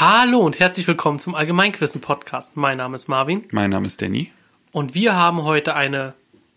Hallo 0.00 0.38
und 0.38 0.58
herzlich 0.58 0.88
willkommen 0.88 1.18
zum 1.18 1.34
Allgemeinquissen-Podcast. 1.34 2.56
Mein 2.56 2.78
Name 2.78 2.94
ist 2.94 3.06
Marvin 3.06 3.46
Mein 3.52 3.68
Name 3.68 3.86
ist 3.86 4.00
Danny. 4.00 4.32
und 4.72 4.94
wir 4.94 5.14
haben 5.14 5.42
heute 5.42 5.76
eine 5.76 6.14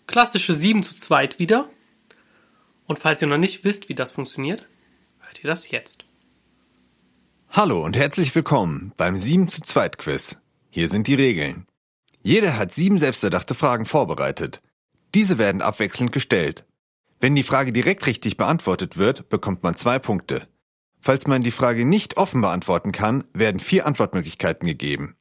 klassische 0.07 0.53
7 0.53 0.81
zu 0.81 0.95
2 0.95 1.39
wieder. 1.39 1.67
Und 2.87 2.99
falls 2.99 3.21
ihr 3.21 3.27
noch 3.27 3.37
nicht 3.37 3.65
wisst, 3.65 3.89
wie 3.89 3.95
das 3.95 4.13
funktioniert, 4.13 4.69
hört 5.19 5.43
ihr 5.43 5.49
das 5.49 5.69
jetzt. 5.71 6.05
Hallo 7.49 7.83
und 7.83 7.97
herzlich 7.97 8.33
willkommen 8.33 8.93
beim 8.95 9.17
7 9.17 9.49
zu 9.49 9.61
2 9.61 9.89
Quiz. 9.89 10.37
Hier 10.69 10.87
sind 10.87 11.07
die 11.07 11.15
Regeln. 11.15 11.67
Jeder 12.21 12.55
hat 12.55 12.71
sieben 12.71 12.97
selbsterdachte 12.97 13.55
Fragen 13.55 13.85
vorbereitet. 13.85 14.59
Diese 15.13 15.37
werden 15.37 15.61
abwechselnd 15.61 16.13
gestellt. 16.13 16.63
Wenn 17.19 17.35
die 17.35 17.43
Frage 17.43 17.73
direkt 17.73 18.05
richtig 18.05 18.37
beantwortet 18.37 18.95
wird, 18.95 19.27
bekommt 19.27 19.63
man 19.63 19.75
zwei 19.75 19.99
Punkte. 19.99 20.47
Falls 21.05 21.27
man 21.27 21.41
die 21.41 21.51
Frage 21.51 21.83
nicht 21.83 22.15
offen 22.15 22.39
beantworten 22.39 22.93
kann, 22.93 23.25
werden 23.33 23.59
vier 23.59 23.85
Antwortmöglichkeiten 23.85 24.65
gegeben. 24.65 25.17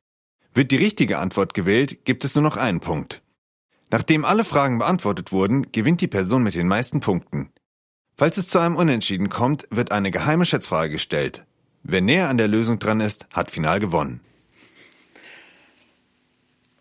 Wird 0.55 0.71
die 0.71 0.77
richtige 0.77 1.19
Antwort 1.19 1.55
gewählt, 1.55 2.05
gibt 2.05 2.25
es 2.25 2.37
nur 2.37 2.43
noch 2.43 2.57
einen 2.57 2.79
Punkt. 2.79 3.21
Nachdem 3.91 4.25
alle 4.25 4.45
Fragen 4.45 4.79
beantwortet 4.79 5.33
wurden, 5.33 5.73
gewinnt 5.73 6.01
die 6.01 6.07
Person 6.07 6.45
mit 6.45 6.55
den 6.55 6.69
meisten 6.69 7.01
Punkten. 7.01 7.51
Falls 8.17 8.37
es 8.37 8.49
zu 8.49 8.61
einem 8.61 8.77
Unentschieden 8.77 9.29
kommt, 9.29 9.67
wird 9.71 9.91
eine 9.91 10.13
geheime 10.13 10.47
Schätzfrage 10.47 10.93
gestellt. 10.93 11.45
Wer 11.83 12.01
näher 12.01 12.29
an 12.29 12.39
der 12.39 12.47
Lösung 12.47 12.79
dran 12.79 13.01
ist, 13.01 13.27
hat 13.33 13.51
final 13.51 13.81
gewonnen. 13.81 14.21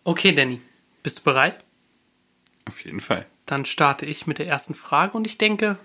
Okay, 0.04 0.32
Danny, 0.32 0.60
bist 1.02 1.18
du 1.18 1.22
bereit? 1.24 1.64
Auf 2.66 2.84
jeden 2.84 3.00
Fall. 3.00 3.26
Dann 3.46 3.64
starte 3.64 4.06
ich 4.06 4.28
mit 4.28 4.38
der 4.38 4.46
ersten 4.46 4.76
Frage 4.76 5.16
und 5.16 5.26
ich 5.26 5.38
denke, 5.38 5.76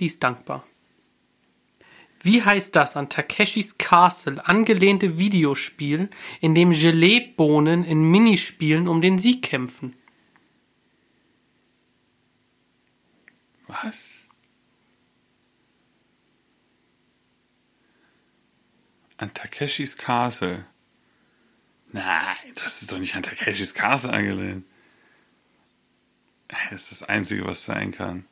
die 0.00 0.06
ist 0.06 0.20
dankbar. 0.20 0.64
Wie 2.24 2.42
heißt 2.42 2.74
das 2.74 2.96
an 2.96 3.10
Takeshis 3.10 3.76
Castle 3.76 4.48
angelehnte 4.48 5.18
Videospiel, 5.18 6.08
in 6.40 6.54
dem 6.54 6.72
Geleebohnen 6.72 7.84
in 7.84 8.10
Minispielen 8.10 8.88
um 8.88 9.02
den 9.02 9.18
Sieg 9.18 9.42
kämpfen? 9.42 9.94
Was? 13.66 14.26
An 19.18 19.34
Takeshis 19.34 19.98
Castle. 19.98 20.64
Nein, 21.92 22.36
das 22.54 22.80
ist 22.80 22.90
doch 22.90 22.98
nicht 22.98 23.14
an 23.14 23.22
Takeshis 23.22 23.74
Castle 23.74 24.14
angelehnt. 24.14 24.64
Das 26.48 26.72
ist 26.72 26.90
das 26.90 27.02
Einzige, 27.02 27.44
was 27.44 27.66
sein 27.66 27.92
kann. 27.92 28.24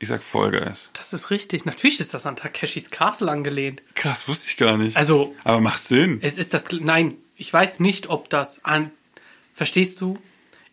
Ich 0.00 0.08
sag 0.08 0.22
Vollgeist. 0.22 0.90
Das 0.94 1.12
ist 1.12 1.30
richtig. 1.30 1.64
Natürlich 1.64 1.98
ist 1.98 2.14
das 2.14 2.24
an 2.24 2.36
Takeshis 2.36 2.90
Castle 2.90 3.30
angelehnt. 3.30 3.82
Krass, 3.94 4.28
wusste 4.28 4.48
ich 4.48 4.56
gar 4.56 4.76
nicht. 4.76 4.96
Also, 4.96 5.34
Aber 5.44 5.60
macht 5.60 5.82
Sinn. 5.84 6.18
es 6.22 6.38
ist 6.38 6.54
das. 6.54 6.66
Nein, 6.70 7.14
ich 7.36 7.52
weiß 7.52 7.80
nicht, 7.80 8.08
ob 8.08 8.30
das 8.30 8.64
an. 8.64 8.90
Verstehst 9.54 10.00
du? 10.00 10.16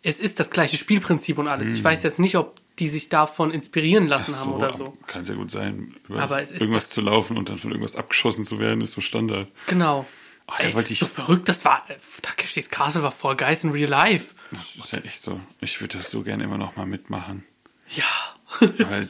Es 0.02 0.20
ist 0.20 0.38
das 0.38 0.50
gleiche 0.50 0.76
Spielprinzip 0.76 1.38
und 1.38 1.48
alles. 1.48 1.68
Ich 1.68 1.82
weiß 1.82 2.04
jetzt 2.04 2.20
nicht, 2.20 2.36
ob 2.36 2.60
die 2.78 2.86
sich 2.88 3.08
davon 3.08 3.50
inspirieren 3.50 4.06
lassen 4.06 4.38
haben 4.38 4.52
oder 4.52 4.72
so. 4.72 4.96
Kann 5.08 5.24
sehr 5.24 5.34
gut 5.34 5.50
sein. 5.50 5.96
Über 6.08 6.22
Aber 6.22 6.40
es 6.40 6.52
ist 6.52 6.60
irgendwas 6.60 6.90
zu 6.90 7.00
laufen 7.00 7.36
und 7.36 7.48
dann 7.48 7.58
von 7.58 7.70
irgendwas 7.72 7.96
abgeschossen 7.96 8.44
zu 8.46 8.60
werden, 8.60 8.80
ist 8.82 8.92
so 8.92 9.00
Standard. 9.00 9.48
Genau. 9.66 10.06
Ach, 10.46 10.60
Ey, 10.60 10.72
ich- 10.88 10.98
so 11.00 11.06
verrückt, 11.06 11.48
das 11.48 11.64
war. 11.64 11.84
äh, 11.88 11.94
Takeshis 12.22 12.70
Castle 12.70 13.02
war 13.02 13.10
voll 13.10 13.34
geil 13.34 13.58
in 13.60 13.70
real 13.70 13.90
life. 13.90 14.34
Das 14.52 14.84
ist 14.84 14.92
ja 14.92 14.98
echt 15.00 15.22
so. 15.24 15.40
Ich 15.60 15.80
würde 15.80 15.98
das 15.98 16.10
so 16.12 16.22
gerne 16.22 16.44
immer 16.44 16.58
noch 16.58 16.76
mal 16.76 16.86
mitmachen. 16.86 17.42
Ja. 17.90 18.04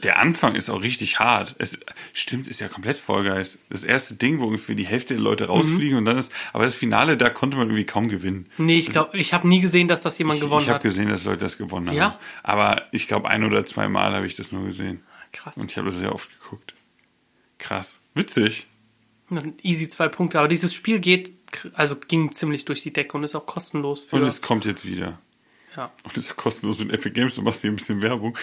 Der 0.03 0.19
Anfang 0.19 0.55
ist 0.55 0.69
auch 0.69 0.81
richtig 0.81 1.19
hart. 1.19 1.55
Es 1.59 1.79
stimmt, 2.13 2.47
ist 2.47 2.59
ja 2.59 2.67
komplett 2.67 2.97
Vollgeist. 2.97 3.59
Das 3.69 3.83
erste 3.83 4.15
Ding, 4.15 4.39
wo 4.39 4.45
ungefähr 4.45 4.73
die 4.75 4.85
Hälfte 4.85 5.13
der 5.13 5.21
Leute 5.21 5.45
rausfliegen 5.45 5.91
Mhm. 5.91 5.97
und 5.97 6.05
dann 6.05 6.17
ist, 6.17 6.31
aber 6.53 6.65
das 6.65 6.73
Finale, 6.73 7.17
da 7.17 7.29
konnte 7.29 7.55
man 7.55 7.67
irgendwie 7.67 7.85
kaum 7.85 8.09
gewinnen. 8.09 8.47
Nee, 8.57 8.77
ich 8.79 8.89
glaube, 8.89 9.15
ich 9.17 9.33
habe 9.33 9.47
nie 9.47 9.59
gesehen, 9.61 9.87
dass 9.87 10.01
das 10.01 10.17
jemand 10.17 10.41
gewonnen 10.41 10.61
ich 10.63 10.69
habe 10.69 10.75
hat. 10.77 10.83
gesehen, 10.83 11.07
dass 11.09 11.23
Leute 11.23 11.39
das 11.45 11.57
gewonnen 11.57 11.89
haben. 11.89 11.95
Ja? 11.95 12.19
Aber 12.43 12.83
ich 12.91 13.07
glaube, 13.07 13.29
ein 13.29 13.43
oder 13.43 13.63
zwei 13.65 13.87
Mal 13.87 14.13
habe 14.13 14.25
ich 14.25 14.35
das 14.35 14.51
nur 14.51 14.65
gesehen. 14.65 15.03
Krass. 15.31 15.55
Und 15.57 15.69
ich 15.69 15.77
habe 15.77 15.87
das 15.89 15.99
sehr 15.99 16.13
oft 16.15 16.29
geguckt. 16.39 16.73
Krass. 17.59 18.01
Witzig. 18.15 18.65
Easy 19.61 19.89
zwei 19.89 20.07
Punkte. 20.07 20.39
Aber 20.39 20.47
dieses 20.47 20.73
Spiel 20.73 20.99
geht, 20.99 21.33
also 21.73 21.95
ging 21.95 22.31
ziemlich 22.31 22.65
durch 22.65 22.81
die 22.81 22.93
Decke 22.93 23.17
und 23.17 23.23
ist 23.23 23.35
auch 23.35 23.45
kostenlos 23.45 24.01
für. 24.01 24.15
Und 24.15 24.23
es 24.23 24.41
kommt 24.41 24.65
jetzt 24.65 24.85
wieder. 24.85 25.19
Ja. 25.75 25.91
Und 26.03 26.11
es 26.17 26.23
ist 26.23 26.29
ja 26.29 26.33
kostenlos 26.35 26.79
mit 26.79 26.91
Epic 26.91 27.11
Games. 27.11 27.35
Du 27.35 27.41
machst 27.43 27.61
hier 27.61 27.69
ein 27.71 27.75
bisschen 27.75 28.01
Werbung. 28.01 28.37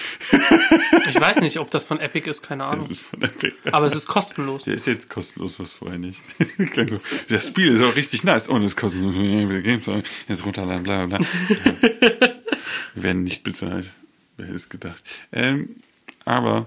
Ich 1.09 1.21
weiß 1.21 1.41
nicht, 1.41 1.59
ob 1.59 1.71
das 1.71 1.85
von 1.85 1.99
Epic 2.01 2.29
ist, 2.31 2.43
keine 2.43 2.63
Das 2.65 2.73
Ahnung. 2.75 2.91
ist 2.91 3.01
von 3.03 3.23
Epic. 3.23 3.55
Aber 3.73 3.87
es 3.87 3.95
ist 3.95 4.07
kostenlos. 4.07 4.65
Der 4.65 4.75
ist 4.75 4.87
jetzt 4.87 5.09
kostenlos, 5.11 5.59
was 5.59 5.73
vorher 5.73 5.99
nicht. 5.99 6.21
Das 7.29 7.49
Spiel 7.49 7.75
ist 7.75 7.83
auch 7.83 7.97
richtig 7.97 8.23
nice. 8.25 8.47
Und 8.49 8.63
es 8.63 8.73
ist 8.73 8.77
kostenlos. 8.77 9.15
Games, 9.65 9.87
jetzt 10.29 10.45
runterladen, 10.45 10.83
bla 10.85 11.07
bla 11.07 11.19
bla. 11.19 11.27
Wir 12.95 13.03
werden 13.03 13.25
nicht 13.25 13.43
bezahlt. 13.43 13.91
Wer 14.37 14.47
hätte 14.47 14.57
es 14.57 14.69
gedacht? 14.69 15.03
Ähm, 15.33 15.77
aber, 16.25 16.67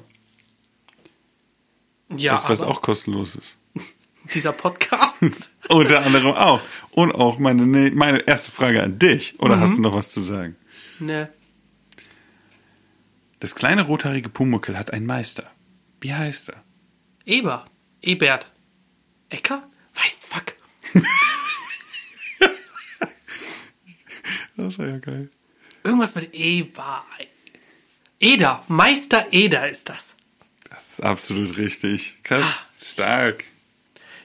Ja, 2.09 2.33
was, 2.33 2.49
was 2.49 2.61
aber 2.61 2.71
auch 2.71 2.81
kostenlos 2.81 3.35
ist. 3.35 3.55
dieser 4.33 4.51
Podcast. 4.51 5.21
Unter 5.69 6.05
anderem 6.05 6.31
auch. 6.33 6.61
Und 6.91 7.11
auch 7.13 7.37
meine, 7.39 7.65
ne- 7.67 7.91
meine 7.91 8.19
erste 8.19 8.51
Frage 8.51 8.81
an 8.83 8.97
dich. 8.99 9.39
Oder 9.39 9.59
hast 9.59 9.77
du 9.77 9.81
noch 9.81 9.93
was 9.93 10.11
zu 10.11 10.21
sagen? 10.21 10.55
ne. 10.99 11.29
Das 13.39 13.53
kleine 13.53 13.83
rothaarige 13.83 14.29
Pumuckel 14.29 14.77
hat 14.79 14.91
einen 14.91 15.05
Meister. 15.05 15.49
Wie 16.01 16.11
heißt 16.13 16.49
er? 16.49 16.63
Eber. 17.25 17.65
Ebert. 18.01 18.47
Ecker? 19.29 19.61
Weißt, 19.93 20.23
fuck. 20.25 20.53
Das 24.55 24.79
war 24.79 24.87
ja 24.87 24.97
geil. 24.97 25.29
Irgendwas 25.83 26.15
mit 26.15 26.33
Eber. 26.33 27.05
Eder. 28.19 28.63
Meister 28.67 29.27
Eder 29.31 29.69
ist 29.69 29.87
das. 29.89 30.15
Das 30.69 30.93
ist 30.93 31.01
absolut 31.03 31.57
richtig. 31.57 32.17
Krass, 32.23 32.43
stark. 32.83 33.43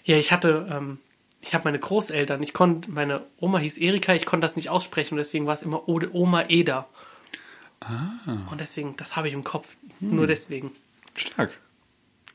Ja, 0.04 0.16
ich 0.16 0.32
hatte, 0.32 0.66
ähm, 0.72 0.98
ich 1.42 1.54
habe 1.54 1.64
meine 1.64 1.78
Großeltern, 1.78 2.42
ich 2.42 2.52
konnte, 2.54 2.90
meine 2.90 3.26
Oma 3.38 3.58
hieß 3.58 3.76
Erika, 3.76 4.14
ich 4.14 4.24
konnte 4.24 4.46
das 4.46 4.56
nicht 4.56 4.70
aussprechen 4.70 5.14
und 5.14 5.18
deswegen 5.18 5.44
war 5.46 5.54
es 5.54 5.62
immer 5.62 5.86
Oma 5.88 6.44
Eder. 6.48 6.88
Und 8.50 8.60
deswegen, 8.60 8.96
das 8.96 9.16
habe 9.16 9.26
ich 9.28 9.34
im 9.34 9.42
Kopf. 9.42 9.76
Nur 9.98 10.26
deswegen. 10.28 10.70
Stark. 11.16 11.50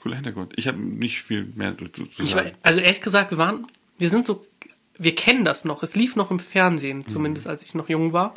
Cooler 0.02 0.16
Hintergrund. 0.18 0.54
Ich 0.58 0.68
habe 0.68 0.78
nicht 0.78 1.22
viel 1.24 1.46
mehr 1.56 1.72
dazu 1.72 2.06
zu 2.06 2.22
Ich 2.22 2.36
war, 2.36 2.44
sagen. 2.44 2.56
also 2.64 2.80
ehrlich 2.82 3.02
gesagt, 3.02 3.32
wir 3.32 3.38
waren, 3.38 3.66
wir 3.98 4.10
sind 4.10 4.26
so, 4.26 4.46
wir 4.98 5.16
kennen 5.16 5.46
das 5.46 5.64
noch. 5.64 5.84
Es 5.84 5.96
lief 5.96 6.16
noch 6.18 6.32
im 6.32 6.40
Fernsehen, 6.40 7.08
zumindest 7.08 7.48
als 7.48 7.64
ich 7.64 7.74
noch 7.76 7.88
jung 7.88 8.12
war. 8.14 8.36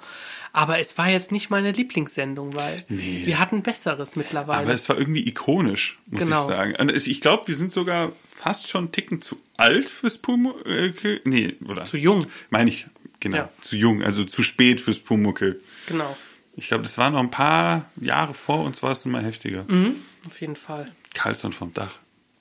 Aber 0.53 0.79
es 0.79 0.97
war 0.99 1.09
jetzt 1.09 1.33
nicht 1.33 1.51
meine 1.51 1.73
Lieblingssendung, 1.73 2.55
weil 2.55 2.85
Nee. 2.89 3.23
wir 3.25 3.39
hatten 3.39 3.63
Besseres 3.63 4.15
mittlerweile. 4.17 4.61
Aber 4.63 4.73
es 4.75 4.89
war 4.89 4.97
irgendwie 4.99 5.27
ikonisch, 5.29 5.99
muss 6.07 6.21
Genau. 6.21 6.43
ich 6.49 6.49
sagen. 6.55 6.89
Ich 6.91 7.21
glaube, 7.21 7.49
wir 7.49 7.57
sind 7.57 7.73
sogar 7.73 8.13
fast 8.41 8.69
schon 8.69 8.85
einen 8.85 8.93
Ticken 8.93 9.21
zu 9.21 9.41
alt 9.57 9.89
fürs 9.89 10.19
Pumuckel. 10.19 11.21
Nee, 11.25 11.57
oder? 11.69 11.85
Zu 11.85 11.99
jung. 11.99 12.27
Meine 12.49 12.71
ich, 12.71 12.87
genau. 13.21 13.37
Ja. 13.37 13.49
Zu 13.61 13.77
jung, 13.77 14.03
also 14.03 14.25
zu 14.25 14.43
spät 14.43 14.81
fürs 14.81 14.99
Pumuckel. 14.99 15.61
genau. 15.87 16.17
Ich 16.57 16.69
glaube, 16.69 16.83
das 16.83 16.99
war 16.99 17.11
noch 17.11 17.21
ein 17.21 17.31
paar 17.31 17.89
Jahre 17.97 18.35
vor 18.35 18.65
uns, 18.65 18.83
war 18.83 18.91
es 18.91 19.05
nun 19.05 19.13
mal 19.13 19.25
heftiger. 19.25 19.65
Mhm, 19.69 19.97
auf 20.27 20.41
jeden 20.41 20.57
Fall. 20.57 20.91
Carlson 21.15 21.53
vom 21.53 21.73
Dach. 21.73 21.95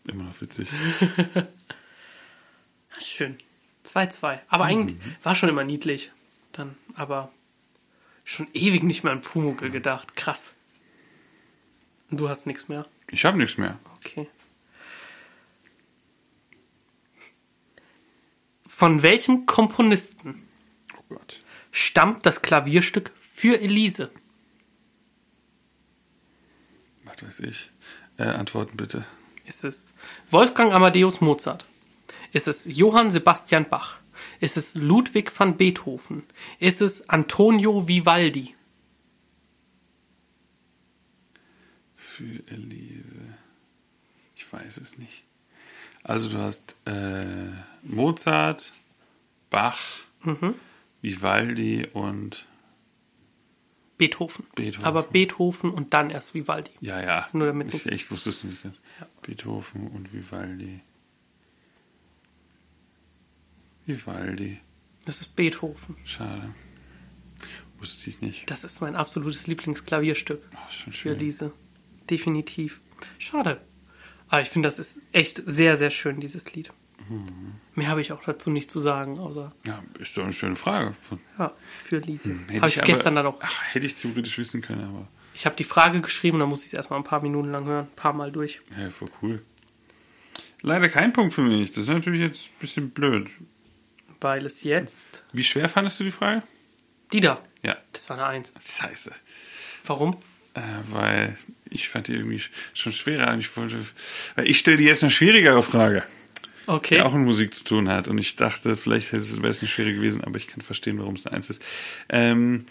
Immer 0.06 0.24
noch 0.24 0.42
witzig. 0.42 0.68
Ach, 2.92 3.02
Schön. 3.02 3.38
2-2. 3.94 4.40
Aber 4.50 4.66
eigentlich 4.66 4.98
war 5.24 5.36
schon 5.36 5.48
immer 5.48 5.64
niedlich. 5.64 6.12
Dann, 6.52 6.76
aber 6.96 7.32
schon 8.26 8.48
ewig 8.54 8.84
nicht 8.84 9.04
mehr 9.04 9.14
an 9.14 9.22
Pumuckel 9.22 9.70
gedacht. 9.70 10.16
Krass. 10.16 10.52
Und 12.10 12.20
du 12.20 12.28
hast 12.30 12.46
nichts 12.48 12.68
mehr. 12.68 12.86
Ich 13.12 13.24
habe 13.26 13.38
nichts 13.38 13.58
mehr. 13.58 13.78
Okay. 14.00 14.28
Von 18.80 19.04
welchem 19.04 19.46
Komponisten 19.46 20.42
Oh 20.98 21.18
stammt 21.70 22.26
das 22.26 22.42
Klavierstück 22.42 23.12
für 23.20 23.60
Elise? 23.60 24.10
Was 27.04 27.22
weiß 27.22 27.40
ich. 27.42 27.72
Äh, 28.18 28.24
antworten 28.24 28.78
bitte. 28.78 29.04
Ist 29.46 29.66
es 29.66 29.94
Wolfgang 30.32 30.72
Amadeus 30.72 31.20
Mozart? 31.20 31.66
Ist 32.32 32.48
es 32.48 32.64
Johann 32.64 33.12
Sebastian 33.12 33.68
Bach? 33.68 34.00
Ist 34.40 34.56
es 34.56 34.76
Ludwig 34.76 35.38
van 35.38 35.58
Beethoven? 35.58 36.24
Ist 36.60 36.80
es 36.80 37.10
Antonio 37.10 37.86
Vivaldi? 37.90 38.56
Für 41.98 42.48
Elise. 42.48 43.36
Ich 44.38 44.54
weiß 44.54 44.78
es 44.78 44.98
nicht. 44.98 45.26
Also 46.04 46.30
du 46.30 46.38
hast 46.38 46.76
äh, 46.86 47.26
Mozart, 47.84 48.72
Bach, 49.50 49.80
Vivaldi 51.02 51.88
und 51.94 52.46
Beethoven. 53.98 54.46
Beethoven. 54.56 54.86
Aber 54.86 55.04
Beethoven 55.04 55.72
und 55.72 55.94
dann 55.94 56.10
erst 56.10 56.34
Vivaldi. 56.34 56.72
ja, 56.82 57.02
ja. 57.02 57.28
Nur 57.34 57.48
damit 57.48 57.74
ich, 57.74 57.86
ich 57.86 58.10
wusste 58.12 58.30
es 58.30 58.44
nicht 58.44 58.64
ganz. 58.64 58.78
Beethoven 59.22 59.88
und 59.88 60.14
Vivaldi. 60.14 60.82
Vivaldi. 63.86 64.60
Das 65.06 65.22
ist 65.22 65.36
Beethoven. 65.36 65.98
Schade. 66.06 66.54
Wusste 67.80 68.10
ich 68.10 68.22
nicht. 68.22 68.50
Das 68.50 68.64
ist 68.64 68.82
mein 68.82 68.96
absolutes 68.96 69.48
Lieblingsklavierstück 69.48 70.42
Ach, 70.56 70.72
schon 70.72 70.94
für 70.94 71.10
schön. 71.10 71.20
Lise. 71.20 71.52
Definitiv. 72.10 72.82
Schade. 73.18 73.60
Aber 74.30 74.42
ich 74.42 74.50
finde, 74.50 74.68
das 74.68 74.80
ist 74.80 75.00
echt 75.12 75.42
sehr, 75.46 75.76
sehr 75.76 75.90
schön, 75.90 76.20
dieses 76.20 76.54
Lied. 76.54 76.72
Mhm. 77.10 77.56
Mehr 77.76 77.88
habe 77.90 78.02
ich 78.02 78.12
auch 78.12 78.24
dazu 78.24 78.50
nicht 78.52 78.70
zu 78.70 78.80
sagen, 78.80 79.20
außer 79.20 79.52
Ja, 79.66 79.82
ist 80.00 80.16
doch 80.18 80.24
eine 80.24 80.34
schöne 80.34 80.56
Frage. 80.56 80.96
Von- 81.08 81.20
ja, 81.38 81.52
für 81.84 81.98
Lise. 82.00 82.30
Hm, 82.30 82.48
Hätte 82.48 82.58
Habe 82.62 82.68
ich, 82.70 82.78
aber- 82.78 82.86
gestern 82.88 83.16
dann 83.16 83.26
auch. 83.26 83.40
Ach, 83.42 83.62
hätte 83.74 83.86
ich 83.86 83.96
theoretisch 83.96 84.38
wissen 84.38 84.62
können, 84.62 84.84
aber 84.84 85.08
Ich 85.34 85.46
habe 85.46 85.56
die 85.56 85.64
Frage 85.64 86.02
geschrieben, 86.02 86.40
dann 86.40 86.50
muss 86.50 86.62
ich 86.62 86.68
es 86.68 86.74
erstmal 86.74 87.00
ein 87.00 87.06
paar 87.06 87.22
Minuten 87.22 87.52
lang 87.52 87.66
hören, 87.66 87.86
ein 87.90 87.96
paar 87.96 88.14
Mal 88.14 88.32
durch. 88.32 88.62
ja, 88.78 88.90
voll 88.90 89.10
cool. 89.22 89.42
Leider 90.62 90.90
kein 90.90 91.14
Punkt 91.14 91.34
für 91.34 91.42
mich. 91.42 91.72
Das 91.72 91.84
ist 91.86 91.90
natürlich 91.90 92.20
jetzt 92.22 92.42
ein 92.48 92.60
bisschen 92.60 92.90
blöd. 92.90 93.30
Weil 94.20 94.46
es 94.46 94.64
jetzt. 94.64 95.24
Wie 95.32 95.46
schwer 95.46 95.70
fandest 95.70 96.00
du 96.02 96.04
die 96.04 96.12
Frage? 96.12 96.44
Die 97.14 97.22
da. 97.22 97.42
Ja. 97.64 97.78
Das 97.94 98.10
war 98.10 98.18
eine 98.18 98.26
Eins. 98.28 98.54
Scheiße. 98.62 99.12
Warum? 99.86 100.18
Äh, 100.60 100.92
weil 100.94 101.38
ich 101.70 101.90
fand 101.90 102.08
die 102.08 102.14
irgendwie 102.14 102.42
schon 102.74 102.92
schwerer. 102.92 103.38
Ich 103.38 103.56
wollte, 103.56 103.78
weil 104.36 104.50
ich 104.50 104.58
stelle 104.60 104.78
dir 104.78 104.88
jetzt 104.88 105.04
eine 105.04 105.12
schwierigere 105.12 105.62
Frage, 105.62 106.04
Okay. 106.68 106.96
die 106.96 107.02
auch 107.02 107.14
mit 107.14 107.26
Musik 107.26 107.56
zu 107.56 107.64
tun 107.64 107.90
hat. 107.90 108.08
Und 108.08 108.18
ich 108.18 108.36
dachte, 108.36 108.76
vielleicht 108.78 109.12
wäre 109.14 109.22
es 109.22 109.38
eine 109.38 109.68
schwere 109.68 109.94
gewesen, 109.94 110.24
aber 110.24 110.38
ich 110.38 110.48
kann 110.48 110.62
verstehen, 110.62 111.00
warum 111.00 111.16
es 111.16 111.26
eine 111.26 111.38
Eins 111.38 111.50
ist. 111.50 111.62
Ähm, 112.10 112.66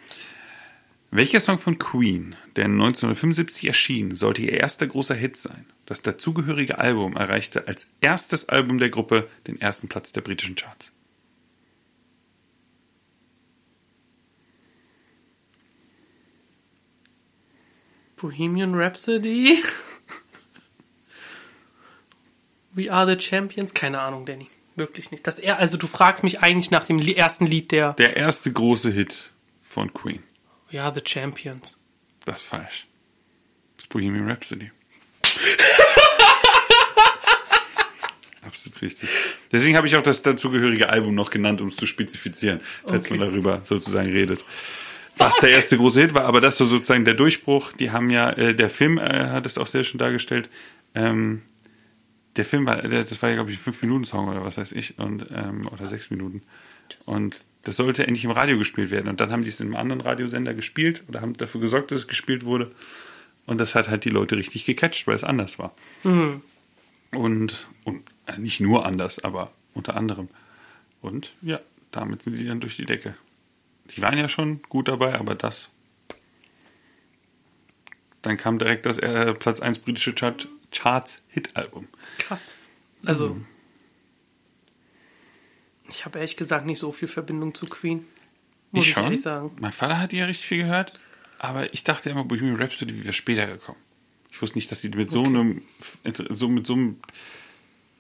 welcher 1.11 1.40
Song 1.40 1.58
von 1.58 1.79
Queen, 1.79 2.37
der 2.56 2.67
1975 2.67 3.67
erschien, 3.67 4.14
sollte 4.14 4.43
ihr 4.43 4.52
erster 4.52 4.87
großer 4.87 5.14
Hit 5.14 5.37
sein? 5.38 5.64
Das 5.87 6.02
dazugehörige 6.02 6.79
Album 6.79 7.17
erreichte 7.17 7.67
als 7.67 7.93
erstes 8.02 8.50
Album 8.50 8.79
der 8.79 8.91
Gruppe 8.91 9.26
den 9.46 9.58
ersten 9.58 9.88
Platz 9.88 10.12
der 10.12 10.20
britischen 10.20 10.55
Charts. 10.55 10.93
Bohemian 18.19 18.75
Rhapsody. 18.75 19.62
We 22.73 22.93
are 22.93 23.06
the 23.06 23.17
Champions. 23.20 23.75
Keine 23.75 24.00
Ahnung, 24.00 24.25
Danny. 24.26 24.49
Wirklich 24.76 25.11
nicht. 25.11 25.26
Das 25.26 25.38
er, 25.38 25.59
also 25.59 25.76
du 25.76 25.87
fragst 25.88 26.23
mich 26.23 26.41
eigentlich 26.41 26.70
nach 26.70 26.87
dem 26.87 27.00
ersten 27.00 27.47
Lied 27.47 27.73
der 27.73 27.94
Der 27.94 28.17
erste 28.17 28.53
große 28.53 28.91
Hit 28.91 29.32
von 29.61 29.93
Queen. 29.93 30.23
We 30.70 30.81
are 30.81 30.93
the 30.94 31.03
Champions. 31.05 31.76
Das 32.25 32.37
ist 32.38 32.47
falsch. 32.47 32.87
Das 33.76 33.85
ist 33.85 33.88
Bohemian 33.88 34.29
Rhapsody. 34.29 34.70
Absolut 38.43 38.82
richtig. 38.82 39.09
Deswegen 39.53 39.76
habe 39.76 39.87
ich 39.88 39.97
auch 39.97 40.03
das 40.03 40.23
dazugehörige 40.23 40.88
Album 40.88 41.15
noch 41.15 41.31
genannt, 41.31 41.61
um 41.61 41.69
es 41.69 41.76
zu 41.76 41.87
spezifizieren, 41.87 42.61
falls 42.87 43.06
Okay. 43.06 43.19
man 43.19 43.29
darüber 43.29 43.61
sozusagen 43.65 44.11
redet. 44.11 44.44
Was 45.19 45.37
der 45.41 45.50
erste 45.50 45.76
große 45.76 46.00
Hit 46.00 46.15
war, 46.15 46.25
aber 46.25 46.41
das 46.41 46.59
war 46.61 46.67
sozusagen 46.67 47.05
der 47.05 47.15
Durchbruch. 47.15 47.73
Die 47.73 47.91
haben 47.91 48.11
ja, 48.11 48.31
äh, 48.31 48.55
der 48.55 48.70
Film 48.70 48.99
äh, 48.99 49.29
hat 49.31 49.47
es 49.47 49.59
auch 49.59 49.67
sehr 49.67 49.85
schön 49.85 49.99
dargestellt. 49.99 50.49
Ähm, 50.94 51.43
der 52.37 52.44
Film 52.44 52.67
war, 52.67 52.81
das 52.82 53.20
war 53.20 53.29
ja, 53.29 53.35
glaube 53.35 53.50
ich, 53.50 53.59
ein 53.59 53.73
5-Minuten-Song 53.73 54.29
oder 54.29 54.44
was 54.44 54.56
weiß 54.56 54.73
ich, 54.73 54.99
und, 54.99 55.26
ähm, 55.35 55.67
oder 55.73 55.88
6 55.88 56.11
Minuten. 56.11 56.43
Und 57.05 57.44
das 57.65 57.76
sollte 57.76 58.06
endlich 58.06 58.25
im 58.25 58.31
Radio 58.31 58.56
gespielt 58.59 58.91
werden. 58.91 59.09
Und 59.09 59.20
dann 59.20 59.32
haben 59.32 59.43
die 59.43 59.49
es 59.49 59.61
in 59.61 59.67
einem 59.67 59.76
anderen 59.76 60.00
Radiosender 60.00 60.55
gespielt 60.55 61.03
oder 61.09 61.20
haben 61.20 61.37
dafür 61.37 61.61
gesorgt, 61.61 61.91
dass 61.91 62.00
es 62.00 62.09
gespielt 62.09 62.44
wurde. 62.44 62.70
Und 63.47 63.59
das 63.59 63.75
hat 63.75 63.88
halt 63.88 64.05
die 64.05 64.11
Leute 64.11 64.37
richtig 64.37 64.65
gecatcht, 64.65 65.06
weil 65.06 65.17
es 65.17 65.25
anders 65.25 65.59
war. 65.59 65.75
Und, 67.11 67.67
und 67.85 68.03
äh, 68.26 68.38
nicht 68.38 68.61
nur 68.61 68.87
anders, 68.87 69.25
aber 69.25 69.50
unter 69.75 69.97
anderem. 69.97 70.29
Und 71.00 71.32
ja, 71.43 71.61
damit 71.91 72.23
sind 72.23 72.37
die 72.37 72.47
dann 72.47 72.61
durch 72.61 72.76
die 72.76 72.85
Decke. 72.85 73.15
Die 73.96 74.02
waren 74.02 74.19
ja 74.19 74.29
schon 74.29 74.62
gut 74.69 74.88
dabei, 74.88 75.14
aber 75.19 75.35
das. 75.35 75.69
Dann 78.23 78.37
kam 78.37 78.58
direkt 78.58 78.85
das 78.87 78.99
äh, 78.99 79.32
Platz 79.35 79.61
1 79.61 79.79
britische 79.81 80.14
Chart, 80.14 80.49
Charts 80.73 81.23
Hit-Album. 81.29 81.88
Krass. 82.19 82.50
Also, 83.06 83.31
Mhm. 83.35 83.46
ich 85.88 86.05
habe 86.05 86.19
ehrlich 86.19 86.37
gesagt 86.37 86.67
nicht 86.67 86.79
so 86.79 86.93
viel 86.93 87.08
Verbindung 87.08 87.55
zu 87.55 87.67
Queen. 87.67 88.06
Muss 88.73 88.85
ich, 88.85 88.88
ich 88.90 88.94
schon. 88.94 89.17
sagen. 89.17 89.52
Mein 89.61 89.73
Vater 89.73 89.99
hat 89.99 90.12
die 90.12 90.19
ja 90.19 90.26
richtig 90.26 90.46
viel 90.46 90.58
gehört, 90.58 90.93
aber 91.38 91.73
ich 91.73 91.84
dachte 91.84 92.11
immer, 92.11 92.25
Bohemian 92.25 92.56
Rhapsody 92.56 93.02
wäre 93.05 93.14
später 93.14 93.46
gekommen. 93.46 93.79
Ich 94.31 94.43
wusste 94.43 94.58
nicht, 94.58 94.70
dass 94.70 94.82
die 94.82 94.91
mit 94.91 95.11
so 95.11 95.25
einem, 95.25 95.62
so 96.31 96.49
mit 96.49 96.67
so 96.67 96.75
einem 96.75 97.00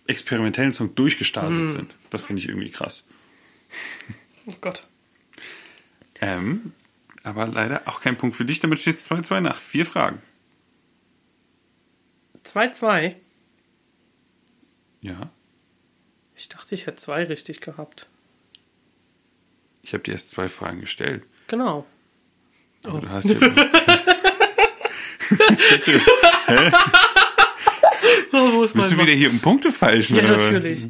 experimentellen 0.06 0.72
Song 0.74 0.94
durchgestartet 0.94 1.52
Mhm. 1.58 1.68
sind. 1.72 1.94
Das 2.10 2.24
finde 2.24 2.42
ich 2.42 2.48
irgendwie 2.48 2.70
krass. 2.70 3.04
Oh 4.46 4.54
Gott. 4.60 4.86
Ähm, 6.20 6.72
aber 7.22 7.46
leider 7.46 7.82
auch 7.86 8.00
kein 8.00 8.16
Punkt 8.16 8.34
für 8.36 8.44
dich. 8.44 8.60
Damit 8.60 8.78
steht 8.78 8.96
es 8.96 9.10
2-2 9.10 9.40
nach 9.40 9.56
vier 9.56 9.86
Fragen. 9.86 10.20
2-2. 12.44 13.14
Ja. 15.00 15.30
Ich 16.36 16.48
dachte, 16.48 16.74
ich 16.74 16.86
hätte 16.86 16.96
zwei 17.00 17.24
richtig 17.24 17.60
gehabt. 17.60 18.06
Ich 19.82 19.92
habe 19.92 20.02
dir 20.02 20.12
erst 20.12 20.30
zwei 20.30 20.48
Fragen 20.48 20.80
gestellt. 20.80 21.24
Genau. 21.46 21.86
Aber 22.84 23.00
du 23.00 23.08
hast 23.08 23.24
ja. 23.26 23.34
Dir- 25.78 26.00
Oh, 28.32 28.52
wo 28.52 28.62
ist 28.64 28.74
Bist 28.74 28.92
du 28.92 28.98
wieder 28.98 29.12
hier 29.12 29.30
um 29.30 29.40
Punkte 29.40 29.72
falsch? 29.72 30.10
Ja, 30.10 30.22
natürlich. 30.22 30.86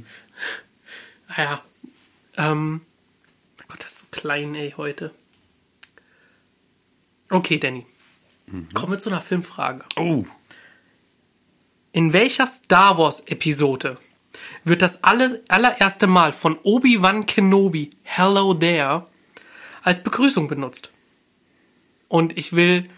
Naja. 1.28 1.62
Ähm. 2.36 2.80
Gott, 3.68 3.80
das 3.82 3.92
ist 3.92 3.97
so 3.97 3.97
klein, 4.10 4.54
ey, 4.54 4.74
heute. 4.76 5.12
Okay, 7.30 7.58
Danny. 7.58 7.86
Kommen 8.74 8.92
wir 8.92 8.98
zu 8.98 9.10
einer 9.10 9.20
Filmfrage. 9.20 9.84
Oh, 9.96 10.24
In 11.92 12.12
welcher 12.12 12.46
Star 12.46 12.96
Wars-Episode 12.96 13.98
wird 14.64 14.82
das 14.82 15.04
alle, 15.04 15.42
allererste 15.48 16.06
Mal 16.06 16.32
von 16.32 16.58
Obi-Wan 16.62 17.26
Kenobi 17.26 17.90
Hello 18.02 18.54
There 18.54 19.06
als 19.82 20.02
Begrüßung 20.02 20.48
benutzt? 20.48 20.90
Und 22.08 22.38
ich 22.38 22.54
will 22.54 22.88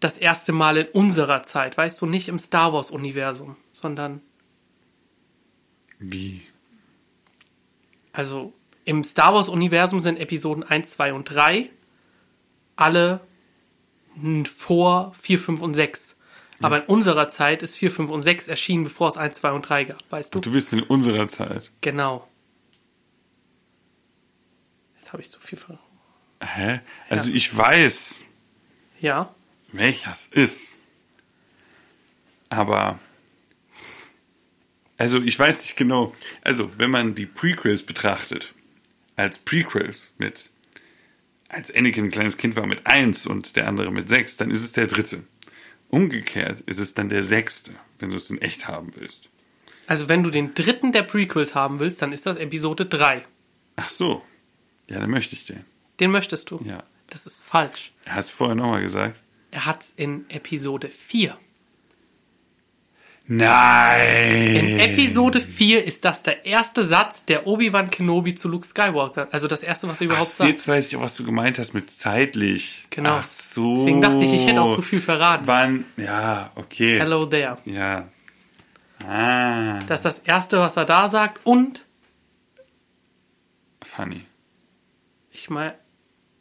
das 0.00 0.16
erste 0.16 0.52
Mal 0.52 0.78
in 0.78 0.86
unserer 0.88 1.42
Zeit, 1.42 1.76
weißt 1.76 2.00
du, 2.00 2.06
nicht 2.06 2.28
im 2.28 2.38
Star 2.38 2.72
Wars-Universum, 2.72 3.56
sondern 3.72 4.22
wie? 5.98 6.40
Also 8.12 8.54
im 8.84 9.04
Star 9.04 9.34
Wars-Universum 9.34 10.00
sind 10.00 10.18
Episoden 10.18 10.62
1, 10.62 10.90
2 10.92 11.12
und 11.12 11.24
3 11.24 11.68
alle 12.76 13.20
vor 14.56 15.14
4, 15.20 15.38
5 15.38 15.60
und 15.62 15.74
6. 15.74 16.16
Aber 16.62 16.78
in 16.78 16.82
unserer 16.84 17.28
Zeit 17.28 17.62
ist 17.62 17.76
4, 17.76 17.90
5 17.90 18.10
und 18.10 18.22
6 18.22 18.48
erschienen, 18.48 18.84
bevor 18.84 19.08
es 19.08 19.16
1, 19.16 19.36
2 19.40 19.52
und 19.52 19.62
3 19.62 19.84
gab, 19.84 19.98
weißt 20.10 20.34
du? 20.34 20.40
Du 20.40 20.52
bist 20.52 20.72
in 20.72 20.82
unserer 20.82 21.26
Zeit. 21.28 21.70
Genau. 21.80 22.26
Jetzt 24.98 25.12
habe 25.12 25.22
ich 25.22 25.30
zu 25.30 25.40
viel 25.40 25.58
ver... 25.58 25.78
Hä? 26.42 26.80
Also 27.08 27.28
Ja. 27.28 27.34
ich 27.34 27.56
weiß, 27.56 28.24
Ja? 29.00 29.34
welches 29.72 30.26
ist. 30.28 30.80
Aber. 32.48 32.98
Also 34.98 35.18
ich 35.20 35.38
weiß 35.38 35.62
nicht 35.62 35.76
genau. 35.76 36.14
Also, 36.42 36.78
wenn 36.78 36.90
man 36.90 37.14
die 37.14 37.26
Prequels 37.26 37.82
betrachtet, 37.84 38.52
als 39.20 39.38
Prequels 39.38 40.12
mit, 40.18 40.50
als 41.48 41.74
Anakin 41.74 42.04
ein 42.04 42.10
kleines 42.10 42.36
Kind 42.36 42.56
war 42.56 42.66
mit 42.66 42.86
eins 42.86 43.26
und 43.26 43.56
der 43.56 43.68
andere 43.68 43.90
mit 43.90 44.08
sechs, 44.08 44.36
dann 44.36 44.50
ist 44.50 44.64
es 44.64 44.72
der 44.72 44.86
dritte. 44.86 45.22
Umgekehrt 45.88 46.60
ist 46.62 46.78
es 46.78 46.94
dann 46.94 47.08
der 47.08 47.22
sechste, 47.22 47.72
wenn 47.98 48.10
du 48.10 48.16
es 48.16 48.30
in 48.30 48.40
echt 48.40 48.68
haben 48.68 48.94
willst. 48.96 49.28
Also 49.86 50.08
wenn 50.08 50.22
du 50.22 50.30
den 50.30 50.54
dritten 50.54 50.92
der 50.92 51.02
Prequels 51.02 51.54
haben 51.54 51.80
willst, 51.80 52.00
dann 52.00 52.12
ist 52.12 52.26
das 52.26 52.36
Episode 52.36 52.86
3. 52.86 53.24
Ach 53.76 53.90
so. 53.90 54.24
Ja, 54.88 55.00
dann 55.00 55.10
möchte 55.10 55.34
ich 55.34 55.46
den. 55.46 55.64
Den 55.98 56.12
möchtest 56.12 56.50
du? 56.50 56.60
Ja. 56.64 56.84
Das 57.08 57.26
ist 57.26 57.42
falsch. 57.42 57.92
Er 58.04 58.14
hat 58.14 58.24
es 58.26 58.30
vorher 58.30 58.54
nochmal 58.54 58.82
gesagt. 58.82 59.20
Er 59.50 59.66
hat's 59.66 59.92
in 59.96 60.26
Episode 60.30 60.88
4. 60.88 61.36
Nein! 63.32 64.56
In 64.56 64.80
Episode 64.80 65.38
4 65.38 65.84
ist 65.84 66.04
das 66.04 66.24
der 66.24 66.44
erste 66.46 66.82
Satz 66.82 67.24
der 67.26 67.46
Obi-Wan 67.46 67.88
Kenobi 67.88 68.34
zu 68.34 68.48
Luke 68.48 68.66
Skywalker. 68.66 69.28
Also 69.30 69.46
das 69.46 69.62
erste, 69.62 69.86
was 69.86 70.00
er 70.00 70.06
Ach, 70.06 70.10
überhaupt 70.10 70.30
sagt. 70.30 70.50
jetzt 70.50 70.66
weiß 70.66 70.88
ich 70.88 70.96
auch, 70.96 71.02
was 71.02 71.14
du 71.14 71.24
gemeint 71.24 71.56
hast 71.60 71.72
mit 71.72 71.90
zeitlich. 71.94 72.86
Genau. 72.90 73.18
Ach 73.20 73.26
so. 73.28 73.76
Deswegen 73.76 74.00
dachte 74.00 74.24
ich, 74.24 74.34
ich 74.34 74.46
hätte 74.48 74.60
auch 74.60 74.74
zu 74.74 74.82
viel 74.82 75.00
verraten. 75.00 75.46
Wann? 75.46 75.84
Ja, 75.96 76.50
okay. 76.56 76.98
Hello 76.98 77.24
there. 77.24 77.56
Ja. 77.66 78.08
Ah, 79.06 79.78
Das 79.86 80.00
ist 80.00 80.04
das 80.06 80.18
erste, 80.20 80.58
was 80.58 80.76
er 80.76 80.84
da 80.84 81.06
sagt. 81.08 81.38
Und 81.46 81.84
funny. 83.80 84.22
ich 85.30 85.48
meine, 85.50 85.74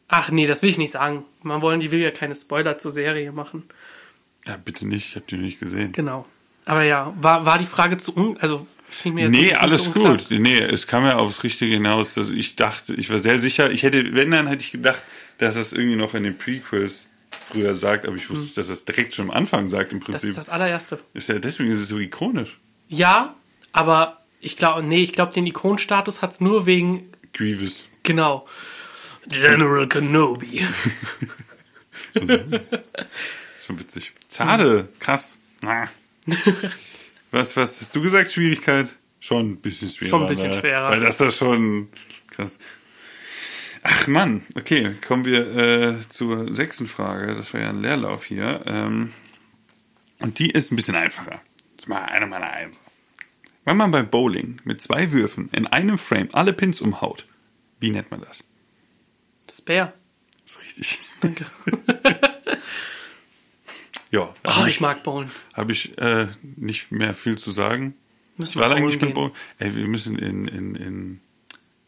ach 0.08 0.32
nee, 0.32 0.48
das 0.48 0.64
will 0.64 0.70
ich 0.72 0.80
nicht 0.80 0.92
sagen. 0.92 1.24
Man 1.44 1.62
wollen, 1.62 1.82
die 1.82 1.92
will 1.92 2.00
ja 2.02 2.10
keine 2.10 2.34
Spoiler 2.36 2.80
zur 2.80 2.92
Serie 2.92 3.32
machen. 3.32 3.70
Ja, 4.48 4.58
bitte 4.58 4.88
nicht, 4.88 5.10
ich 5.10 5.16
habe 5.16 5.26
die 5.30 5.38
nicht 5.38 5.60
gesehen. 5.60 5.92
Genau. 5.92 6.26
Aber 6.70 6.84
ja, 6.84 7.12
war, 7.20 7.48
war 7.48 7.58
die 7.58 7.66
Frage 7.66 7.98
zu 7.98 8.16
un 8.16 8.38
also 8.38 8.66
Schien 8.92 9.16
mir 9.16 9.22
jetzt 9.26 9.32
Nee, 9.32 9.54
alles 9.54 9.92
gut. 9.92 10.26
Nee, 10.30 10.60
es 10.60 10.86
kam 10.88 11.04
ja 11.04 11.18
aufs 11.18 11.44
Richtige 11.44 11.74
hinaus. 11.74 12.14
Dass 12.14 12.30
ich 12.30 12.56
dachte, 12.56 12.94
ich 12.94 13.10
war 13.10 13.18
sehr 13.20 13.40
sicher, 13.40 13.72
ich 13.72 13.84
hätte, 13.84 14.14
wenn 14.14 14.30
dann 14.32 14.48
hätte 14.48 14.64
ich 14.64 14.72
gedacht, 14.72 15.02
dass 15.40 15.56
das 15.56 15.74
irgendwie 15.74 15.96
noch 15.96 16.14
in 16.14 16.24
den 16.24 16.38
Prequels 16.38 17.08
früher 17.32 17.74
sagt, 17.76 18.06
aber 18.06 18.16
ich 18.16 18.30
wusste, 18.30 18.54
dass 18.56 18.68
das 18.68 18.86
direkt 18.86 19.14
schon 19.16 19.26
am 19.30 19.32
Anfang 19.32 19.68
sagt 19.68 19.94
im 19.94 20.00
Hm. 20.00 20.06
Das 20.06 20.22
Prinzip. 20.22 20.30
ist 20.32 20.38
das 20.38 20.50
allererste. 20.50 21.00
ist 21.14 21.30
ja, 21.30 21.40
deswegen 21.40 21.72
ist 21.72 21.80
es 21.82 21.88
so 21.88 21.98
ikonisch. 22.00 22.58
Ja, 22.88 23.34
aber 23.72 24.18
ich 24.42 24.56
glaube, 24.58 24.84
nee, 24.84 25.02
ich 25.02 25.14
glaube, 25.14 25.34
den 25.34 25.46
Ikonenstatus 25.48 26.22
hat's 26.22 26.40
nur 26.40 26.66
wegen, 26.68 27.12
Grievous. 27.34 27.88
genau, 28.04 28.48
General 29.28 29.88
Kenobi. 29.88 30.66
Das 32.14 32.24
ist 32.26 33.66
schon 33.68 33.80
witzig. 33.80 34.12
Schade, 34.36 34.90
krass. 35.00 35.38
Ah. 35.64 35.86
Was, 37.32 37.56
was 37.56 37.80
hast 37.80 37.96
du 37.96 38.02
gesagt? 38.02 38.32
Schwierigkeit? 38.32 38.90
Schon 39.20 39.52
ein 39.52 39.58
bisschen 39.58 39.90
schwerer. 39.90 40.10
Schon 40.10 40.22
ein 40.24 40.30
bisschen 40.30 40.50
ne? 40.50 40.60
schwerer. 40.60 40.90
Weil 40.90 41.00
das 41.00 41.22
ist 41.22 41.38
schon 41.38 41.90
krass. 42.32 42.58
Ach 43.84 44.08
Mann, 44.08 44.44
okay, 44.56 44.96
kommen 45.08 45.26
wir 45.26 45.56
äh, 45.56 45.96
zur 46.10 46.52
sechsten 46.54 46.88
Frage. 46.88 47.36
Das 47.36 47.54
war 47.54 47.62
ja 47.62 47.70
ein 47.70 47.82
Leerlauf 47.82 48.26
hier. 48.26 48.62
Ähm, 48.66 49.14
und 50.20 50.40
die 50.40 50.50
ist 50.50 50.72
ein 50.72 50.76
bisschen 50.76 50.96
einfacher. 50.96 51.40
Mal 51.86 52.06
eine 52.06 52.28
meiner 52.28 52.52
Einser. 52.52 52.80
Wenn 53.66 53.78
man 53.78 53.92
beim 53.92 54.10
Bowling 54.10 54.60
mit 54.64 54.82
zwei 54.82 55.12
Würfen 55.12 55.50
in 55.52 55.68
einem 55.68 55.98
Frame 55.98 56.30
alle 56.34 56.54
Pins 56.54 56.82
umhaut, 56.82 57.26
wie 57.80 57.92
nennt 57.92 58.12
man 58.12 58.22
das? 58.22 58.44
Das 59.48 59.62
Bär. 59.62 59.94
Das 60.44 60.56
ist 60.56 60.62
richtig. 60.62 61.00
Danke. 61.22 61.46
ja, 64.12 64.34
Oh, 64.44 64.50
hab 64.50 64.68
ich 64.68 64.82
mag 64.82 65.04
Bowlen. 65.04 65.32
habe 65.54 65.72
ich 65.72 65.98
äh, 65.98 66.28
nicht 66.56 66.92
mehr 66.92 67.14
viel 67.14 67.38
zu 67.38 67.52
sagen. 67.52 67.94
Müssen 68.38 68.52
ich 68.52 68.56
war 68.58 68.70
wir 68.70 68.76
lange 68.76 68.88
nicht 68.88 69.00
bowlen 69.00 69.32
gehen. 69.32 69.32
Ey, 69.60 69.76
wir 69.76 69.88
müssen 69.88 70.18
in, 70.18 70.48
in, 70.48 70.76
in, 70.76 71.20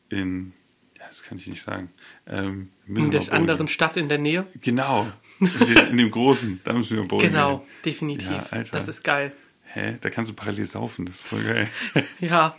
in, 0.10 0.54
ja, 1.00 1.06
das 1.08 1.24
kann 1.24 1.38
ich 1.38 1.48
nicht 1.48 1.64
sagen. 1.64 1.90
Ähm, 2.28 2.70
In 2.88 3.10
der 3.12 3.32
anderen 3.34 3.58
gehen. 3.60 3.68
Stadt 3.70 3.98
in 3.98 4.10
der 4.10 4.18
Nähe. 4.18 4.46
Genau. 4.62 5.10
In, 5.40 5.50
dem- 5.74 5.88
in 5.88 5.98
dem 5.98 6.12
großen, 6.12 6.60
da 6.64 6.74
müssen 6.74 6.98
wir 6.98 7.04
bowlen 7.08 7.28
Genau, 7.32 7.58
gehen. 7.60 7.68
definitiv. 7.86 8.30
Ja, 8.30 8.46
Alter. 8.52 8.78
das 8.78 8.88
ist 8.88 9.04
geil. 9.04 9.32
Hä? 9.74 9.98
Da 10.02 10.10
kannst 10.12 10.30
du 10.30 10.36
parallel 10.36 10.66
saufen, 10.68 11.06
das 11.06 11.16
ist 11.16 11.26
voll 11.26 11.42
geil. 11.44 11.68
Ja, 12.20 12.56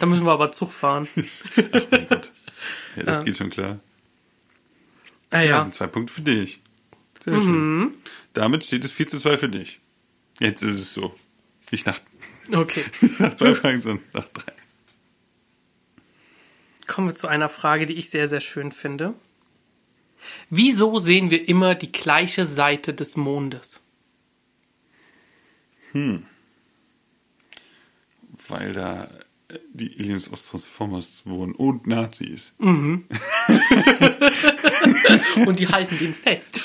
da 0.00 0.06
müssen 0.06 0.24
wir 0.24 0.32
aber 0.32 0.50
Zug 0.52 0.72
fahren. 0.72 1.06
Ach 1.16 1.82
mein 1.90 2.08
Gott. 2.08 2.32
Ja, 2.96 3.02
das 3.04 3.24
geht 3.24 3.36
schon 3.36 3.50
klar. 3.50 3.78
Ah 5.30 5.40
Ja, 5.42 5.42
ja. 5.50 5.60
sind 5.62 5.74
zwei 5.74 5.86
Punkte 5.86 6.14
für 6.14 6.22
dich. 6.22 6.58
Sehr 7.26 7.34
Mhm. 7.34 7.42
schön. 7.42 7.94
Damit 8.32 8.64
steht 8.64 8.84
es 8.84 8.92
4 8.92 9.08
zu 9.08 9.18
2 9.18 9.36
für 9.36 9.48
dich. 9.50 9.78
Jetzt 10.40 10.62
ist 10.62 10.80
es 10.80 10.94
so. 10.94 11.14
Nicht 11.70 11.84
nach, 11.86 12.00
Okay. 12.52 12.84
nach 13.18 13.34
zwei 13.34 13.54
Fragen, 13.54 13.80
sondern 13.80 14.04
nach 14.14 14.28
drei. 14.28 14.52
Kommen 16.86 17.08
wir 17.08 17.14
zu 17.16 17.26
einer 17.26 17.48
Frage, 17.48 17.86
die 17.86 17.94
ich 17.94 18.08
sehr, 18.10 18.28
sehr 18.28 18.40
schön 18.40 18.70
finde. 18.72 19.14
Wieso 20.50 20.98
sehen 21.00 21.30
wir 21.30 21.48
immer 21.48 21.74
die 21.74 21.90
gleiche 21.92 22.46
Seite 22.46 22.94
des 22.94 23.16
Mondes? 23.16 23.80
Weil 28.48 28.72
da 28.72 29.10
die 29.72 29.94
Aliens 29.98 30.30
aus 30.32 30.46
Transformers 30.46 31.22
wohnen 31.24 31.52
und 31.54 31.86
Nazis. 31.86 32.54
Und 32.58 33.06
die 35.60 35.68
halten 35.68 35.96
den 35.98 36.14
fest. 36.14 36.60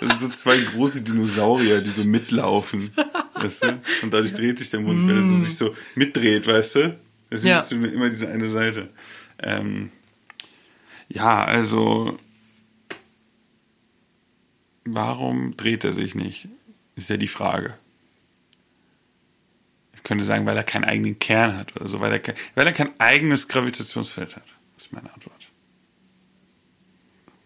Das 0.00 0.08
sind 0.10 0.20
so 0.20 0.28
zwei 0.28 0.58
große 0.58 1.02
Dinosaurier, 1.02 1.80
die 1.80 1.90
so 1.90 2.04
mitlaufen. 2.04 2.90
Weißt 3.34 3.62
du? 3.64 3.80
Und 4.02 4.12
dadurch 4.12 4.34
dreht 4.34 4.58
sich 4.58 4.70
der 4.70 4.80
Mond, 4.80 5.06
weil 5.08 5.16
er 5.16 5.22
so 5.22 5.36
sich 5.36 5.56
so 5.56 5.74
mitdreht, 5.94 6.46
weißt 6.46 6.74
du? 6.76 6.98
Deswegen 7.30 7.48
Ja. 7.54 7.64
nur 7.70 7.92
immer 7.92 8.10
diese 8.10 8.28
eine 8.28 8.48
Seite. 8.48 8.90
Ähm, 9.38 9.90
ja, 11.08 11.44
also. 11.44 12.18
Warum 14.84 15.56
dreht 15.56 15.84
er 15.84 15.92
sich 15.92 16.14
nicht? 16.14 16.48
Ist 16.94 17.10
ja 17.10 17.16
die 17.16 17.28
Frage. 17.28 17.74
Ich 20.06 20.08
könnte 20.08 20.22
sagen, 20.22 20.46
weil 20.46 20.56
er 20.56 20.62
keinen 20.62 20.84
eigenen 20.84 21.18
Kern 21.18 21.56
hat 21.56 21.74
oder 21.74 21.88
so, 21.88 21.98
weil 21.98 22.12
er 22.12 22.20
kein, 22.20 22.36
weil 22.54 22.64
er 22.64 22.72
kein 22.72 22.92
eigenes 23.00 23.48
Gravitationsfeld 23.48 24.36
hat. 24.36 24.44
Das 24.76 24.84
ist 24.86 24.92
meine 24.92 25.12
Antwort. 25.12 25.48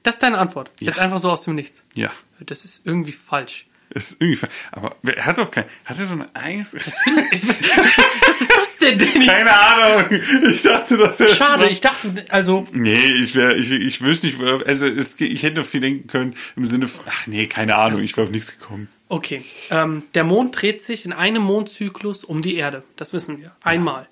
Das 0.03 0.17
ist 0.17 0.23
deine 0.23 0.37
Antwort. 0.37 0.71
Jetzt 0.79 0.99
Ja. 0.99 1.03
einfach 1.05 1.21
so 1.21 1.31
aus 1.31 1.45
dem 1.45 1.55
Nichts. 1.55 1.83
Ja. 1.95 2.13
Das 2.41 2.67
ist 2.67 2.85
irgendwie 2.85 3.13
falsch. 3.13 3.67
Das 3.93 4.13
ist 4.13 4.21
irgendwie, 4.21 4.47
aber 4.71 4.95
er 5.03 5.27
hat 5.27 5.39
doch 5.39 5.51
kein, 5.51 5.65
hat 5.85 5.99
er 5.99 6.07
so 6.07 6.15
ein 6.15 6.25
eigenes, 6.35 6.75
Was 6.75 8.41
ist 8.41 8.51
das 8.51 8.79
denn, 8.79 8.99
Danny? 8.99 9.27
keine 9.27 9.53
Ahnung. 9.53 10.21
Ich 10.49 10.63
dachte, 10.63 10.97
dass 10.97 11.19
er 11.19 11.29
Schade, 11.35 11.69
ich 11.69 11.81
dachte, 11.81 12.25
also, 12.29 12.67
Nee, 12.73 13.05
ich 13.21 13.35
wäre, 13.35 13.57
ich, 13.57 13.73
ich 13.73 14.01
wüsste 14.01 14.29
nicht, 14.29 14.41
also 14.41 14.87
es, 14.87 15.21
ich 15.21 15.43
hätte 15.43 15.61
noch 15.61 15.67
viel 15.67 15.81
denken 15.81 16.07
können 16.07 16.35
im 16.57 16.67
Sinne 16.67 16.87
von, 16.87 17.05
ach 17.09 17.27
nee, 17.27 17.47
keine 17.49 17.75
Ahnung, 17.77 18.01
ich 18.01 18.17
wäre 18.17 18.27
auf 18.27 18.33
nichts 18.33 18.59
gekommen. 18.59 18.89
okay. 19.09 19.43
Ähm, 19.71 20.05
der 20.15 20.23
Mond 20.25 20.61
dreht 20.61 20.83
sich 20.83 21.05
in 21.05 21.13
einem 21.13 21.43
Mondzyklus 21.43 22.23
um 22.23 22.43
die 22.43 22.55
Erde. 22.55 22.85
Das 22.97 23.13
wissen 23.13 23.39
wir. 23.41 23.53
Einmal. 23.65 24.07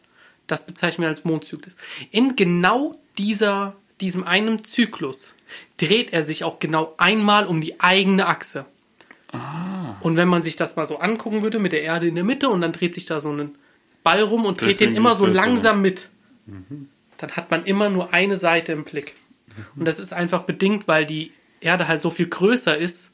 Das 0.49 0.67
bezeichnen 0.67 1.03
wir 1.03 1.09
als 1.09 1.25
Mondzyklus. 1.25 1.77
In 2.11 2.35
genau 2.35 2.99
dieser, 3.17 3.77
diesem 4.01 4.25
einen 4.25 4.65
Zyklus 4.65 5.35
dreht 5.77 6.13
er 6.13 6.23
sich 6.23 6.43
auch 6.43 6.59
genau 6.59 6.95
einmal 6.99 7.47
um 7.47 7.61
die 7.61 7.79
eigene 7.81 8.27
Achse. 8.27 8.65
Und 10.01 10.17
wenn 10.17 10.29
man 10.29 10.43
sich 10.43 10.57
das 10.57 10.77
mal 10.77 10.87
so 10.87 10.99
angucken 10.99 11.43
würde 11.43 11.59
mit 11.59 11.73
der 11.73 11.83
Erde 11.83 12.07
in 12.09 12.15
der 12.15 12.25
Mitte 12.25 12.49
und 12.49 12.61
dann 12.61 12.73
dreht 12.73 12.95
sich 12.95 13.07
da 13.07 13.21
so 13.21 13.31
ein 13.31 13.57
Ball 14.03 14.23
rum 14.23 14.45
und 14.45 14.61
dreht 14.61 14.71
Deswegen 14.71 14.93
den 14.93 14.97
immer 14.97 15.15
so 15.15 15.27
das 15.27 15.35
so. 15.35 15.41
langsam 15.41 15.83
mit, 15.83 16.09
dann 17.19 17.31
hat 17.33 17.51
man 17.51 17.65
immer 17.65 17.91
nur 17.91 18.13
eine 18.15 18.37
Seite 18.37 18.73
im 18.73 18.85
Blick. 18.85 19.15
Und 19.77 19.85
das 19.85 19.99
ist 19.99 20.13
einfach 20.13 20.45
bedingt, 20.45 20.89
weil 20.89 21.05
die 21.05 21.33
Erde 21.61 21.89
halt 21.89 22.01
so 22.01 22.11
viel 22.11 22.29
größer 22.29 22.77
ist, 22.77 23.11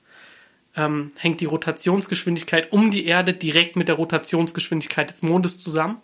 ähm, 0.76 1.12
hängt 1.16 1.40
die 1.40 1.46
Rotationsgeschwindigkeit 1.46 2.72
um 2.72 2.90
die 2.90 3.06
Erde 3.06 3.32
direkt 3.32 3.76
mit 3.76 3.88
der 3.88 3.94
Rotationsgeschwindigkeit 3.94 5.08
des 5.08 5.22
Mondes 5.22 5.62
zusammen. 5.62 5.98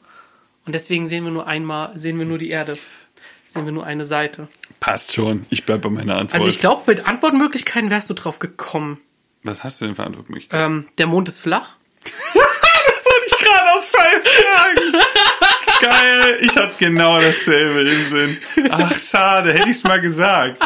Und 0.67 0.75
deswegen 0.75 1.09
sehen 1.09 1.25
wir 1.25 1.33
nur 1.33 1.47
einmal, 1.47 1.99
sehen 1.99 2.19
wir 2.19 2.27
nur 2.27 2.39
die 2.39 2.51
Erde. 2.51 2.75
Sehen 3.53 3.65
wir 3.65 3.73
nur 3.73 3.85
eine 3.85 4.05
Seite. 4.05 4.47
Passt 4.79 5.13
schon, 5.13 5.45
ich 5.51 5.67
bleib 5.67 5.83
bei 5.83 5.91
meiner 5.91 6.17
Antwort. 6.17 6.35
Also 6.35 6.47
ich 6.47 6.61
glaube, 6.61 6.83
mit 6.87 7.09
Antwortmöglichkeiten 7.09 7.91
wärst 7.91 8.09
du 8.09 8.15
drauf 8.15 8.39
gekommen. 8.39 8.99
Was 9.43 9.65
hast 9.65 9.81
du 9.81 9.87
denn 9.87 9.95
für 9.95 10.05
Antwortmöglichkeiten? 10.05 10.65
Ähm, 10.65 10.87
der 10.99 11.07
Mond 11.07 11.29
ist 11.29 11.39
flach. 11.39 11.77
das 12.05 12.35
wollte 12.35 13.27
ich 13.27 13.39
gerade 13.39 13.71
aus 13.77 13.93
Scheiß 13.93 14.25
sagen. 14.25 15.05
Geil, 15.81 16.39
ich 16.43 16.57
hatte 16.57 16.75
genau 16.79 17.21
dasselbe 17.21 17.81
im 17.89 18.07
Sinn. 18.07 18.39
Ach, 18.71 18.99
schade, 18.99 19.53
hätte 19.55 19.71
ich's 19.71 19.85
mal 19.85 20.01
gesagt. 20.01 20.63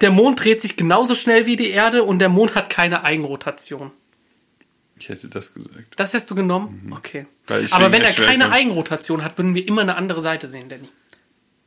Der 0.00 0.10
Mond 0.10 0.44
dreht 0.44 0.62
sich 0.62 0.76
genauso 0.76 1.14
schnell 1.14 1.46
wie 1.46 1.56
die 1.56 1.70
Erde 1.70 2.04
und 2.04 2.18
der 2.20 2.28
Mond 2.28 2.54
hat 2.54 2.70
keine 2.70 3.02
Eigenrotation. 3.02 3.90
Ich 4.98 5.08
hätte 5.08 5.28
das 5.28 5.52
gesagt. 5.54 5.94
Das 5.96 6.14
hast 6.14 6.30
du 6.30 6.34
genommen? 6.34 6.92
Okay. 6.94 7.26
Mhm. 7.48 7.64
Ich 7.64 7.72
Aber 7.72 7.92
wenn 7.92 8.02
er 8.02 8.12
keine 8.12 8.50
Eigenrotation 8.50 9.22
hat, 9.24 9.38
würden 9.38 9.54
wir 9.54 9.66
immer 9.66 9.82
eine 9.82 9.96
andere 9.96 10.20
Seite 10.20 10.48
sehen, 10.48 10.68
Danny. 10.68 10.88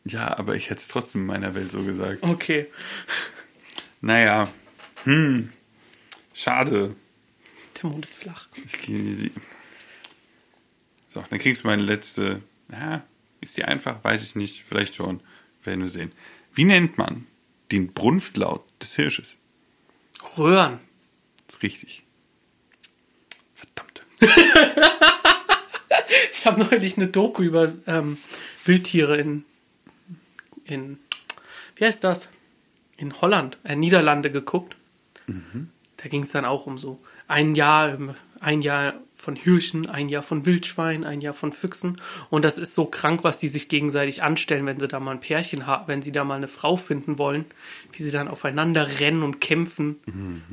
Ja, 0.05 0.37
aber 0.37 0.55
ich 0.55 0.69
hätte 0.69 0.81
es 0.81 0.87
trotzdem 0.87 1.21
in 1.21 1.27
meiner 1.27 1.53
Welt 1.55 1.71
so 1.71 1.83
gesagt. 1.83 2.23
Okay. 2.23 2.67
Naja, 4.01 4.47
hm, 5.03 5.51
schade. 6.33 6.95
Der 7.81 7.89
Mond 7.89 8.05
ist 8.05 8.15
flach. 8.15 8.47
Ich 8.55 8.81
gehe. 8.81 9.31
So, 11.09 11.23
dann 11.29 11.39
kriegst 11.39 11.63
du 11.63 11.67
meine 11.67 11.83
letzte. 11.83 12.41
Ja, 12.71 13.03
ist 13.41 13.57
die 13.57 13.63
einfach? 13.63 14.03
Weiß 14.03 14.23
ich 14.23 14.35
nicht. 14.35 14.63
Vielleicht 14.63 14.95
schon. 14.95 15.21
Werden 15.63 15.81
wir 15.81 15.89
sehen. 15.89 16.11
Wie 16.53 16.63
nennt 16.63 16.97
man 16.97 17.27
den 17.71 17.93
Brunftlaut 17.93 18.63
des 18.81 18.95
Hirsches? 18.95 19.37
Röhren. 20.37 20.79
ist 21.47 21.61
richtig. 21.63 22.03
Verdammt. 23.55 24.03
Ich 26.39 26.45
habe 26.45 26.63
neulich 26.63 26.95
eine 26.95 27.07
Doku 27.07 27.43
über 27.43 27.73
ähm, 27.85 28.17
Wildtiere 28.63 29.17
in, 29.17 29.43
in, 30.63 30.97
wie 31.75 31.83
heißt 31.83 32.01
das? 32.01 32.29
In 32.95 33.19
Holland, 33.19 33.57
äh, 33.65 33.75
Niederlande 33.75 34.31
geguckt. 34.31 34.77
Da 35.97 36.07
ging 36.07 36.23
es 36.23 36.31
dann 36.31 36.45
auch 36.45 36.65
um 36.65 36.77
so 36.77 36.99
ein 37.27 37.55
Jahr, 37.55 37.97
ein 38.39 38.61
Jahr 38.61 38.93
von 39.15 39.35
Hirschen, 39.35 39.89
ein 39.89 40.07
Jahr 40.07 40.23
von 40.23 40.45
Wildschweinen, 40.45 41.03
ein 41.03 41.19
Jahr 41.19 41.33
von 41.33 41.51
Füchsen. 41.51 41.97
Und 42.29 42.45
das 42.45 42.57
ist 42.57 42.73
so 42.73 42.85
krank, 42.85 43.23
was 43.23 43.37
die 43.37 43.49
sich 43.49 43.67
gegenseitig 43.67 44.23
anstellen, 44.23 44.65
wenn 44.65 44.79
sie 44.79 44.87
da 44.87 44.99
mal 45.01 45.11
ein 45.11 45.19
Pärchen 45.19 45.67
haben, 45.67 45.87
wenn 45.87 46.01
sie 46.01 46.13
da 46.13 46.23
mal 46.23 46.35
eine 46.35 46.47
Frau 46.47 46.77
finden 46.77 47.17
wollen, 47.17 47.45
wie 47.91 48.01
sie 48.01 48.11
dann 48.11 48.29
aufeinander 48.29 48.99
rennen 48.99 49.23
und 49.23 49.41
kämpfen. 49.41 49.97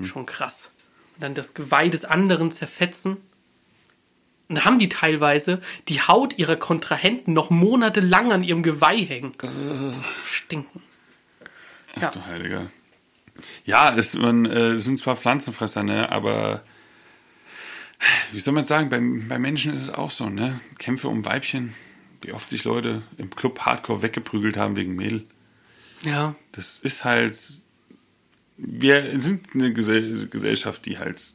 Schon 0.05 0.27
krass. 0.27 0.71
Und 1.15 1.23
dann 1.23 1.35
das 1.35 1.55
Geweih 1.55 1.89
des 1.89 2.05
anderen 2.05 2.51
zerfetzen. 2.51 3.19
Und 4.49 4.59
da 4.59 4.65
haben 4.65 4.79
die 4.79 4.89
teilweise 4.89 5.61
die 5.89 6.01
Haut 6.01 6.37
ihrer 6.39 6.57
Kontrahenten 6.57 7.33
noch 7.33 7.51
monatelang 7.51 8.33
an 8.33 8.43
ihrem 8.43 8.63
Geweih 8.65 9.05
hängen. 9.05 9.33
Stinken. 10.25 10.83
Ach 11.95 12.03
Ja. 12.03 12.11
du 12.11 12.27
Heiliger. 12.27 12.67
Ja, 13.65 13.95
es 13.97 14.15
man, 14.15 14.47
äh, 14.47 14.73
es 14.73 14.85
sind 14.85 14.99
zwar 14.99 15.17
Pflanzenfresser, 15.17 15.83
ne, 15.83 16.11
aber 16.11 16.63
Wie 18.33 18.41
soll 18.41 18.55
man 18.55 18.67
sagen, 18.67 18.89
bei, 18.89 18.99
bei 19.29 19.39
Menschen 19.39 19.73
ist 19.73 19.83
es 19.83 19.91
auch 19.91 20.11
so, 20.11 20.29
ne? 20.29 20.61
Kämpfe 20.79 21.09
um 21.09 21.25
Weibchen, 21.25 21.75
wie 22.23 22.33
oft 22.33 22.51
sich 22.51 22.65
Leute 22.65 23.03
im 23.19 23.31
Club 23.31 23.61
Hardcore 23.61 24.03
weggeprügelt 24.03 24.57
haben 24.57 24.77
wegen 24.77 24.95
Mädel. 24.95 25.25
Ja. 26.03 26.35
Das 26.53 26.79
ist 26.83 27.05
halt. 27.05 27.39
Wir 28.59 29.21
sind 29.21 29.55
eine 29.55 29.73
Gesell 29.73 30.29
Gesellschaft, 30.29 30.87
die 30.87 30.99
halt 30.99 31.35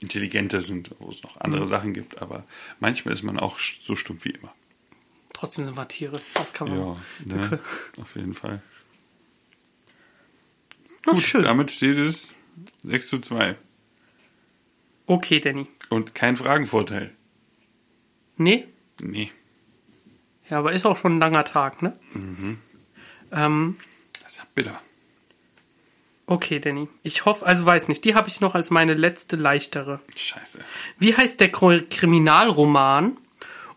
intelligenter 0.00 0.62
sind, 0.62 0.90
wo 0.98 1.10
es 1.10 1.22
noch 1.22 1.40
andere 1.40 1.66
Sachen 1.66 1.92
gibt, 1.92 2.20
aber 2.20 2.44
manchmal 2.80 3.14
ist 3.14 3.22
man 3.22 3.38
auch 3.38 3.58
so 3.58 3.96
stumpf 3.96 4.24
wie 4.24 4.30
immer. 4.30 4.52
Trotzdem 5.34 5.64
sind 5.64 5.76
wir 5.76 5.88
Tiere. 5.88 6.20
Das 6.34 6.52
kann 6.52 6.68
man. 6.68 6.78
Ja, 6.78 6.96
ne? 7.24 7.58
auf 8.00 8.16
jeden 8.16 8.34
Fall. 8.34 8.62
Na, 11.06 11.12
Gut, 11.12 11.22
schön. 11.22 11.42
damit 11.42 11.70
steht 11.70 11.98
es 11.98 12.32
6 12.84 13.08
zu 13.08 13.18
2. 13.20 13.56
Okay, 15.06 15.40
Danny. 15.40 15.66
Und 15.90 16.14
kein 16.14 16.36
Fragenvorteil. 16.36 17.10
Nee? 18.36 18.66
Nee, 19.00 19.30
Ja, 20.48 20.58
aber 20.58 20.72
ist 20.72 20.86
auch 20.86 20.96
schon 20.96 21.16
ein 21.16 21.20
langer 21.20 21.44
Tag, 21.44 21.82
ne? 21.82 21.98
Ähm, 23.32 23.76
das 24.22 24.32
ist 24.32 24.38
ja 24.38 24.44
bitter. 24.54 24.80
okay, 26.26 26.60
Danny. 26.60 26.88
Ich 27.02 27.24
hoffe, 27.24 27.44
also 27.46 27.66
weiß 27.66 27.88
nicht, 27.88 28.04
die 28.04 28.14
habe 28.14 28.28
ich 28.28 28.40
noch 28.40 28.54
als 28.54 28.70
meine 28.70 28.94
letzte 28.94 29.36
leichtere. 29.36 30.00
Scheiße. 30.16 30.60
Wie 30.98 31.16
heißt 31.16 31.40
der 31.40 31.50
Kriminalroman 31.50 33.16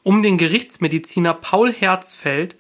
um 0.04 0.22
den 0.22 0.38
Gerichtsmediziner 0.38 1.34
Paul 1.34 1.72
Herzfeld? 1.74 2.56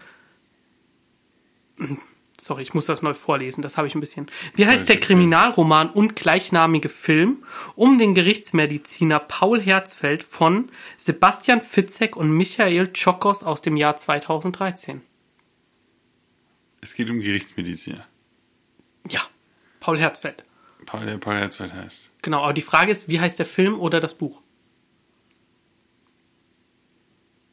Sorry, 2.39 2.63
ich 2.63 2.73
muss 2.73 2.85
das 2.85 3.01
neu 3.01 3.13
vorlesen, 3.13 3.61
das 3.61 3.77
habe 3.77 3.87
ich 3.87 3.95
ein 3.95 4.01
bisschen. 4.01 4.27
Wie 4.55 4.65
heißt 4.65 4.89
der 4.89 4.99
Kriminalroman 4.99 5.89
und 5.89 6.15
gleichnamige 6.15 6.89
Film 6.89 7.43
um 7.75 7.97
den 7.97 8.13
Gerichtsmediziner 8.13 9.19
Paul 9.19 9.61
Herzfeld 9.61 10.23
von 10.23 10.69
Sebastian 10.97 11.61
Fitzek 11.61 12.15
und 12.15 12.31
Michael 12.31 12.91
Chokos 12.91 13.41
aus 13.41 13.61
dem 13.61 13.77
Jahr 13.77 13.95
2013? 13.95 15.01
Es 16.81 16.93
geht 16.93 17.09
um 17.09 17.19
Gerichtsmediziner. 17.19 18.05
Ja, 19.09 19.21
Paul 19.79 19.97
Herzfeld. 19.97 20.43
Paul, 20.85 21.05
der 21.05 21.17
Paul 21.17 21.35
Herzfeld 21.35 21.73
heißt. 21.73 22.11
Genau, 22.21 22.43
aber 22.43 22.53
die 22.53 22.61
Frage 22.61 22.91
ist, 22.91 23.07
wie 23.07 23.19
heißt 23.19 23.39
der 23.39 23.45
Film 23.45 23.79
oder 23.79 23.99
das 23.99 24.17
Buch? 24.17 24.41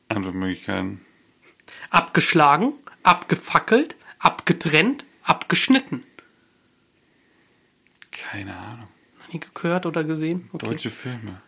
Antwortmöglichkeiten. 0.08 1.00
Abgeschlagen, 1.90 2.74
abgefackelt, 3.02 3.96
abgetrennt, 4.22 5.04
abgeschnitten. 5.24 6.04
Keine 8.10 8.56
Ahnung. 8.56 8.88
Noch 9.18 9.32
nie 9.32 9.40
gehört 9.40 9.84
oder 9.84 10.04
gesehen? 10.04 10.48
Okay. 10.52 10.66
Deutsche 10.66 10.90
Filme. 10.90 11.42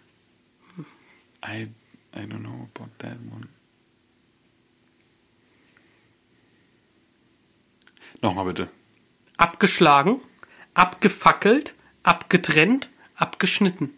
I, 1.47 1.69
I 2.15 2.21
don't 2.21 2.41
know 2.41 2.69
about 2.75 2.91
that 2.99 3.17
one. 3.33 3.49
Nochmal 8.21 8.47
bitte. 8.47 8.71
Abgeschlagen, 9.37 10.21
abgefackelt, 10.73 11.75
abgetrennt, 12.03 12.89
abgeschnitten. 13.17 13.91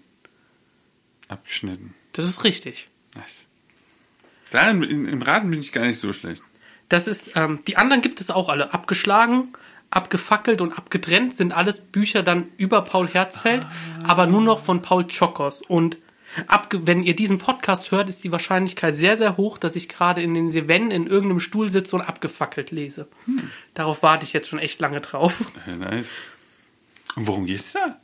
Abgeschnitten. 1.28 1.94
Das 2.12 2.26
ist 2.26 2.44
richtig. 2.44 2.88
Nice. 3.14 3.46
Da 4.50 4.70
im, 4.70 4.82
im 4.82 5.22
Raten 5.22 5.50
bin 5.50 5.60
ich 5.60 5.72
gar 5.72 5.86
nicht 5.86 6.00
so 6.00 6.12
schlecht. 6.12 6.42
Das 6.88 7.08
ist, 7.08 7.32
ähm, 7.36 7.60
die 7.66 7.76
anderen 7.76 8.02
gibt 8.02 8.20
es 8.20 8.30
auch 8.30 8.48
alle. 8.48 8.72
Abgeschlagen, 8.72 9.48
abgefackelt 9.90 10.60
und 10.60 10.72
abgetrennt 10.76 11.34
sind 11.34 11.52
alles 11.52 11.80
Bücher 11.80 12.22
dann 12.22 12.48
über 12.58 12.82
Paul 12.82 13.08
Herzfeld, 13.08 13.64
aber 14.04 14.26
nur 14.26 14.42
noch 14.42 14.64
von 14.64 14.82
Paul 14.82 15.06
Chokos. 15.06 15.62
Und 15.62 15.96
abge 16.48 16.86
wenn 16.86 17.02
ihr 17.02 17.16
diesen 17.16 17.38
Podcast 17.38 17.90
hört, 17.92 18.08
ist 18.08 18.22
die 18.24 18.30
Wahrscheinlichkeit 18.32 18.96
sehr, 18.96 19.16
sehr 19.16 19.36
hoch, 19.36 19.58
dass 19.58 19.74
ich 19.76 19.88
gerade 19.88 20.22
in 20.22 20.34
den 20.34 20.50
Seven 20.50 20.90
in 20.90 21.06
irgendeinem 21.06 21.40
Stuhl 21.40 21.68
sitze 21.68 21.96
und 21.96 22.02
abgefackelt 22.02 22.70
lese. 22.70 23.08
Darauf 23.74 24.02
warte 24.02 24.24
ich 24.24 24.32
jetzt 24.32 24.48
schon 24.48 24.58
echt 24.58 24.80
lange 24.80 25.00
drauf. 25.00 25.38
Nice. 25.66 26.06
Und 27.16 27.26
worum 27.26 27.46
geht's 27.46 27.72
da? 27.72 27.96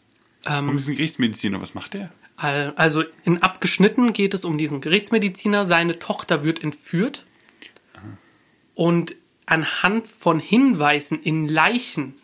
um 0.59 0.77
diesen 0.77 0.97
Gerichtsmediziner, 0.97 1.61
was 1.61 1.75
macht 1.75 1.95
der? 1.95 2.11
Al- 2.37 2.73
Also 2.77 3.05
in 3.25 3.43
Abgeschnitten 3.43 4.13
geht 4.13 4.35
es 4.35 4.45
um 4.45 4.59
diesen 4.59 4.81
Gerichtsmediziner. 4.81 5.67
Seine 5.67 5.99
Tochter 6.01 6.43
wird 6.43 6.65
entführt. 6.65 7.25
Und 8.75 9.15
anhand 9.47 10.07
von 10.07 10.41
Hinweisen 10.41 11.23
in 11.23 11.49
Leichen 11.49 12.15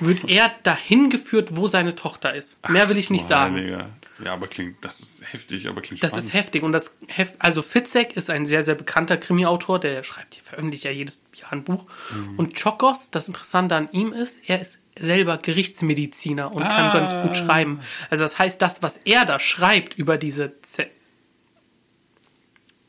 wird 0.00 0.28
er 0.28 0.52
dahin 0.64 1.08
geführt, 1.10 1.56
wo 1.56 1.66
seine 1.66 1.94
Tochter 1.94 2.34
ist. 2.34 2.56
Mehr 2.68 2.88
will 2.88 2.98
ich 2.98 3.10
nicht 3.10 3.22
Boah, 3.24 3.28
sagen. 3.28 3.56
Digga. 3.56 3.90
Ja, 4.24 4.32
aber 4.32 4.48
klingt, 4.48 4.84
das 4.84 4.98
ist 5.00 5.22
heftig, 5.32 5.68
aber 5.68 5.80
klingt 5.80 6.02
Das 6.02 6.10
spannend. 6.10 6.26
ist 6.28 6.34
heftig. 6.34 6.62
Und 6.64 6.72
das 6.72 6.96
heft, 7.06 7.34
also 7.38 7.62
Fitzek 7.62 8.16
ist 8.16 8.30
ein 8.30 8.46
sehr, 8.46 8.62
sehr 8.64 8.74
bekannter 8.74 9.16
Krimi-Autor, 9.16 9.78
der 9.78 10.02
schreibt, 10.02 10.34
veröffentlicht 10.34 10.84
ja 10.84 10.90
jedes 10.90 11.22
Jahr 11.34 11.52
ein 11.52 11.62
Buch. 11.64 11.86
Mhm. 12.10 12.36
Und 12.38 12.60
Chokos, 12.60 13.10
das 13.10 13.28
Interessante 13.28 13.76
an 13.76 13.88
ihm 13.92 14.12
ist, 14.12 14.38
er 14.48 14.60
ist 14.60 14.78
selber 14.98 15.38
Gerichtsmediziner 15.38 16.52
und 16.52 16.64
Ah. 16.64 16.68
kann 16.92 16.92
ganz 17.08 17.22
gut 17.28 17.36
schreiben. 17.36 17.80
Also 18.10 18.24
das 18.24 18.38
heißt, 18.40 18.60
das, 18.60 18.82
was 18.82 18.96
er 19.04 19.24
da 19.24 19.38
schreibt 19.38 19.94
über 19.96 20.18
diese 20.18 20.52
Z, 20.62 20.90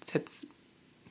Z 0.02 0.28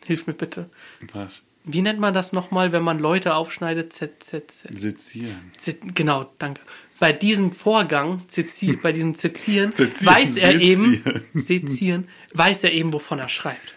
hilf 0.05 0.27
mir 0.27 0.33
bitte. 0.35 0.69
Was? 1.13 1.43
Wie 1.71 1.83
nennt 1.83 2.01
man 2.01 2.15
das 2.15 2.33
nochmal, 2.33 2.73
wenn 2.73 2.83
man 2.83 2.99
Leute 2.99 3.35
aufschneidet? 3.35 3.93
Z, 3.93 4.23
Z, 4.25 4.51
Z. 4.51 4.79
Sezieren. 4.79 5.53
Genau, 5.95 6.31
danke. 6.39 6.61
Bei 6.99 7.13
diesem 7.13 7.53
Vorgang, 7.53 8.23
Zezi, 8.27 8.73
bei 8.83 8.91
diesem 8.93 9.15
Sezieren, 9.15 9.73
weiß 9.79 10.37
er 10.39 10.61
eben, 10.61 11.01
sezieren. 11.35 12.09
Weiß 12.35 12.65
er 12.65 12.73
eben, 12.73 12.93
wovon 12.93 13.19
er 13.21 13.29
schreibt. 13.29 13.77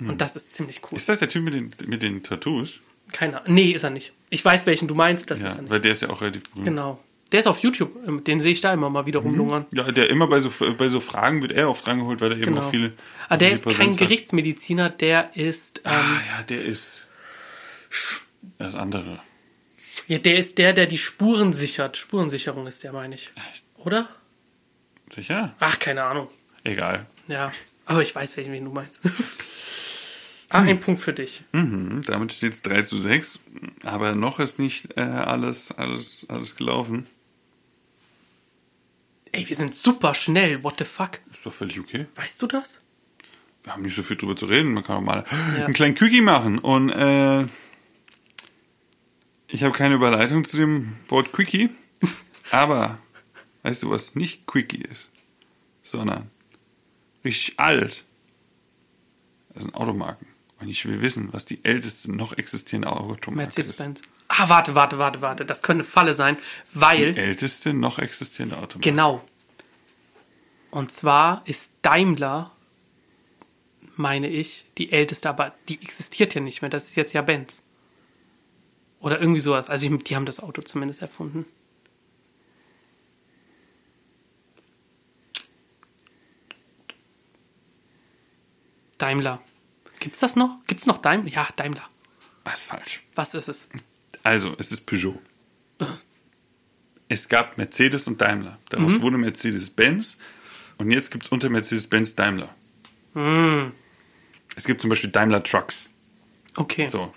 Und 0.00 0.20
das 0.20 0.36
ist 0.36 0.54
ziemlich 0.54 0.80
cool. 0.90 0.96
Ist 0.98 1.08
das 1.08 1.18
der 1.18 1.28
Typ 1.28 1.42
mit 1.44 1.54
den, 1.54 1.72
mit 1.86 2.02
den 2.02 2.22
Tattoos? 2.22 2.80
Keiner. 3.12 3.42
Nee, 3.46 3.72
ist 3.72 3.82
er 3.82 3.90
nicht. 3.90 4.12
Ich 4.30 4.42
weiß, 4.44 4.64
welchen 4.66 4.88
du 4.88 4.94
meinst, 4.94 5.30
das 5.30 5.40
ist 5.40 5.44
Ja, 5.44 5.50
er 5.56 5.62
nicht. 5.62 5.70
weil 5.70 5.80
der 5.80 5.92
ist 5.92 6.02
ja 6.02 6.08
auch 6.10 6.22
relativ 6.22 6.44
berühmt. 6.48 6.64
Genau. 6.64 6.98
Der 7.30 7.40
ist 7.40 7.46
auf 7.46 7.58
YouTube, 7.60 7.94
ähm, 8.06 8.24
den 8.24 8.40
sehe 8.40 8.52
ich 8.52 8.60
da 8.62 8.72
immer 8.72 8.88
mal 8.90 9.04
wieder 9.06 9.20
rumlungern. 9.20 9.66
Ja, 9.72 9.90
der 9.90 10.08
immer 10.10 10.26
bei 10.28 10.40
so, 10.40 10.50
bei 10.78 10.88
so 10.88 11.00
Fragen 11.00 11.40
wird 11.42 11.52
er 11.52 11.68
oft 11.70 11.86
rangeholt, 11.86 12.20
weil 12.20 12.32
er 12.32 12.36
eben 12.38 12.46
Genau. 12.46 12.62
auch 12.66 12.70
viele. 12.70 12.92
Aber 13.28 13.36
der 13.38 13.52
ist 13.52 13.64
kein 13.64 13.74
Präsenz 13.74 13.92
hat. 13.92 13.98
Gerichtsmediziner, 14.08 14.90
der 14.90 15.36
ist, 15.36 15.82
ähm, 15.84 15.92
Ah, 15.92 16.20
ja, 16.38 16.42
der 16.44 16.64
ist. 16.64 17.08
Das 18.58 18.74
andere. 18.74 19.20
ja, 20.08 20.18
der 20.18 20.36
ist 20.36 20.58
der, 20.58 20.72
der 20.72 20.86
die 20.86 20.98
Spuren 20.98 21.52
sichert. 21.52 21.96
Spurensicherung 21.96 22.66
ist 22.66 22.82
der, 22.82 22.92
meine 22.92 23.14
ich. 23.14 23.30
Oder? 23.76 24.08
Sicher? 25.14 25.54
Ach, 25.60 25.78
keine 25.78 26.04
Ahnung. 26.04 26.28
Egal. 26.64 27.06
Ja. 27.28 27.52
Aber 27.86 28.02
ich 28.02 28.14
weiß, 28.14 28.36
welchen 28.36 28.64
du 28.64 28.70
meinst. 28.70 29.00
ah, 30.48 30.60
ein 30.62 30.80
Punkt 30.80 31.02
für 31.02 31.12
dich. 31.12 31.42
Mhm, 31.52 32.02
damit 32.06 32.32
steht 32.32 32.54
es 32.54 32.62
3 32.62 32.82
zu 32.82 32.98
6. 32.98 33.38
Aber 33.84 34.14
noch 34.14 34.38
ist 34.40 34.58
nicht 34.58 34.96
äh, 34.96 35.00
alles, 35.02 35.72
alles, 35.72 36.26
alles 36.28 36.56
gelaufen. 36.56 37.06
Ey, 39.32 39.48
wir 39.48 39.56
sind 39.56 39.74
super 39.74 40.14
schnell. 40.14 40.62
What 40.62 40.78
the 40.78 40.84
fuck? 40.84 41.20
Ist 41.32 41.44
doch 41.44 41.52
völlig 41.52 41.80
okay. 41.80 42.06
Weißt 42.16 42.40
du 42.42 42.46
das? 42.46 42.80
Wir 43.64 43.72
haben 43.72 43.82
nicht 43.82 43.96
so 43.96 44.02
viel 44.02 44.16
drüber 44.16 44.36
zu 44.36 44.46
reden. 44.46 44.72
Man 44.74 44.84
kann 44.84 44.96
auch 44.96 45.00
mal 45.00 45.24
Ja. 45.56 45.64
einen 45.64 45.74
kleinen 45.74 45.94
Quickie 45.94 46.20
machen. 46.20 46.58
Und 46.58 46.90
äh, 46.90 47.46
ich 49.52 49.62
habe 49.62 49.76
keine 49.76 49.94
Überleitung 49.94 50.44
zu 50.44 50.56
dem 50.56 50.96
Wort 51.08 51.32
Quickie. 51.32 51.70
aber 52.50 52.98
weißt 53.62 53.82
du, 53.82 53.90
was 53.90 54.14
nicht 54.14 54.46
Quickie 54.46 54.82
ist? 54.82 55.10
Sondern 55.84 56.30
richtig 57.24 57.60
alt. 57.60 58.04
Das 59.50 59.62
sind 59.62 59.74
Automarken. 59.74 60.26
Und 60.58 60.68
ich 60.68 60.86
will 60.86 61.02
wissen, 61.02 61.28
was 61.32 61.44
die 61.44 61.62
älteste 61.64 62.10
noch 62.10 62.32
existierende 62.32 62.90
Automarke 62.90 63.28
ist. 63.28 63.36
Mercedes-Benz. 63.36 64.00
Ah, 64.28 64.48
warte, 64.48 64.74
warte, 64.74 64.98
warte, 64.98 65.20
warte. 65.20 65.44
Das 65.44 65.62
könnte 65.62 65.82
eine 65.82 65.90
Falle 65.90 66.14
sein, 66.14 66.38
weil. 66.72 67.12
Die 67.12 67.20
älteste 67.20 67.74
noch 67.74 67.98
existierende 67.98 68.56
Automarke. 68.56 68.80
Genau. 68.80 69.22
Und 70.70 70.92
zwar 70.92 71.42
ist 71.44 71.74
Daimler, 71.82 72.50
meine 73.96 74.28
ich, 74.28 74.64
die 74.78 74.90
älteste, 74.90 75.28
aber 75.28 75.54
die 75.68 75.82
existiert 75.82 76.34
ja 76.34 76.40
nicht 76.40 76.62
mehr. 76.62 76.70
Das 76.70 76.84
ist 76.84 76.94
jetzt 76.94 77.12
ja 77.12 77.20
Benz. 77.20 77.61
Oder 79.02 79.20
irgendwie 79.20 79.40
sowas. 79.40 79.68
Also 79.68 79.84
ich- 79.86 80.04
die 80.04 80.16
haben 80.16 80.24
das 80.26 80.40
Auto 80.40 80.62
zumindest 80.62 81.02
erfunden. 81.02 81.44
Daimler. 88.98 89.40
Gibt's 89.98 90.20
das 90.20 90.36
noch? 90.36 90.58
Gibt's 90.66 90.86
noch 90.86 90.98
Daimler? 90.98 91.28
Ja, 91.30 91.48
Daimler. 91.56 91.88
Das 92.44 92.54
ist 92.54 92.64
falsch. 92.64 93.02
Was 93.14 93.34
ist 93.34 93.48
es? 93.48 93.66
Also, 94.22 94.54
es 94.58 94.72
ist 94.72 94.86
Peugeot. 94.86 95.20
Es 97.08 97.28
gab 97.28 97.58
Mercedes 97.58 98.06
und 98.06 98.20
Daimler. 98.20 98.58
Daraus 98.68 99.00
wurde 99.00 99.18
Mercedes-Benz 99.18 100.18
und 100.78 100.90
jetzt 100.90 101.10
gibt 101.10 101.24
es 101.24 101.30
unter 101.32 101.50
Mercedes-Benz 101.50 102.14
Daimler. 102.14 102.48
Es 104.56 104.64
gibt 104.64 104.80
zum 104.80 104.90
Beispiel 104.90 105.10
Daimler 105.10 105.42
Trucks. 105.42 105.86
Okay. 106.56 106.88
So. 106.90 107.12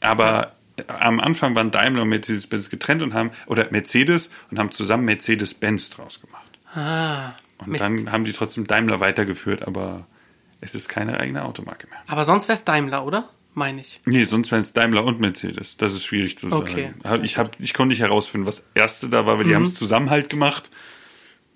Aber 0.00 0.54
am 0.88 1.20
Anfang 1.20 1.54
waren 1.54 1.70
Daimler 1.70 2.02
und 2.02 2.08
Mercedes-Benz 2.08 2.68
getrennt 2.70 3.02
und 3.02 3.14
haben, 3.14 3.30
oder 3.46 3.66
Mercedes 3.70 4.30
und 4.50 4.58
haben 4.58 4.72
zusammen 4.72 5.04
Mercedes-Benz 5.04 5.90
draus 5.90 6.20
gemacht. 6.20 6.42
Ah. 6.74 7.32
Und 7.58 7.68
Mist. 7.68 7.82
dann 7.84 8.10
haben 8.10 8.24
die 8.24 8.32
trotzdem 8.32 8.66
Daimler 8.66 8.98
weitergeführt, 9.00 9.62
aber 9.66 10.06
es 10.60 10.74
ist 10.74 10.88
keine 10.88 11.20
eigene 11.20 11.44
Automarke 11.44 11.86
mehr. 11.88 11.98
Aber 12.08 12.24
sonst 12.24 12.48
wär's 12.48 12.64
Daimler, 12.64 13.04
oder? 13.06 13.28
Meine 13.56 13.82
ich. 13.82 14.00
Nee, 14.04 14.24
sonst 14.24 14.50
wären 14.50 14.62
es 14.62 14.72
Daimler 14.72 15.04
und 15.04 15.20
Mercedes. 15.20 15.76
Das 15.76 15.92
ist 15.94 16.04
schwierig 16.04 16.36
zu 16.38 16.48
sagen. 16.48 16.62
Okay. 16.62 16.92
Hab- 17.04 17.22
Ich, 17.22 17.38
hab, 17.38 17.60
ich 17.60 17.72
konnte 17.72 17.90
nicht 17.92 18.00
herausfinden, 18.00 18.48
was 18.48 18.70
erste 18.74 19.08
da 19.08 19.26
war, 19.26 19.38
weil 19.38 19.44
die 19.44 19.50
Mhm. 19.50 19.54
haben 19.56 19.62
es 19.62 19.74
zusammen 19.74 20.10
halt 20.10 20.28
gemacht. 20.28 20.70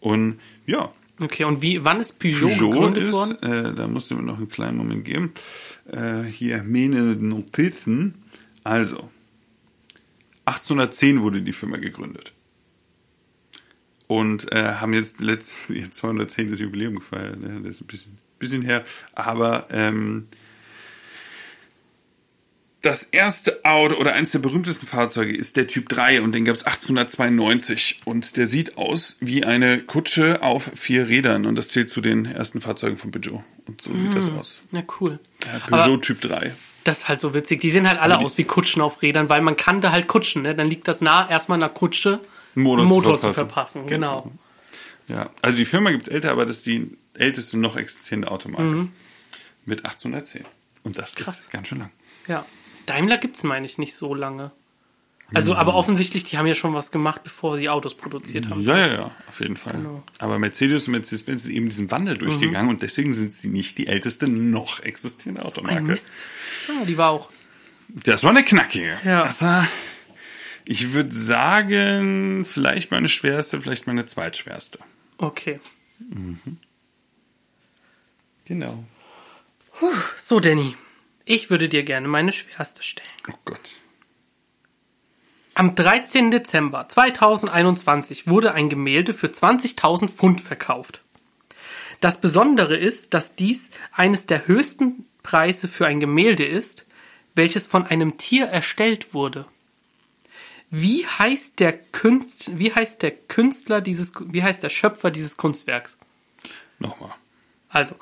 Und 0.00 0.38
ja, 0.66 0.90
Okay, 1.20 1.42
und 1.42 1.60
wie, 1.62 1.84
wann 1.84 1.98
ist 2.00 2.20
Peugeot, 2.20 2.46
Peugeot 2.46 2.70
gegründet 2.70 3.02
ist, 3.08 3.12
worden? 3.12 3.42
äh, 3.42 3.74
da 3.74 3.88
musste 3.88 4.14
mir 4.14 4.22
noch 4.22 4.36
einen 4.36 4.48
kleinen 4.48 4.76
Moment 4.76 5.04
geben. 5.04 5.34
Äh, 5.90 6.22
hier 6.22 6.62
meine 6.62 7.00
Notizen. 7.16 8.14
Also, 8.68 9.08
1810 10.44 11.22
wurde 11.22 11.40
die 11.40 11.54
Firma 11.54 11.78
gegründet. 11.78 12.34
Und 14.08 14.52
äh, 14.52 14.74
haben 14.74 14.92
jetzt 14.92 15.20
letztes 15.22 15.70
ihr 15.74 15.90
210. 15.90 16.54
Jubiläum 16.54 16.96
gefeiert. 16.96 17.40
Ne? 17.40 17.62
Das 17.62 17.76
ist 17.76 17.80
ein 17.80 17.86
bisschen, 17.86 18.18
bisschen 18.38 18.60
her. 18.60 18.84
Aber 19.14 19.68
ähm, 19.70 20.28
das 22.82 23.04
erste 23.04 23.64
Auto 23.64 23.94
oder 23.94 24.14
eines 24.14 24.32
der 24.32 24.40
berühmtesten 24.40 24.86
Fahrzeuge 24.86 25.34
ist 25.34 25.56
der 25.56 25.66
Typ 25.66 25.88
3 25.88 26.20
und 26.20 26.34
den 26.34 26.44
gab 26.44 26.54
es 26.54 26.64
1892 26.64 28.02
und 28.04 28.36
der 28.36 28.48
sieht 28.48 28.76
aus 28.76 29.16
wie 29.20 29.44
eine 29.44 29.80
Kutsche 29.80 30.42
auf 30.42 30.70
vier 30.74 31.08
Rädern 31.08 31.46
und 31.46 31.54
das 31.54 31.68
zählt 31.68 31.88
zu 31.88 32.02
den 32.02 32.26
ersten 32.26 32.60
Fahrzeugen 32.60 32.98
von 32.98 33.12
Peugeot 33.12 33.42
und 33.66 33.80
so 33.80 33.96
sieht 33.96 34.14
das 34.14 34.30
aus. 34.30 34.60
Ja, 34.72 34.82
cool. 35.00 35.20
Ja, 35.46 35.62
Aber 35.66 35.84
Peugeot 35.84 35.96
Typ 35.98 36.20
3. 36.20 36.52
das 36.88 36.98
ist 36.98 37.08
halt 37.08 37.20
so 37.20 37.34
witzig. 37.34 37.60
Die 37.60 37.70
sehen 37.70 37.88
halt 37.88 38.00
alle 38.00 38.18
aus 38.18 38.36
wie 38.38 38.44
Kutschen 38.44 38.82
auf 38.82 39.00
Rädern, 39.02 39.28
weil 39.28 39.40
man 39.42 39.56
kann 39.56 39.80
da 39.80 39.92
halt 39.92 40.08
kutschen, 40.08 40.42
ne? 40.42 40.54
Dann 40.54 40.68
liegt 40.68 40.88
das 40.88 41.00
nah, 41.00 41.28
erstmal 41.30 41.58
einer 41.58 41.68
Kutsche 41.68 42.20
Einen 42.56 42.64
Motor 42.64 42.80
einen 42.82 42.90
zu 42.90 42.94
Motor 42.96 43.14
zu 43.20 43.20
verpassen. 43.32 43.34
verpassen. 43.34 43.86
Genau. 43.86 44.32
Ja, 45.06 45.30
also 45.42 45.56
die 45.58 45.64
Firma 45.64 45.90
gibt 45.90 46.08
es 46.08 46.12
älter, 46.12 46.30
aber 46.32 46.44
das 46.44 46.58
ist 46.58 46.66
die 46.66 46.96
älteste 47.14 47.56
noch 47.58 47.76
existierende 47.76 48.30
Automarke 48.30 48.64
Mhm. 48.68 48.92
mit 49.64 49.84
1810 49.84 50.44
und 50.82 50.98
das 50.98 51.14
Krass. 51.14 51.40
ist 51.40 51.50
ganz 51.50 51.68
schön 51.68 51.78
lang. 51.78 51.90
Ja. 52.26 52.44
Daimler 52.86 53.18
gibt's, 53.18 53.42
meine 53.42 53.64
ich, 53.66 53.78
nicht 53.78 53.94
so 53.96 54.14
lange. 54.14 54.50
Also, 55.34 55.54
aber 55.54 55.74
offensichtlich, 55.74 56.24
die 56.24 56.38
haben 56.38 56.46
ja 56.46 56.54
schon 56.54 56.72
was 56.72 56.90
gemacht, 56.90 57.22
bevor 57.22 57.58
sie 57.58 57.68
Autos 57.68 57.94
produziert 57.94 58.48
haben. 58.48 58.62
Ja, 58.62 58.78
ja, 58.78 58.86
ja, 58.94 59.10
auf 59.28 59.40
jeden 59.40 59.56
Fall. 59.56 59.74
Genau. 59.74 60.02
Aber 60.16 60.38
Mercedes 60.38 60.86
und 60.88 60.92
Mercedes-Benz 60.92 61.44
ist 61.44 61.50
eben 61.50 61.68
diesen 61.68 61.90
Wandel 61.90 62.16
durchgegangen 62.16 62.70
und 62.70 62.80
deswegen 62.80 63.12
sind 63.12 63.30
sie 63.32 63.48
nicht 63.48 63.76
die 63.76 63.88
älteste 63.88 64.26
noch 64.26 64.80
existierende 64.80 65.44
Automarke. 65.44 65.98
Ja, 66.68 66.84
die 66.84 66.96
war 66.96 67.10
auch. 67.10 67.30
Das 67.88 68.22
war 68.22 68.30
eine 68.30 68.44
knackige. 68.44 68.98
Ja. 69.04 69.22
Das 69.22 69.42
war, 69.42 69.66
ich 70.64 70.92
würde 70.92 71.14
sagen, 71.14 72.44
vielleicht 72.44 72.90
meine 72.90 73.08
schwerste, 73.08 73.60
vielleicht 73.60 73.86
meine 73.86 74.04
zweitschwerste. 74.06 74.78
Okay. 75.16 75.60
Genau. 78.44 78.84
So, 80.18 80.40
Danny. 80.40 80.76
Ich 81.24 81.50
würde 81.50 81.68
dir 81.68 81.82
gerne 81.82 82.08
meine 82.08 82.32
schwerste 82.32 82.82
stellen. 82.82 83.08
Oh 83.30 83.38
Gott. 83.44 83.60
Am 85.54 85.74
13. 85.74 86.30
Dezember 86.30 86.88
2021 86.88 88.28
wurde 88.28 88.54
ein 88.54 88.68
Gemälde 88.68 89.12
für 89.12 89.26
20.000 89.26 90.08
Pfund 90.08 90.40
verkauft. 90.40 91.02
Das 92.00 92.20
Besondere 92.20 92.76
ist, 92.76 93.12
dass 93.12 93.34
dies 93.34 93.70
eines 93.92 94.26
der 94.26 94.46
höchsten 94.46 95.06
Preise 95.28 95.68
für 95.68 95.86
ein 95.86 96.00
Gemälde 96.00 96.46
ist, 96.46 96.86
welches 97.34 97.66
von 97.66 97.84
einem 97.84 98.16
Tier 98.16 98.46
erstellt 98.46 99.12
wurde. 99.12 99.44
Wie 100.70 101.06
heißt 101.06 101.60
der 101.60 101.74
Künstler, 101.76 102.58
wie 102.58 102.74
heißt 102.74 103.02
der 103.02 103.10
Künstler 103.10 103.82
dieses, 103.82 104.14
wie 104.18 104.42
heißt 104.42 104.62
der 104.62 104.70
Schöpfer 104.70 105.10
dieses 105.10 105.36
Kunstwerks? 105.36 105.98
Nochmal. 106.78 107.12
Also, 107.68 107.96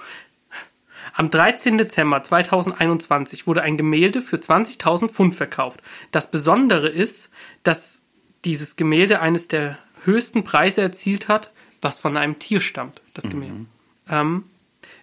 am 1.15 1.29
13. 1.29 1.79
Dezember 1.79 2.23
2021 2.23 3.49
wurde 3.49 3.62
ein 3.62 3.77
Gemälde 3.77 4.21
für 4.21 4.37
20.000 4.37 5.09
Pfund 5.09 5.35
verkauft. 5.35 5.83
Das 6.12 6.31
Besondere 6.31 6.89
ist, 6.89 7.31
dass 7.65 8.03
dieses 8.45 8.77
Gemälde 8.77 9.21
eines 9.21 9.49
der 9.49 9.79
höchsten 10.05 10.45
Preise 10.45 10.81
erzielt 10.81 11.27
hat, 11.27 11.51
was 11.83 11.99
von 11.99 12.17
einem 12.17 12.39
Tier 12.39 12.61
stammt, 12.61 13.01
das 13.15 13.29
Gemälde. 13.29 13.67
Ähm, 14.09 14.45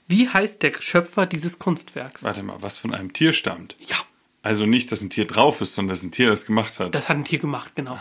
wie 0.07 0.29
heißt 0.29 0.61
der 0.63 0.73
Schöpfer 0.79 1.25
dieses 1.25 1.59
Kunstwerks? 1.59 2.23
Warte 2.23 2.43
mal, 2.43 2.61
was 2.61 2.77
von 2.77 2.93
einem 2.93 3.13
Tier 3.13 3.33
stammt. 3.33 3.75
Ja, 3.87 3.95
Also 4.41 4.65
nicht, 4.65 4.91
dass 4.91 5.01
ein 5.01 5.09
Tier 5.09 5.25
drauf 5.25 5.61
ist, 5.61 5.75
sondern 5.75 5.95
dass 5.95 6.03
ein 6.03 6.11
Tier 6.11 6.27
das 6.29 6.45
gemacht 6.45 6.79
hat. 6.79 6.93
das 6.95 7.09
hat 7.09 7.17
ein 7.17 7.23
Tier 7.25 7.39
gemacht, 7.39 7.75
genau. 7.75 7.97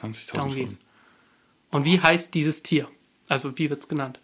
20.000 0.00 0.54
geht's. 0.54 0.72
Pfund. 0.74 0.78
Und 1.70 1.84
wie 1.86 2.00
heißt 2.00 2.34
dieses 2.34 2.62
Tier? 2.62 2.88
Also, 3.28 3.56
wie 3.58 3.70
wird's 3.70 3.88
genannt? 3.88 4.18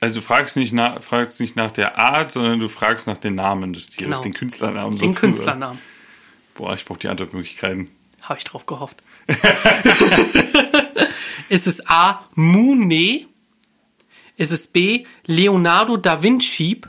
Also 0.00 0.20
du 0.20 0.26
fragst 0.26 0.56
nicht, 0.56 0.72
nach, 0.72 1.02
fragst 1.02 1.38
nicht 1.40 1.56
nach 1.56 1.70
der 1.70 1.98
Art, 1.98 2.32
sondern 2.32 2.58
du 2.58 2.68
fragst 2.68 3.06
nach 3.06 3.18
den 3.18 3.34
Namen 3.36 3.72
des 3.72 3.86
Tieres, 3.86 3.98
Genau. 3.98 4.22
den 4.22 4.34
Künstlernamen. 4.34 4.90
Den 4.98 5.12
sozusagen. 5.12 5.32
Künstlernamen. 5.32 5.78
Boah, 6.54 6.74
ich 6.74 6.84
brauche 6.84 6.98
die 6.98 7.08
Antwortmöglichkeiten. 7.08 7.90
Habe 8.22 8.38
ich 8.38 8.44
drauf 8.44 8.66
gehofft. 8.66 9.02
ist 11.48 11.66
es 11.66 11.86
A. 11.86 12.24
Monet? 12.34 13.26
Ist 14.36 14.52
es 14.52 14.66
B. 14.66 15.06
Leonardo 15.26 15.96
da 15.96 16.22
Vinci? 16.22 16.80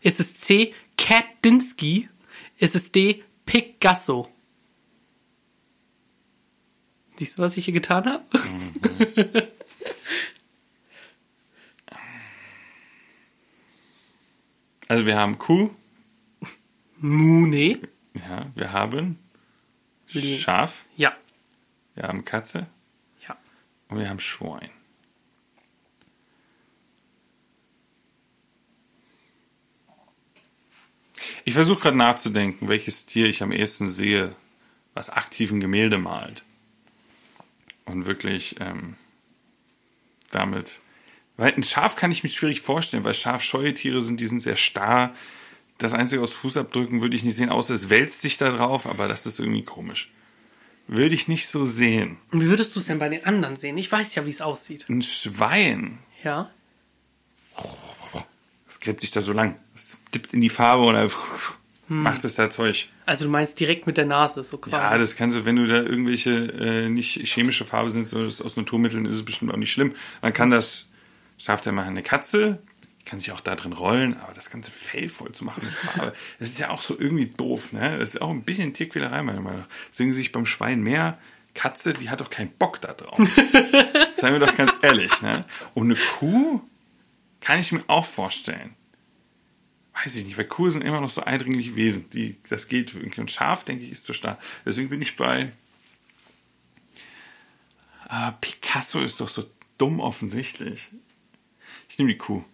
Ist 0.00 0.20
es 0.20 0.36
C. 0.36 0.74
Kandinsky? 0.98 2.08
Ist 2.58 2.74
es 2.74 2.92
D. 2.92 3.22
Picasso? 3.46 4.28
Siehst 7.16 7.38
du, 7.38 7.42
was 7.42 7.56
ich 7.56 7.64
hier 7.64 7.74
getan 7.74 8.04
habe? 8.04 8.24
Also 14.88 15.04
wir 15.06 15.16
haben 15.18 15.38
Kuh, 15.38 15.70
Monet? 16.98 17.88
ja, 18.14 18.46
wir 18.54 18.72
haben 18.72 19.18
Schaf, 20.06 20.84
Ja. 20.96 21.14
wir 21.94 22.04
haben 22.04 22.24
Katze 22.24 22.66
Ja. 23.26 23.36
und 23.88 23.98
wir 23.98 24.08
haben 24.08 24.20
Schwein. 24.20 24.70
Ich 31.44 31.54
versuche 31.54 31.80
gerade 31.80 31.96
nachzudenken, 31.96 32.68
welches 32.68 33.06
Tier 33.06 33.26
ich 33.26 33.42
am 33.42 33.52
ehesten 33.52 33.86
sehe, 33.86 34.34
was 34.94 35.10
aktiv 35.10 35.50
ein 35.50 35.60
Gemälde 35.60 35.98
malt. 35.98 36.42
Und 37.84 38.06
wirklich 38.06 38.56
ähm, 38.60 38.94
damit. 40.30 40.80
Weil 41.36 41.52
ein 41.54 41.62
Schaf 41.62 41.96
kann 41.96 42.10
ich 42.10 42.22
mir 42.22 42.28
schwierig 42.30 42.60
vorstellen, 42.62 43.04
weil 43.04 43.14
schafscheue 43.14 43.74
Tiere 43.74 44.02
sind, 44.02 44.20
die 44.20 44.26
sind 44.26 44.40
sehr 44.40 44.56
starr. 44.56 45.14
Das 45.78 45.92
Einzige 45.92 46.22
aus 46.22 46.32
Fußabdrücken 46.32 47.00
würde 47.02 47.14
ich 47.16 47.22
nicht 47.22 47.36
sehen, 47.36 47.50
außer 47.50 47.74
es 47.74 47.90
wälzt 47.90 48.22
sich 48.22 48.38
da 48.38 48.50
drauf, 48.50 48.86
aber 48.86 49.06
das 49.08 49.26
ist 49.26 49.38
irgendwie 49.38 49.62
komisch. 49.62 50.10
Würde 50.88 51.14
ich 51.14 51.28
nicht 51.28 51.48
so 51.48 51.64
sehen. 51.64 52.16
Und 52.30 52.40
wie 52.40 52.48
würdest 52.48 52.74
du 52.74 52.80
es 52.80 52.86
denn 52.86 52.98
bei 52.98 53.08
den 53.08 53.24
anderen 53.24 53.56
sehen? 53.56 53.76
Ich 53.76 53.90
weiß 53.92 54.14
ja, 54.14 54.24
wie 54.24 54.30
es 54.30 54.40
aussieht. 54.40 54.86
Ein 54.88 55.02
Schwein, 55.02 55.98
Ja. 56.24 56.50
das 57.56 57.66
gräbt 58.86 59.00
sich 59.00 59.10
da 59.10 59.20
so 59.20 59.32
lang. 59.32 59.56
Es 59.74 59.96
dippt 60.14 60.32
in 60.32 60.40
die 60.40 60.48
Farbe 60.48 60.84
und 60.84 60.94
dann 60.94 61.10
macht 61.88 62.24
es 62.24 62.36
da 62.36 62.50
Zeug. 62.50 62.88
Also 63.04 63.24
du 63.24 63.30
meinst 63.30 63.58
direkt 63.58 63.86
mit 63.86 63.96
der 63.96 64.06
Nase, 64.06 64.44
so 64.44 64.58
quasi. 64.58 64.76
Ja, 64.76 64.96
das 64.96 65.16
kannst 65.16 65.36
du, 65.36 65.44
wenn 65.44 65.56
du 65.56 65.66
da 65.66 65.82
irgendwelche 65.82 66.30
äh, 66.30 66.88
nicht 66.88 67.26
chemische 67.26 67.64
Farbe 67.64 67.90
sind, 67.90 68.06
sondern 68.06 68.28
das 68.28 68.40
aus 68.40 68.56
Naturmitteln, 68.56 69.06
ist 69.06 69.16
es 69.16 69.24
bestimmt 69.24 69.52
auch 69.52 69.56
nicht 69.56 69.72
schlimm. 69.72 69.92
Man 70.22 70.32
kann 70.32 70.50
das, 70.50 70.86
schafft 71.36 71.66
er 71.66 71.72
mal 71.72 71.84
eine 71.84 72.04
Katze, 72.04 72.58
kann 73.04 73.18
sich 73.18 73.32
auch 73.32 73.40
da 73.40 73.56
drin 73.56 73.72
rollen, 73.72 74.16
aber 74.20 74.34
das 74.34 74.50
ganze 74.50 74.70
Fell 74.70 75.08
voll 75.08 75.32
zu 75.32 75.44
machen 75.44 75.64
mit 75.64 75.74
Farbe, 75.74 76.12
das 76.38 76.50
ist 76.50 76.60
ja 76.60 76.70
auch 76.70 76.82
so 76.82 76.96
irgendwie 76.98 77.26
doof, 77.26 77.72
ne? 77.72 77.98
Das 77.98 78.14
ist 78.14 78.22
auch 78.22 78.30
ein 78.30 78.42
bisschen 78.42 78.72
Tierquälerei, 78.72 79.22
meiner 79.22 79.40
Meinung 79.40 79.60
nach. 79.60 79.68
Deswegen 79.90 80.14
sich 80.14 80.30
beim 80.30 80.46
Schwein 80.46 80.80
mehr, 80.80 81.18
Katze, 81.54 81.92
die 81.92 82.10
hat 82.10 82.20
doch 82.20 82.30
keinen 82.30 82.50
Bock 82.50 82.80
da 82.80 82.92
drauf. 82.92 83.18
Seien 84.16 84.32
wir 84.32 84.40
doch 84.40 84.54
ganz 84.56 84.72
ehrlich, 84.82 85.22
ne? 85.22 85.44
Und 85.74 85.86
eine 85.86 85.96
Kuh 85.96 86.60
kann 87.40 87.58
ich 87.60 87.72
mir 87.72 87.84
auch 87.86 88.04
vorstellen. 88.04 88.74
Weiß 89.94 90.14
ich 90.16 90.24
nicht, 90.26 90.36
weil 90.36 90.44
Kuh 90.44 90.68
sind 90.70 90.82
immer 90.82 91.00
noch 91.00 91.10
so 91.10 91.22
eindringliche 91.22 91.74
Wesen. 91.76 92.10
Die, 92.10 92.36
das 92.50 92.68
geht 92.68 92.94
irgendwie. 92.94 93.20
Und 93.20 93.30
Schaf, 93.30 93.64
denke 93.64 93.84
ich, 93.84 93.92
ist 93.92 94.06
zu 94.06 94.12
stark. 94.12 94.38
Deswegen 94.66 94.90
bin 94.90 95.00
ich 95.00 95.16
bei. 95.16 95.50
Ah, 98.08 98.32
Picasso 98.32 99.00
ist 99.00 99.20
doch 99.20 99.28
so 99.28 99.44
dumm 99.78 100.00
offensichtlich. 100.00 100.88
Ich 101.88 101.98
nehme 101.98 102.12
die 102.12 102.18
Kuh. 102.18 102.44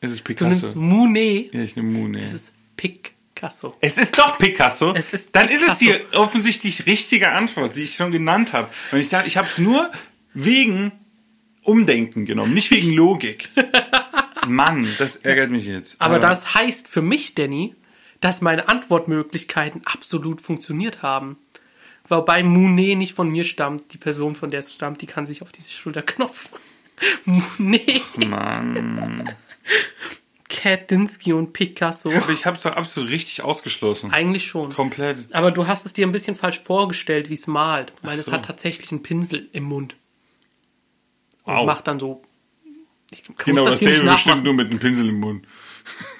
Es 0.00 0.10
ist 0.10 0.20
du 0.20 0.24
Picasso. 0.24 0.48
nimmst 0.50 0.76
Monet. 0.76 1.52
ja, 1.54 1.60
ich 1.62 1.76
nehme 1.76 1.90
Monet. 1.98 2.22
Es 2.24 2.32
ist 2.34 2.52
Picasso. 2.76 3.76
Es 3.80 3.98
ist 3.98 4.18
doch 4.18 4.38
Picasso. 4.38 4.94
Es 4.94 5.12
ist 5.12 5.34
Dann 5.34 5.48
ist 5.48 5.66
es 5.66 5.78
die 5.78 5.88
Picasso. 5.90 6.20
offensichtlich 6.22 6.86
richtige 6.86 7.32
Antwort, 7.32 7.76
die 7.76 7.82
ich 7.82 7.96
schon 7.96 8.10
genannt 8.12 8.52
habe. 8.52 8.70
Und 8.92 8.98
ich 9.00 9.08
dachte, 9.08 9.28
ich 9.28 9.36
habe 9.36 9.48
es 9.48 9.58
nur 9.58 9.90
wegen 10.34 10.92
Umdenken 11.64 12.24
genommen, 12.24 12.54
nicht 12.54 12.70
wegen 12.70 12.92
Logik. 12.92 13.48
Mann, 14.48 14.86
das 14.98 15.16
ärgert 15.16 15.50
mich 15.50 15.66
jetzt. 15.66 15.96
Aber 15.98 16.18
das 16.18 16.54
heißt 16.54 16.86
für 16.88 17.02
mich, 17.02 17.34
Danny, 17.34 17.74
dass 18.20 18.40
meine 18.40 18.68
Antwortmöglichkeiten 18.68 19.82
absolut 19.84 20.40
funktioniert 20.40 21.02
haben. 21.02 21.38
Wobei 22.08 22.42
Monet 22.42 22.98
nicht 22.98 23.14
von 23.14 23.30
mir 23.30 23.44
stammt. 23.44 23.92
Die 23.92 23.98
Person, 23.98 24.34
von 24.34 24.50
der 24.50 24.60
es 24.60 24.72
stammt, 24.72 25.00
die 25.00 25.06
kann 25.06 25.26
sich 25.26 25.42
auf 25.42 25.52
diese 25.52 25.70
Schulter 25.70 26.02
knopfen. 26.02 26.50
nee, 27.58 28.02
Mann. 28.28 29.30
Kandinsky 30.48 31.32
und 31.32 31.52
Picasso. 31.52 32.10
Aber 32.10 32.30
ich 32.30 32.46
habe 32.46 32.56
es 32.56 32.62
doch 32.62 32.72
absolut 32.72 33.10
richtig 33.10 33.42
ausgeschlossen. 33.42 34.12
Eigentlich 34.12 34.46
schon. 34.46 34.72
Komplett. 34.72 35.34
Aber 35.34 35.50
du 35.50 35.66
hast 35.66 35.84
es 35.84 35.92
dir 35.92 36.06
ein 36.06 36.12
bisschen 36.12 36.36
falsch 36.36 36.60
vorgestellt, 36.60 37.28
wie 37.28 37.34
es 37.34 37.46
malt, 37.46 37.92
weil 38.02 38.18
es 38.18 38.26
so. 38.26 38.32
hat 38.32 38.44
tatsächlich 38.44 38.90
einen 38.92 39.02
Pinsel 39.02 39.48
im 39.52 39.64
Mund. 39.64 39.96
Und 41.44 41.54
Au. 41.54 41.66
macht 41.66 41.86
dann 41.86 41.98
so. 42.00 42.22
Ich 43.10 43.22
Genau 43.44 43.64
das 43.66 43.80
dasselbe, 43.80 44.10
bestimmt 44.10 44.44
nur 44.44 44.54
mit 44.54 44.70
einem 44.70 44.78
Pinsel 44.78 45.08
im 45.08 45.20
Mund. 45.20 45.44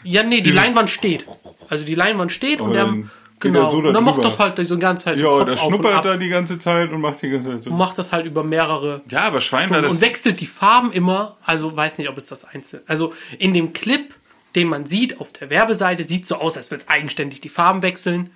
Ja, 0.04 0.22
nee, 0.22 0.40
die 0.40 0.50
Leinwand 0.50 0.90
steht. 0.90 1.24
Also 1.68 1.84
die 1.84 1.94
Leinwand 1.94 2.30
steht 2.30 2.60
und, 2.60 2.68
Und 2.68 2.72
der, 2.74 2.94
genau. 3.40 3.70
so 3.70 3.78
und 3.78 3.94
dann 3.94 4.04
macht 4.04 4.22
das 4.22 4.38
halt 4.38 4.56
so 4.68 4.74
die 4.76 4.80
ganze 4.80 5.04
Zeit 5.04 5.16
so 5.18 5.22
Ja, 5.22 5.28
Kopf 5.30 5.44
der 5.46 5.52
und 5.54 5.58
schnuppert 5.60 6.04
da 6.04 6.16
die 6.18 6.28
ganze 6.28 6.60
Zeit 6.60 6.90
und 6.92 7.00
macht 7.00 7.22
die 7.22 7.30
ganze 7.30 7.48
Zeit 7.50 7.62
so. 7.64 7.70
und 7.70 7.78
macht 7.78 7.96
das 7.98 8.12
halt 8.12 8.26
über 8.26 8.44
mehrere 8.44 9.00
Ja, 9.08 9.22
aber 9.22 9.40
Schwein 9.40 9.70
war 9.70 9.78
Stunden 9.78 9.84
das. 9.84 9.92
und 9.94 10.00
wechselt 10.02 10.40
die 10.40 10.46
Farben 10.46 10.92
immer. 10.92 11.38
Also 11.42 11.74
weiß 11.74 11.96
nicht, 11.98 12.10
ob 12.10 12.18
es 12.18 12.26
das 12.26 12.44
einzelne. 12.44 12.82
Also 12.87 13.14
in 13.38 13.54
dem 13.54 13.72
Clip, 13.72 14.14
den 14.54 14.68
man 14.68 14.84
sieht 14.84 15.20
auf 15.20 15.32
der 15.32 15.48
Werbeseite, 15.48 16.04
sieht 16.04 16.26
so 16.26 16.37
aus, 16.37 16.58
als 16.58 16.70
würde 16.70 16.82
es 16.82 16.88
eigenständig 16.88 17.40
die 17.40 17.48
Farben 17.48 17.82
wechseln. 17.82 18.30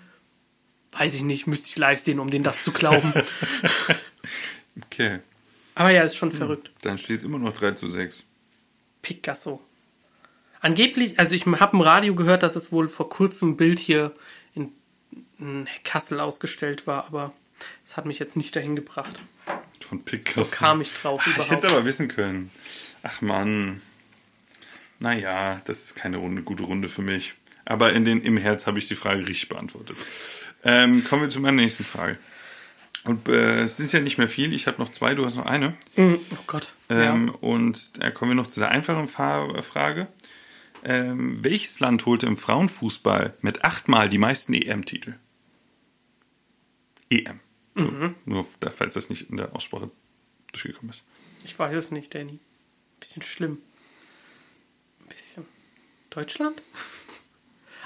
Weiß 0.92 1.12
ich 1.14 1.22
nicht, 1.22 1.46
müsste 1.46 1.68
ich 1.68 1.76
live 1.76 2.00
sehen, 2.00 2.18
um 2.18 2.30
denen 2.30 2.44
das 2.44 2.64
zu 2.64 2.72
glauben. 2.72 3.12
Okay, 4.92 5.18
Aber 5.78 5.90
ja, 5.90 6.02
ist 6.02 6.16
schon 6.16 6.32
verrückt. 6.32 6.70
dann 6.82 6.98
steht 6.98 7.18
es 7.18 7.24
immer 7.24 7.38
noch 7.38 7.54
3 7.56 7.72
zu 7.72 7.88
6. 7.88 8.24
Picasso. 9.02 9.60
Angeblich, 10.60 11.18
also 11.20 11.34
ich 11.36 11.46
habe 11.46 11.76
im 11.76 11.80
Radio 11.82 12.14
gehört, 12.16 12.42
dass 12.42 12.56
es 12.56 12.72
wohl 12.72 12.88
vor 12.88 13.08
kurzem 13.08 13.50
ein 13.50 13.56
Bild 13.56 13.78
hier 13.78 14.12
in, 14.54 14.72
in 15.38 15.68
Kassel 15.84 16.18
ausgestellt 16.18 16.86
war, 16.88 17.06
aber 17.06 17.32
es 17.86 17.96
hat 17.96 18.06
mich 18.06 18.18
jetzt 18.18 18.36
nicht 18.36 18.56
dahin 18.56 18.74
gebracht. 18.74 19.14
Von 19.80 20.02
Picasso. 20.04 20.50
Kam 20.50 20.80
ich 20.80 20.92
drauf 20.92 21.24
Ich 21.26 21.34
überhaupt. 21.34 21.50
hätte 21.52 21.66
es 21.68 21.72
aber 21.72 21.84
wissen 21.84 22.08
können. 22.08 22.50
Ach 23.04 23.20
Mann. 23.20 23.80
Naja, 24.98 25.62
das 25.64 25.84
ist 25.84 25.94
keine 25.94 26.16
Runde, 26.16 26.42
gute 26.42 26.64
Runde 26.64 26.88
für 26.88 27.02
mich. 27.02 27.34
Aber 27.64 27.92
in 27.92 28.04
den, 28.04 28.20
im 28.22 28.36
Herz 28.36 28.66
habe 28.66 28.80
ich 28.80 28.88
die 28.88 28.96
Frage 28.96 29.20
richtig 29.28 29.48
beantwortet. 29.48 29.96
Ähm, 30.64 31.04
kommen 31.04 31.22
wir 31.22 31.30
zu 31.30 31.38
meiner 31.38 31.62
nächsten 31.62 31.84
Frage. 31.84 32.18
Und 33.04 33.28
äh, 33.28 33.62
es 33.62 33.76
sind 33.76 33.92
ja 33.92 34.00
nicht 34.00 34.18
mehr 34.18 34.28
viel. 34.28 34.52
Ich 34.52 34.66
habe 34.66 34.78
noch 34.82 34.90
zwei, 34.90 35.14
du 35.14 35.24
hast 35.24 35.36
noch 35.36 35.46
eine. 35.46 35.76
Oh 35.96 36.18
Gott. 36.46 36.72
Ähm, 36.90 37.28
ja. 37.28 37.34
Und 37.40 38.02
da 38.02 38.10
kommen 38.10 38.32
wir 38.32 38.36
noch 38.36 38.48
zu 38.48 38.60
der 38.60 38.70
einfachen 38.70 39.08
Fa- 39.08 39.62
Frage. 39.62 40.08
Ähm, 40.84 41.42
welches 41.42 41.80
Land 41.80 42.06
holte 42.06 42.26
im 42.26 42.36
Frauenfußball 42.36 43.34
mit 43.40 43.64
achtmal 43.64 44.08
die 44.08 44.18
meisten 44.18 44.52
EM-Titel? 44.54 45.14
EM. 47.10 47.40
Nur, 47.74 48.14
nur, 48.24 48.44
falls 48.44 48.94
das 48.94 49.08
nicht 49.08 49.30
in 49.30 49.36
der 49.36 49.54
Aussprache 49.54 49.90
durchgekommen 50.52 50.90
ist. 50.90 51.02
Ich 51.44 51.58
weiß 51.58 51.74
es 51.76 51.90
nicht, 51.92 52.14
Danny. 52.14 52.38
Bisschen 53.00 53.22
schlimm. 53.22 53.60
Ein 55.00 55.08
bisschen. 55.08 55.44
Deutschland? 56.10 56.60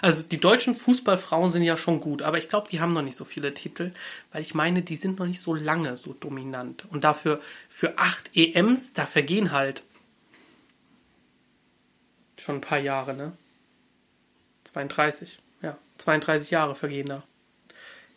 Also 0.03 0.25
die 0.25 0.41
deutschen 0.41 0.75
Fußballfrauen 0.75 1.53
sind 1.53 1.63
ja 1.63 1.77
schon 1.77 2.01
gut, 2.01 2.23
aber 2.23 2.37
ich 2.37 2.49
glaube, 2.49 2.69
die 2.69 2.81
haben 2.81 2.93
noch 2.93 3.03
nicht 3.03 3.17
so 3.17 3.25
viele 3.25 3.55
Titel, 3.55 3.93
weil 4.33 4.43
ich 4.43 4.53
meine, 4.53 4.83
die 4.83 4.97
sind 4.97 5.21
noch 5.21 5.27
nicht 5.27 5.41
so 5.41 5.55
lange 5.55 5.97
so 5.97 6.13
dominant. 6.13 6.85
Und 6.91 7.05
dafür 7.05 7.41
für 7.69 7.99
acht 7.99 8.29
EMs, 8.35 8.95
da 8.95 9.07
vergehen 9.07 9.53
halt 9.53 9.85
schon 12.37 12.57
ein 12.57 12.61
paar 12.61 12.81
Jahre, 12.81 13.15
ne? 13.15 13.33
32, 14.65 15.39
ja, 15.63 15.79
32 15.99 16.51
Jahre 16.51 16.75
vergehen 16.75 17.07
da. 17.07 17.23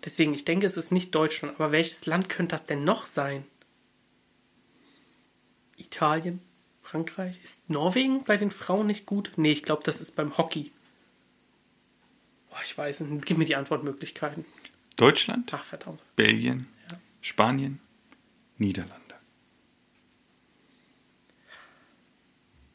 Deswegen, 0.03 0.33
ich 0.33 0.43
denke, 0.43 0.65
es 0.65 0.77
ist 0.77 0.91
nicht 0.91 1.13
Deutschland, 1.13 1.53
aber 1.59 1.71
welches 1.71 2.07
Land 2.07 2.29
könnte 2.29 2.55
das 2.55 2.65
denn 2.65 2.83
noch 2.83 3.05
sein? 3.05 3.45
Italien, 5.77 6.41
Frankreich. 6.81 7.39
Ist 7.43 7.69
Norwegen 7.69 8.23
bei 8.23 8.37
den 8.37 8.49
Frauen 8.49 8.87
nicht 8.87 9.05
gut? 9.05 9.33
Nee, 9.35 9.51
ich 9.51 9.61
glaube, 9.61 9.83
das 9.83 10.01
ist 10.01 10.15
beim 10.15 10.35
Hockey. 10.39 10.71
Boah, 12.55 12.61
ich 12.63 12.77
weiß 12.77 13.01
nicht. 13.01 13.25
Gib 13.25 13.37
mir 13.37 13.43
die 13.43 13.57
Antwortmöglichkeiten. 13.57 14.45
Deutschland, 14.95 15.51
Ach, 15.53 15.61
verdammt. 15.61 15.99
Belgien, 16.15 16.67
Spanien, 17.19 17.81
Niederlande. 18.57 18.95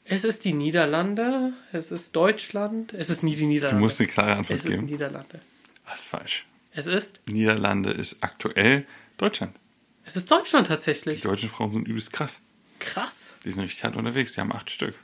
Es 0.04 0.24
ist 0.24 0.44
die 0.44 0.52
Niederlande, 0.52 1.54
es 1.72 1.90
ist 1.92 2.14
Deutschland, 2.14 2.92
es 2.92 3.08
ist 3.08 3.22
nie 3.22 3.34
die 3.36 3.46
Niederlande. 3.46 3.78
Du 3.80 3.84
musst 3.84 4.00
eine 4.00 4.08
klare 4.10 4.32
Antwort 4.36 4.58
es 4.58 4.66
ist 4.66 4.70
geben. 4.70 4.84
Niederlande. 4.84 5.40
Das 5.86 6.00
ist 6.00 6.08
falsch. 6.08 6.46
Es 6.72 6.86
ist, 6.86 7.20
Niederlande 7.26 7.90
ist 7.90 8.22
aktuell 8.22 8.86
Deutschland. 9.16 9.56
es 10.04 10.14
ist 10.16 10.30
Deutschland 10.30 10.66
Die 10.66 10.72
tatsächlich. 10.72 11.22
deutschen 11.22 11.48
Frauen 11.48 11.72
sind 11.72 11.88
übelst 11.88 12.12
krass. 12.12 12.40
Krass. 12.80 13.30
Die 13.44 13.50
sind 13.52 13.60
richtig 13.62 13.82
hart 13.82 13.96
unterwegs. 13.96 14.34
Die 14.34 14.40
haben 14.42 14.52
acht 14.52 14.68
Stück. 14.70 14.94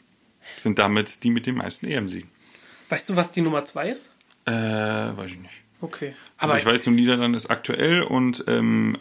Sind 0.62 0.78
damit 0.78 1.22
die 1.22 1.30
mit 1.30 1.46
den 1.46 1.54
meisten 1.54 1.86
EM-Siegen. 1.86 2.28
Weißt 2.90 3.08
du, 3.08 3.16
was 3.16 3.32
die 3.32 3.40
Nummer 3.40 3.64
zwei 3.64 3.88
ist? 3.90 4.10
Äh, 4.46 4.52
weiß 4.52 5.30
ich 5.30 5.38
nicht. 5.38 5.54
Okay. 5.80 6.14
Aber 6.38 6.52
Aber 6.52 6.60
ich 6.60 6.66
weiß 6.66 6.86
nur, 6.86 6.94
Niederlande 6.94 7.36
ist 7.36 7.50
aktuell 7.50 8.02
und 8.02 8.44
ähm, 8.46 8.96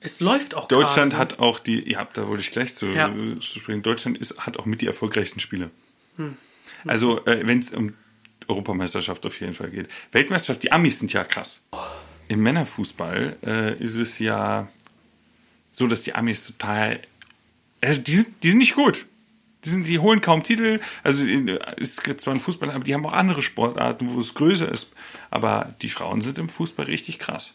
es 0.00 0.20
läuft 0.20 0.54
auch 0.54 0.68
Deutschland 0.68 1.12
gerade. 1.12 1.32
hat 1.34 1.38
auch 1.40 1.58
die, 1.58 1.90
ja, 1.90 2.06
da 2.12 2.26
wollte 2.28 2.42
ich 2.42 2.50
gleich 2.50 2.74
zu, 2.74 2.86
Ja. 2.86 3.12
zu 3.40 3.58
sprechen. 3.60 3.82
Deutschland 3.82 4.18
ist, 4.18 4.38
hat 4.38 4.58
auch 4.58 4.66
mit 4.66 4.80
die 4.80 4.86
erfolgreichsten 4.86 5.40
Spieler. 5.40 5.70
Hm. 6.16 6.36
Also, 6.86 7.24
äh, 7.26 7.46
wenn 7.46 7.60
es 7.60 7.70
um 7.72 7.94
Europameisterschaft 8.48 9.24
auf 9.24 9.40
jeden 9.40 9.54
Fall 9.54 9.70
geht. 9.70 9.88
Weltmeisterschaft, 10.10 10.62
die 10.64 10.72
Amis 10.72 10.98
sind 10.98 11.12
ja 11.12 11.22
krass. 11.24 11.60
Im 12.28 12.42
Männerfußball 12.42 13.36
äh, 13.46 13.74
ist 13.82 13.94
es 13.96 14.18
ja 14.18 14.68
so, 15.72 15.86
dass 15.86 16.02
die 16.02 16.14
Amis 16.14 16.46
total, 16.46 17.00
also 17.80 18.00
die 18.00 18.16
sind, 18.16 18.42
die 18.42 18.50
sind 18.50 18.58
nicht 18.58 18.74
gut. 18.74 19.06
Die, 19.64 19.70
sind, 19.70 19.86
die 19.86 19.98
holen 19.98 20.20
kaum 20.20 20.42
Titel. 20.42 20.80
Also 21.02 21.24
äh, 21.24 21.58
ist 21.76 22.02
zwar 22.20 22.34
ein 22.34 22.40
Fußball, 22.40 22.70
aber 22.70 22.84
die 22.84 22.94
haben 22.94 23.06
auch 23.06 23.12
andere 23.12 23.42
Sportarten, 23.42 24.10
wo 24.10 24.20
es 24.20 24.34
größer 24.34 24.70
ist. 24.70 24.92
Aber 25.30 25.74
die 25.82 25.88
Frauen 25.88 26.20
sind 26.20 26.38
im 26.38 26.48
Fußball 26.48 26.86
richtig 26.86 27.18
krass. 27.18 27.54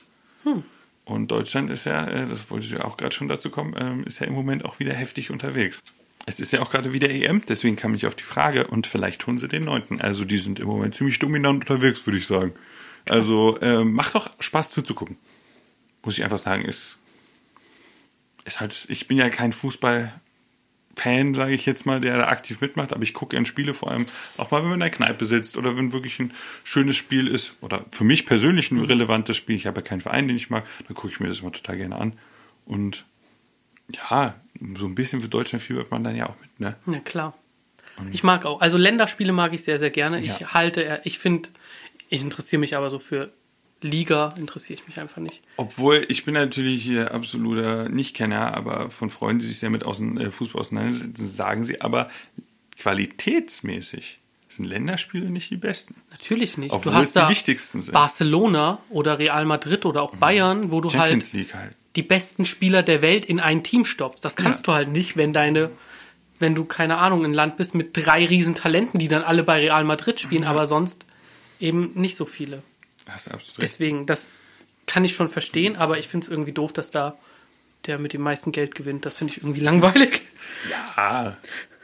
Und 1.05 1.31
Deutschland 1.31 1.69
ist 1.69 1.85
ja, 1.85 2.05
äh, 2.05 2.27
das 2.27 2.49
wollte 2.51 2.65
ich 2.65 2.71
ja 2.73 2.83
auch 2.83 2.97
gerade 2.97 3.15
schon 3.15 3.27
dazu 3.27 3.49
kommen, 3.49 3.75
ähm, 3.77 4.03
ist 4.03 4.19
ja 4.19 4.27
im 4.27 4.33
Moment 4.33 4.65
auch 4.65 4.79
wieder 4.79 4.93
heftig 4.93 5.31
unterwegs. 5.31 5.81
Es 6.25 6.41
ist 6.41 6.51
ja 6.51 6.61
auch 6.61 6.69
gerade 6.69 6.91
wieder 6.91 7.09
EM, 7.09 7.41
deswegen 7.47 7.77
kam 7.77 7.95
ich 7.95 8.05
auf 8.05 8.15
die 8.15 8.23
Frage 8.23 8.67
und 8.67 8.85
vielleicht 8.85 9.21
tun 9.21 9.37
sie 9.37 9.47
den 9.47 9.63
neunten. 9.63 10.01
Also 10.01 10.25
die 10.25 10.37
sind 10.37 10.59
im 10.59 10.67
Moment 10.67 10.95
ziemlich 10.95 11.19
dominant 11.19 11.61
unterwegs, 11.61 12.05
würde 12.05 12.17
ich 12.17 12.27
sagen. 12.27 12.53
Also 13.07 13.57
ähm, 13.61 13.93
macht 13.93 14.15
doch 14.15 14.29
Spaß 14.39 14.71
zuzugucken. 14.71 15.17
Muss 16.03 16.17
ich 16.17 16.25
einfach 16.25 16.39
sagen, 16.39 16.65
ist, 16.65 16.97
ist 18.43 18.59
halt, 18.59 18.85
ich 18.89 19.07
bin 19.07 19.17
ja 19.17 19.29
kein 19.29 19.53
Fußball-Fan, 20.97 21.33
sage 21.33 21.53
ich 21.53 21.65
jetzt 21.65 21.85
mal, 21.85 22.01
der 22.01 22.17
da 22.17 22.27
aktiv 22.27 22.61
mitmacht, 22.61 22.91
aber 22.93 23.03
ich 23.03 23.13
gucke 23.13 23.35
gerne 23.35 23.45
Spiele, 23.45 23.73
vor 23.73 23.91
allem 23.91 24.05
auch 24.37 24.51
mal, 24.51 24.61
wenn 24.61 24.69
man 24.69 24.73
in 24.75 24.79
der 24.81 24.89
Kneipe 24.89 25.25
sitzt 25.25 25.57
oder 25.57 25.77
wenn 25.77 25.93
wirklich 25.93 26.19
ein 26.19 26.33
schönes 26.63 26.95
Spiel 26.95 27.27
ist 27.27 27.53
oder 27.61 27.85
für 27.91 28.03
mich 28.03 28.25
persönlich 28.25 28.71
ein 28.71 28.83
relevantes 28.83 29.37
Spiel. 29.37 29.55
Ich 29.55 29.67
habe 29.67 29.79
ja 29.81 29.85
keinen 29.85 30.01
Verein, 30.01 30.27
den 30.27 30.37
ich 30.37 30.49
mag, 30.49 30.65
dann 30.87 30.95
gucke 30.95 31.13
ich 31.13 31.19
mir 31.19 31.27
das 31.27 31.39
immer 31.39 31.51
total 31.51 31.77
gerne 31.77 31.95
an. 31.97 32.13
Und 32.65 33.05
ja, 34.09 34.35
so 34.77 34.85
ein 34.85 34.95
bisschen 34.95 35.21
für 35.21 35.29
Deutschland 35.29 35.63
fiebert 35.63 35.91
man 35.91 36.03
dann 36.03 36.15
ja 36.15 36.27
auch 36.27 36.35
mit, 36.41 36.59
ne? 36.59 36.75
Ja, 36.87 36.99
klar. 36.99 37.33
Ich 38.11 38.23
mag 38.23 38.45
auch. 38.45 38.61
Also 38.61 38.77
Länderspiele 38.77 39.33
mag 39.33 39.53
ich 39.53 39.63
sehr, 39.63 39.79
sehr 39.79 39.89
gerne. 39.89 40.21
Ich 40.21 40.39
Ja. 40.39 40.53
halte, 40.53 41.01
ich 41.03 41.17
finde, 41.17 41.49
ich 42.09 42.21
interessiere 42.21 42.59
mich 42.59 42.75
aber 42.77 42.89
so 42.91 42.99
für 42.99 43.31
Liga, 43.81 44.33
interessiere 44.37 44.79
ich 44.79 44.87
mich 44.87 44.99
einfach 44.99 45.17
nicht. 45.21 45.41
Obwohl, 45.57 46.05
ich 46.09 46.25
bin 46.25 46.33
natürlich 46.33 46.83
hier 46.83 47.13
absoluter 47.13 47.89
Nichtkenner, 47.89 48.55
aber 48.55 48.89
von 48.89 49.09
Freunden, 49.09 49.41
die 49.41 49.47
sich 49.47 49.59
sehr 49.59 49.69
mit 49.69 49.83
außen, 49.85 50.19
äh, 50.19 50.31
Fußball 50.31 50.61
auseinandersetzen, 50.61 51.15
sagen 51.27 51.63
sie, 51.65 51.81
aber 51.81 52.09
qualitätsmäßig 52.79 54.19
sind 54.49 54.65
Länderspiele 54.65 55.29
nicht 55.29 55.49
die 55.51 55.57
besten. 55.57 55.95
Natürlich 56.11 56.57
nicht. 56.57 56.71
Obwohl 56.71 56.91
du 56.91 56.97
hast 56.97 57.07
es 57.07 57.13
die 57.13 57.19
da 57.19 57.29
wichtigsten 57.29 57.81
sind. 57.81 57.93
Barcelona 57.93 58.79
oder 58.89 59.19
Real 59.19 59.45
Madrid 59.45 59.85
oder 59.85 60.01
auch 60.01 60.15
Bayern, 60.15 60.71
wo 60.71 60.81
du 60.81 60.89
Champions 60.89 61.31
halt 61.33 61.53
halt. 61.53 61.75
die 61.95 62.01
besten 62.01 62.45
Spieler 62.45 62.81
der 62.81 63.01
Welt 63.01 63.25
in 63.25 63.39
ein 63.39 63.63
Team 63.63 63.85
stoppst. 63.85 64.23
Das 64.25 64.35
kannst 64.35 64.61
Ja. 64.61 64.63
du 64.65 64.71
halt 64.73 64.89
nicht, 64.89 65.15
wenn 65.17 65.33
deine, 65.33 65.69
wenn 66.39 66.55
du, 66.55 66.65
keine 66.65 66.97
Ahnung, 66.97 67.23
ein 67.25 67.33
Land 67.33 67.57
bist 67.57 67.75
mit 67.75 67.95
drei 67.95 68.25
riesen 68.25 68.55
Talenten, 68.55 68.99
die 68.99 69.07
dann 69.07 69.21
alle 69.23 69.43
bei 69.43 69.59
Real 69.59 69.83
Madrid 69.83 70.19
spielen, 70.19 70.43
aber 70.45 70.65
sonst 70.65 71.05
eben 71.59 71.91
nicht 71.95 72.15
so 72.17 72.25
viele. 72.25 72.63
Hast 73.07 73.27
du 73.27 73.31
absolut 73.31 73.59
recht. 73.59 73.73
Deswegen, 73.73 74.05
das 74.05 74.27
kann 74.85 75.03
ich 75.05 75.13
schon 75.13 75.29
verstehen, 75.29 75.75
aber 75.75 75.97
ich 75.97 76.07
finde 76.07 76.25
es 76.25 76.31
irgendwie 76.31 76.53
doof, 76.53 76.73
dass 76.73 76.91
da 76.91 77.17
der 77.85 77.99
mit 77.99 78.13
dem 78.13 78.21
meisten 78.21 78.51
Geld 78.51 78.75
gewinnt. 78.75 79.05
Das 79.05 79.15
finde 79.15 79.33
ich 79.33 79.39
irgendwie 79.39 79.59
langweilig. 79.61 80.21
Ja, 80.69 81.37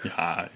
ja, 0.03 0.13
ja. 0.17 0.49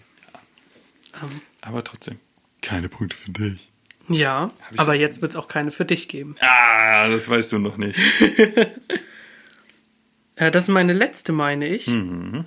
Ähm. 1.21 1.41
Aber 1.62 1.84
trotzdem, 1.84 2.19
keine 2.62 2.89
Punkte 2.89 3.15
für 3.15 3.32
dich. 3.32 3.69
Ja, 4.10 4.51
aber 4.77 4.93
jetzt 4.95 5.21
wird 5.21 5.34
es 5.34 5.36
auch 5.36 5.49
keine 5.49 5.71
für 5.71 5.84
dich 5.84 6.08
geben. 6.08 6.38
Ah, 6.39 7.10
das 7.10 7.27
weißt 7.27 7.51
du 7.51 7.60
noch 7.60 7.77
nicht. 7.77 7.99
Äh, 10.39 10.51
das 10.51 10.65
ist 10.65 10.69
meine 10.69 10.93
letzte, 10.93 11.32
meine 11.32 11.67
ich. 11.67 11.88
Mhm. 11.88 12.45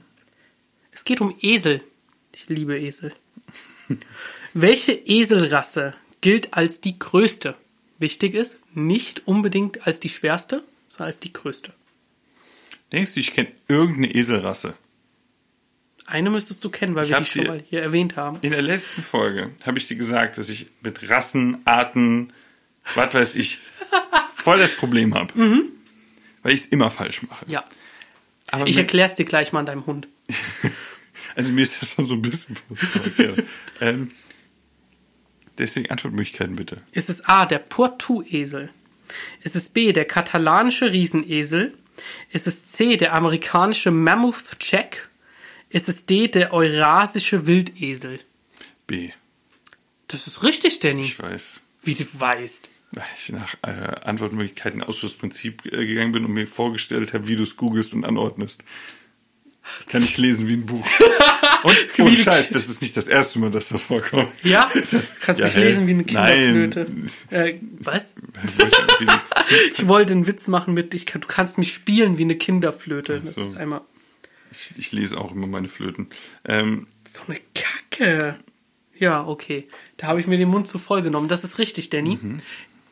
Es 0.93 1.03
geht 1.03 1.21
um 1.21 1.35
Esel. 1.41 1.83
Ich 2.33 2.49
liebe 2.49 2.79
Esel. 2.79 3.13
Welche 4.55 4.93
Eselrasse 4.93 5.95
gilt 6.21 6.55
als 6.55 6.81
die 6.81 7.01
größte? 7.01 7.57
Wichtig 8.01 8.35
ist, 8.35 8.57
nicht 8.75 9.29
unbedingt 9.29 9.87
als 9.87 10.01
die 10.01 10.09
schwerste, 10.09 10.65
sondern 10.89 11.07
als 11.09 11.21
die 11.21 11.33
größte. 11.33 11.73
Denkst 12.93 13.15
du, 13.15 13.21
ich 13.21 13.35
kenne 13.35 13.53
irgendeine 13.69 14.13
Eselrasse? 14.15 14.75
Eine 16.07 16.31
müsstest 16.31 16.65
du 16.65 16.71
kennen, 16.71 16.95
weil 16.97 17.05
Ich 17.05 17.11
wir 17.11 17.21
die 17.21 17.27
schon 17.27 17.47
mal 17.47 17.63
hier 17.69 17.83
erwähnt 17.83 18.17
haben. 18.17 18.39
In 18.41 18.51
der 18.51 18.63
letzten 18.63 19.03
Folge 19.03 19.53
habe 19.65 19.79
ich 19.79 19.87
dir 19.87 19.97
gesagt, 19.97 20.39
dass 20.39 20.49
ich 20.49 20.67
mit 20.81 21.09
Rassen, 21.09 21.59
Arten, 21.67 22.33
was 22.95 23.15
weiß 23.15 23.35
ich, 23.37 23.59
voll 24.35 24.59
das 24.59 24.75
Problem 24.75 25.15
habe. 25.15 25.33
Weil 26.43 26.53
ich 26.55 26.63
es 26.63 26.67
immer 26.67 26.91
falsch 26.91 27.23
mache. 27.23 27.45
Ja. 27.49 27.63
Aber 28.51 28.67
Ich 28.67 28.79
erkläre 28.79 29.09
es 29.09 29.15
dir 29.15 29.25
gleich 29.27 29.53
mal 29.53 29.61
an 29.61 29.67
deinem 29.67 29.87
Hund. 29.87 30.09
Also 31.37 31.53
mir 31.53 31.63
ist 31.63 31.81
das 31.81 31.93
schon 31.93 32.07
so 32.07 32.15
ein 32.15 32.23
bisschen 32.23 32.57
ähm, 33.81 34.11
deswegen 35.61 35.91
Antwortmöglichkeiten 35.91 36.57
bitte. 36.57 36.79
Ist 36.93 37.11
es 37.11 37.25
A, 37.27 37.47
der 37.47 37.59
Portu-Esel? 37.59 38.71
Ist 39.43 39.57
es 39.57 39.69
B, 39.69 39.93
der 39.93 40.05
katalanische 40.05 40.93
Riesenesel? 40.93 41.75
Ist 42.31 42.47
es 42.47 42.67
C, 42.67 42.97
der 42.97 43.15
amerikanische 43.15 43.91
Mammoth 43.91 44.57
Jack? 44.61 45.09
Ist 45.69 45.89
es 45.89 46.07
D, 46.07 46.29
der 46.29 46.53
eurasische 46.53 47.47
Wildesel? 47.47 48.21
B. 48.87 49.11
Das 50.09 50.27
ist 50.27 50.43
richtig, 50.43 50.81
Danny. 50.81 51.03
Ich 51.03 51.19
weiß. 51.19 51.61
Wie 51.83 51.95
du 51.95 52.05
weißt. 52.13 52.69
Weil 52.93 53.05
ich 53.17 53.29
nach 53.29 53.55
äh, 53.63 54.01
Antwortmöglichkeiten 54.03 54.83
Ausschlussprinzip 54.83 55.67
äh, 55.67 55.87
gegangen 55.87 56.11
bin 56.11 56.25
und 56.25 56.33
mir 56.33 56.47
vorgestellt 56.47 57.13
habe, 57.13 57.29
wie 57.29 57.37
du 57.37 57.45
es 57.45 57.57
googelst 57.57 57.95
und 57.95 58.05
anordnest. 58.05 58.65
Kann 59.89 60.03
ich 60.03 60.17
lesen 60.19 60.49
wie 60.49 60.55
ein 60.55 60.67
Buch. 60.67 60.87
Und 61.63 61.77
ohne 62.01 62.17
Scheiß, 62.17 62.51
das 62.51 62.69
ist 62.69 62.81
nicht 62.83 62.97
das 62.97 63.07
erste 63.09 63.39
Mal, 63.39 63.51
dass 63.51 63.69
das 63.69 63.83
vorkommt. 63.83 64.29
Ja? 64.43 64.71
Kannst 65.21 65.41
Ja, 65.41 65.47
mich 65.47 65.57
hey. 65.57 65.65
lesen 65.65 65.87
wie 65.87 65.93
eine 65.93 66.05
Kinderflöte. 66.05 66.87
Äh, 67.31 67.55
was? 67.79 68.15
Ich 69.75 69.89
wollte 69.89 70.13
einen 70.13 70.29
Witz 70.29 70.47
machen 70.47 70.75
mit, 70.75 70.95
ich 70.95 71.07
kann, 71.07 71.21
du 71.23 71.27
kannst 71.27 71.59
mich 71.59 71.73
spielen 71.73 72.19
wie 72.19 72.23
eine 72.23 72.37
Kinderflöte. 72.37 73.21
Das 73.25 73.35
so. 73.35 73.43
ist 73.43 73.57
einmal 73.57 73.81
Ich, 74.53 74.79
ich 74.79 74.93
lese 74.93 75.19
auch 75.19 75.33
immer 75.33 75.49
meine 75.49 75.67
Flöten. 75.67 76.07
Ähm, 76.47 76.87
so 77.09 77.23
eine 77.27 77.41
Kacke. 77.55 78.37
Ja, 78.97 79.27
okay. 79.27 79.67
Da 79.97 80.07
habe 80.07 80.21
ich 80.21 80.29
mir 80.29 80.39
den 80.39 80.49
Mund 80.49 80.69
zu 80.69 80.79
voll 80.79 81.03
genommen. 81.03 81.27
Das 81.27 81.43
ist 81.43 81.59
richtig, 81.59 81.91
Danny. 81.91 82.19
Mhm. 82.21 82.41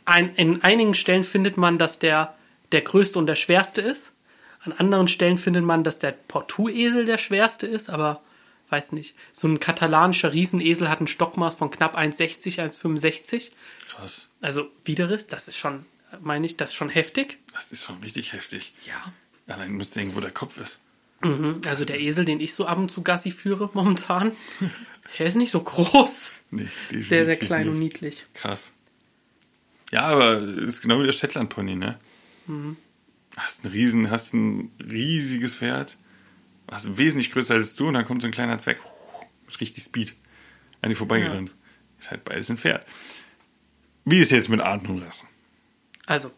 Ein, 0.05 0.35
in 0.35 0.63
einigen 0.65 0.95
Stellen 0.95 1.23
findet 1.23 1.57
man, 1.57 1.79
dass 1.79 2.01
der 2.01 2.35
der 2.73 2.83
größte 2.83 3.19
und 3.19 3.27
der 3.27 3.35
schwerste 3.35 3.81
ist. 3.81 4.13
An 4.65 4.73
anderen 4.73 5.09
Stellen 5.09 5.39
findet 5.39 5.65
man, 5.65 5.85
dass 5.85 5.99
der 5.99 6.13
Portuesel 6.13 7.05
der 7.07 7.19
schwerste 7.19 7.67
ist, 7.67 7.91
aber 7.91 8.23
weiß 8.71 8.93
nicht. 8.93 9.15
So 9.33 9.49
ein 9.49 9.61
katalanischer 9.61 10.33
Riesenesel 10.33 10.89
hat 10.89 11.01
ein 11.01 11.07
Stockmaß 11.09 11.57
von 11.57 11.71
knapp 11.71 11.97
1,60, 11.97 12.59
1,65. 12.61 13.51
krass. 13.91 14.27
Also 14.41 14.71
Widerriss, 14.85 15.27
das 15.27 15.49
ist 15.49 15.57
schon, 15.57 15.85
meine 16.21 16.45
ich, 16.47 16.57
das 16.57 16.71
ist 16.71 16.77
schon 16.77 16.91
heftig. 16.91 17.39
Das 17.55 17.73
ist 17.73 17.85
schon 17.85 17.99
richtig 18.03 18.33
heftig. 18.35 18.75
Ja. 18.85 19.13
Allein 19.53 19.73
müsst 19.73 19.97
denken, 19.97 20.15
wo 20.15 20.21
der 20.21 20.31
Kopf 20.31 20.59
ist. 20.61 20.81
Also 21.67 21.85
der 21.85 21.99
Esel, 21.99 22.25
den 22.25 22.39
ich 22.39 22.55
so 22.55 22.67
ab 22.67 22.79
und 22.79 22.93
zu 22.93 23.03
Gassi 23.03 23.31
führe 23.33 23.71
momentan, 23.75 24.31
der 25.19 25.27
ist 25.27 25.35
nicht 25.35 25.51
so 25.51 25.61
groß. 25.61 26.33
Nee, 26.51 26.69
Sehr, 26.91 27.25
sehr 27.25 27.37
klein 27.37 27.69
und 27.69 27.79
nicht. 27.79 27.95
niedlich. 28.03 28.25
Krass. 28.35 28.73
Ja, 29.91 30.03
aber 30.03 30.39
ist 30.41 30.83
genau 30.83 31.01
wie 31.01 31.07
der 31.07 31.13
Shetland-Pony, 31.13 31.75
ne? 31.77 31.99
Hast 33.39 33.65
ein 33.65 33.69
riesen, 33.71 34.11
hast 34.11 34.35
ein 34.35 34.71
riesiges 34.81 35.55
Pferd, 35.57 35.97
hast 36.71 36.99
wesentlich 36.99 37.31
größer 37.33 37.55
als 37.55 37.77
du 37.77 37.89
und 37.89 37.95
dann 37.95 38.05
kommt 38.05 38.23
so 38.23 38.27
ein 38.29 38.33
kleiner 38.33 38.59
Zwerg 38.59 38.79
mit 39.47 39.61
richtig 39.61 39.85
Speed 39.85 40.15
an 40.83 40.91
dir 40.91 40.97
vorbeigerannt. 40.97 41.51
Ist 42.01 42.11
halt 42.11 42.25
beides 42.25 42.51
ein 42.51 42.59
Pferd. 42.59 42.85
Wie 44.05 44.19
ist 44.21 44.31
jetzt 44.31 44.49
mit 44.49 44.61
Arten 44.61 44.87
und 44.87 45.03
Rassen? 45.03 45.29
Also, 46.07 46.31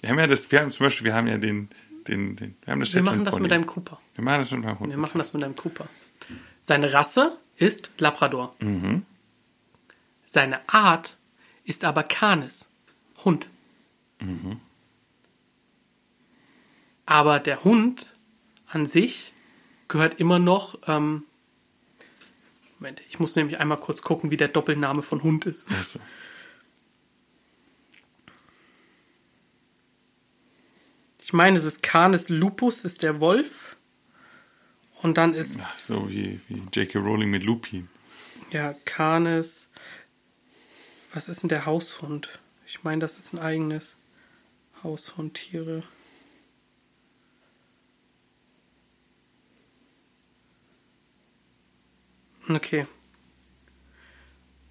Wir 0.00 0.10
haben 0.10 0.18
ja 0.18 0.26
das, 0.26 0.50
wir 0.50 0.60
haben 0.60 0.70
zum 0.70 0.86
Beispiel, 0.86 1.04
wir 1.06 1.14
haben 1.14 1.26
ja 1.26 1.38
den, 1.38 1.68
den, 2.06 2.36
den 2.36 2.56
wir 2.64 2.72
haben 2.72 2.80
das 2.80 2.94
wir 2.94 3.02
machen 3.02 3.24
das 3.24 3.38
mit 3.38 3.52
einem 3.52 3.66
Cooper. 3.66 4.00
Wir 4.14 4.24
machen 4.24 4.38
das 4.38 4.50
mit 4.50 4.64
meinem 4.64 4.78
Hund. 4.78 4.90
Wir 4.90 4.98
machen 4.98 5.18
das 5.18 5.32
mit 5.34 5.44
einem 5.44 5.56
Cooper. 5.56 5.88
Seine 6.62 6.92
Rasse 6.92 7.36
ist 7.56 7.90
Labrador. 7.98 8.54
Seine 10.24 10.60
Art 10.68 11.16
ist 11.64 11.84
aber 11.84 12.02
Canis, 12.02 12.66
Hund. 13.24 13.48
Aber 17.08 17.40
der 17.40 17.64
Hund 17.64 18.12
an 18.66 18.84
sich 18.84 19.32
gehört 19.88 20.20
immer 20.20 20.38
noch. 20.38 20.78
Ähm, 20.86 21.22
Moment, 22.78 23.00
ich 23.08 23.18
muss 23.18 23.34
nämlich 23.34 23.58
einmal 23.58 23.78
kurz 23.78 24.02
gucken, 24.02 24.30
wie 24.30 24.36
der 24.36 24.48
Doppelname 24.48 25.00
von 25.00 25.22
Hund 25.22 25.46
ist. 25.46 25.66
Ich 31.20 31.34
meine, 31.34 31.58
es 31.58 31.64
ist 31.64 31.82
Canis 31.82 32.30
lupus, 32.30 32.86
ist 32.86 33.02
der 33.02 33.20
Wolf. 33.20 33.76
Und 35.02 35.18
dann 35.18 35.34
ist 35.34 35.58
Ach, 35.60 35.78
so 35.78 36.08
wie, 36.08 36.40
wie 36.48 36.62
J.K. 36.72 36.98
Rowling 36.98 37.28
mit 37.28 37.44
Lupin. 37.44 37.90
Ja, 38.50 38.74
Canis. 38.86 39.68
Was 41.12 41.28
ist 41.28 41.42
denn 41.42 41.50
der 41.50 41.66
Haushund? 41.66 42.30
Ich 42.66 42.82
meine, 42.82 43.00
das 43.00 43.18
ist 43.18 43.34
ein 43.34 43.38
eigenes 43.38 43.96
Haushundtiere. 44.82 45.82
Okay. 52.48 52.86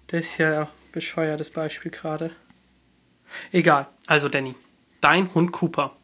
Das 0.08 0.24
ist 0.24 0.38
ja 0.38 0.62
ein 0.62 0.68
bescheuertes 0.92 1.50
Beispiel 1.50 1.90
gerade. 1.90 2.30
Egal. 3.52 3.86
Also, 4.06 4.28
Danny, 4.28 4.54
dein 5.00 5.32
Hund 5.34 5.52
Cooper 5.52 5.94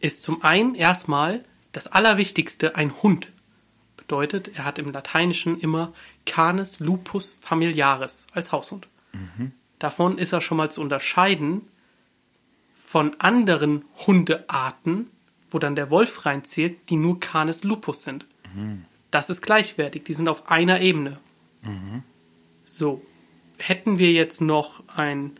ist 0.00 0.22
zum 0.22 0.42
einen 0.42 0.74
erstmal 0.74 1.44
das 1.72 1.86
Allerwichtigste 1.86 2.76
ein 2.76 2.92
Hund. 3.02 3.32
Bedeutet, 3.96 4.56
er 4.56 4.64
hat 4.64 4.78
im 4.78 4.92
Lateinischen 4.92 5.58
immer 5.58 5.92
Canis 6.26 6.80
lupus 6.80 7.34
familiaris 7.40 8.26
als 8.32 8.52
Haushund. 8.52 8.88
Davon 9.78 10.18
ist 10.18 10.32
er 10.32 10.40
schon 10.40 10.58
mal 10.58 10.70
zu 10.70 10.80
unterscheiden 10.80 11.62
von 12.84 13.18
anderen 13.20 13.84
Hundearten, 14.06 15.10
wo 15.50 15.58
dann 15.58 15.76
der 15.76 15.90
Wolf 15.90 16.26
reinzählt, 16.26 16.90
die 16.90 16.96
nur 16.96 17.20
Canis 17.20 17.64
lupus 17.64 18.02
sind. 18.04 18.26
Das 19.12 19.30
ist 19.30 19.42
gleichwertig, 19.42 20.02
die 20.02 20.14
sind 20.14 20.28
auf 20.28 20.50
einer 20.50 20.80
Ebene. 20.80 21.18
So, 22.64 23.00
hätten 23.58 23.98
wir 23.98 24.10
jetzt 24.10 24.40
noch 24.40 24.82
ein 24.96 25.30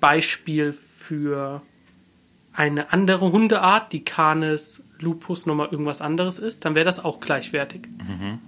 Beispiel 0.00 0.72
für 0.74 1.62
eine 2.52 2.92
andere 2.92 3.32
Hundeart, 3.32 3.92
die 3.92 4.04
Canis 4.04 4.82
lupus 4.98 5.46
nochmal 5.46 5.68
irgendwas 5.70 6.00
anderes 6.00 6.38
ist, 6.38 6.64
dann 6.64 6.74
wäre 6.74 6.84
das 6.84 7.04
auch 7.04 7.20
gleichwertig. 7.20 7.82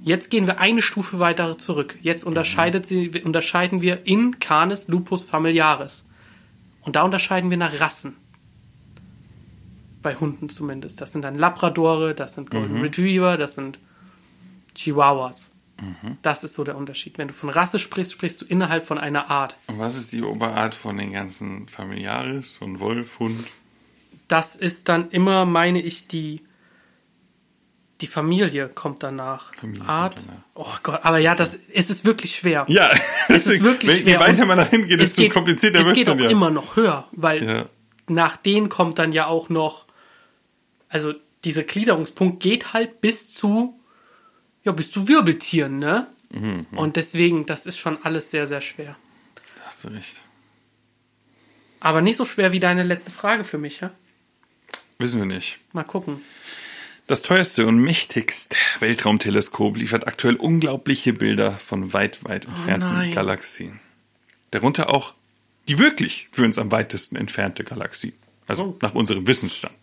Jetzt 0.02 0.30
gehen 0.30 0.46
wir 0.46 0.60
eine 0.60 0.82
Stufe 0.82 1.18
weiter 1.18 1.58
zurück. 1.58 1.96
Jetzt 2.02 2.24
unterscheidet 2.24 2.86
sie, 2.86 3.22
unterscheiden 3.22 3.82
wir 3.82 4.06
in 4.06 4.38
Canis 4.40 4.88
lupus 4.88 5.24
familiaris. 5.24 6.04
Und 6.82 6.96
da 6.96 7.02
unterscheiden 7.02 7.50
wir 7.50 7.56
nach 7.56 7.80
Rassen. 7.80 8.16
Bei 10.02 10.14
Hunden 10.16 10.48
zumindest. 10.48 11.00
Das 11.00 11.12
sind 11.12 11.22
dann 11.22 11.38
Labradore, 11.38 12.14
das 12.14 12.34
sind 12.34 12.50
Golden 12.50 12.80
Retriever, 12.80 13.36
das 13.36 13.54
sind 13.54 13.78
Chihuahuas. 14.78 15.50
Das 16.22 16.42
ist 16.42 16.54
so 16.54 16.64
der 16.64 16.76
Unterschied. 16.76 17.18
Wenn 17.18 17.28
du 17.28 17.34
von 17.34 17.50
Rasse 17.50 17.78
sprichst, 17.78 18.12
sprichst 18.12 18.40
du 18.40 18.44
innerhalb 18.44 18.84
von 18.84 18.98
einer 18.98 19.30
Art. 19.30 19.54
Und 19.68 19.78
was 19.78 19.94
ist 19.94 20.10
die 20.12 20.22
Oberart 20.22 20.74
von 20.74 20.98
den 20.98 21.12
ganzen 21.12 21.68
Familiaris? 21.68 22.58
Ein 22.60 22.80
Wolf, 22.80 23.20
Hund? 23.20 23.38
Das 24.26 24.56
ist 24.56 24.88
dann 24.88 25.10
immer, 25.10 25.44
meine 25.46 25.80
ich, 25.80 26.08
die, 26.08 26.42
die 28.00 28.08
Familie 28.08 28.68
kommt 28.68 29.04
danach. 29.04 29.54
Familie 29.54 29.78
kommt 29.80 29.90
Art. 29.90 30.22
danach. 30.26 30.42
Oh 30.54 30.76
Gott, 30.82 31.00
aber 31.04 31.18
ja, 31.18 31.36
das 31.36 31.56
es 31.72 31.90
ist 31.90 32.04
wirklich 32.04 32.34
schwer. 32.34 32.64
Ja, 32.68 32.90
es 33.28 33.46
ist 33.48 33.62
wirklich 33.62 33.92
wenn, 33.92 34.02
schwer. 34.02 34.14
je 34.14 34.18
weiter 34.20 34.46
man 34.46 34.58
dahin 34.58 34.86
geht, 34.88 35.00
es 35.00 35.14
desto 35.14 35.32
komplizierter 35.32 35.78
Es 35.78 35.86
wird 35.86 35.96
es 35.96 36.04
geht 36.04 36.12
auch 36.12 36.18
ja. 36.20 36.28
immer 36.28 36.50
noch 36.50 36.74
höher, 36.74 37.06
weil 37.12 37.44
Ja. 37.48 37.66
nach 38.08 38.36
denen 38.36 38.68
kommt 38.68 38.98
dann 38.98 39.12
ja 39.12 39.26
auch 39.26 39.48
noch, 39.48 39.86
also 40.88 41.14
dieser 41.44 41.62
Gliederungspunkt 41.62 42.40
geht 42.40 42.72
halt 42.72 43.00
bis 43.00 43.32
zu, 43.32 43.77
ja, 44.68 44.72
bis 44.72 44.90
zu 44.90 45.08
Wirbeltieren, 45.08 45.78
ne? 45.78 46.06
Mhm, 46.30 46.66
Und 46.72 46.96
deswegen, 46.96 47.46
das 47.46 47.64
ist 47.66 47.78
schon 47.78 47.98
alles 48.04 48.30
sehr, 48.30 48.46
sehr 48.46 48.60
schwer. 48.60 48.96
Da 49.56 49.62
hast 49.66 49.82
du 49.84 49.88
recht. 49.88 50.16
Aber 51.80 52.00
nicht 52.02 52.16
so 52.16 52.24
schwer 52.24 52.52
wie 52.52 52.60
deine 52.60 52.82
letzte 52.82 53.10
Frage 53.10 53.44
für 53.44 53.56
mich, 53.58 53.80
ja? 53.80 53.90
Wissen 54.98 55.18
wir 55.20 55.26
nicht. 55.26 55.58
Mal 55.72 55.84
gucken. 55.84 56.20
Das 57.06 57.22
teuerste 57.22 57.66
und 57.66 57.78
mächtigste 57.78 58.56
Weltraumteleskop 58.80 59.76
liefert 59.78 60.06
aktuell 60.06 60.36
unglaubliche 60.36 61.14
Bilder 61.14 61.52
von 61.58 61.94
weit, 61.94 62.22
weit 62.24 62.44
entfernten 62.44 63.10
Oh. 63.10 63.14
Galaxien. 63.14 63.80
Darunter 64.50 64.90
auch 64.90 65.14
die 65.68 65.78
wirklich 65.78 66.28
für 66.32 66.44
uns 66.44 66.58
am 66.58 66.70
weitesten 66.70 67.16
entfernte 67.16 67.64
Galaxie. 67.64 68.12
Also 68.46 68.64
Oh. 68.64 68.78
nach 68.82 68.94
unserem 68.94 69.26
Wissensstand. 69.26 69.74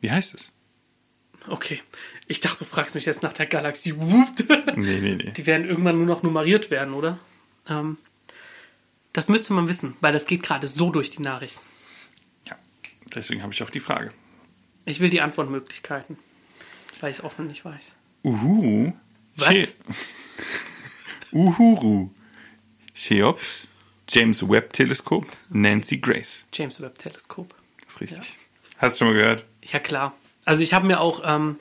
Wie 0.00 0.10
heißt 0.10 0.34
es? 0.34 0.48
Okay. 1.50 1.80
Ich 2.26 2.40
dachte, 2.40 2.58
du 2.60 2.64
fragst 2.64 2.94
mich 2.94 3.04
jetzt 3.06 3.22
nach 3.22 3.32
der 3.32 3.46
Galaxie. 3.46 3.92
Nee, 3.92 5.00
nee, 5.00 5.14
nee. 5.16 5.32
Die 5.36 5.46
werden 5.46 5.66
irgendwann 5.68 5.96
nur 5.96 6.06
noch 6.06 6.22
nummeriert 6.22 6.70
werden, 6.70 6.94
oder? 6.94 7.18
Ähm, 7.68 7.96
das 9.12 9.28
müsste 9.28 9.52
man 9.52 9.68
wissen, 9.68 9.96
weil 10.00 10.12
das 10.12 10.26
geht 10.26 10.42
gerade 10.42 10.68
so 10.68 10.90
durch 10.90 11.10
die 11.10 11.22
Nachrichten. 11.22 11.60
Ja, 12.46 12.56
deswegen 13.14 13.42
habe 13.42 13.52
ich 13.52 13.62
auch 13.62 13.70
die 13.70 13.80
Frage. 13.80 14.12
Ich 14.84 15.00
will 15.00 15.10
die 15.10 15.20
Antwortmöglichkeiten. 15.20 16.18
weil 17.00 17.10
ich 17.10 17.18
es 17.18 17.24
offen 17.24 17.46
nicht 17.46 17.64
weiß. 17.64 17.92
Uhuru. 18.24 18.92
Was? 19.36 19.48
Che 19.48 19.68
Uhuru. 21.32 22.10
Cheops. 22.94 23.68
James 24.08 24.48
Webb 24.48 24.72
Teleskop. 24.72 25.26
Nancy 25.50 25.98
Grace. 25.98 26.44
James 26.52 26.80
Webb 26.80 26.98
Teleskop. 26.98 27.54
Das 27.84 27.94
ist 27.94 28.00
richtig. 28.00 28.34
Hast 28.78 28.94
du 28.94 28.98
schon 29.04 29.08
mal 29.08 29.20
gehört? 29.20 29.44
Ja, 29.62 29.78
klar. 29.80 30.14
Also 30.48 30.62
ich 30.62 30.72
habe 30.72 30.86
mir 30.86 30.98
auch, 31.00 31.20
ähm, 31.26 31.56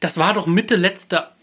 das 0.00 0.18
war 0.18 0.34
doch 0.34 0.46
Mitte 0.46 0.76
letzter, 0.76 1.34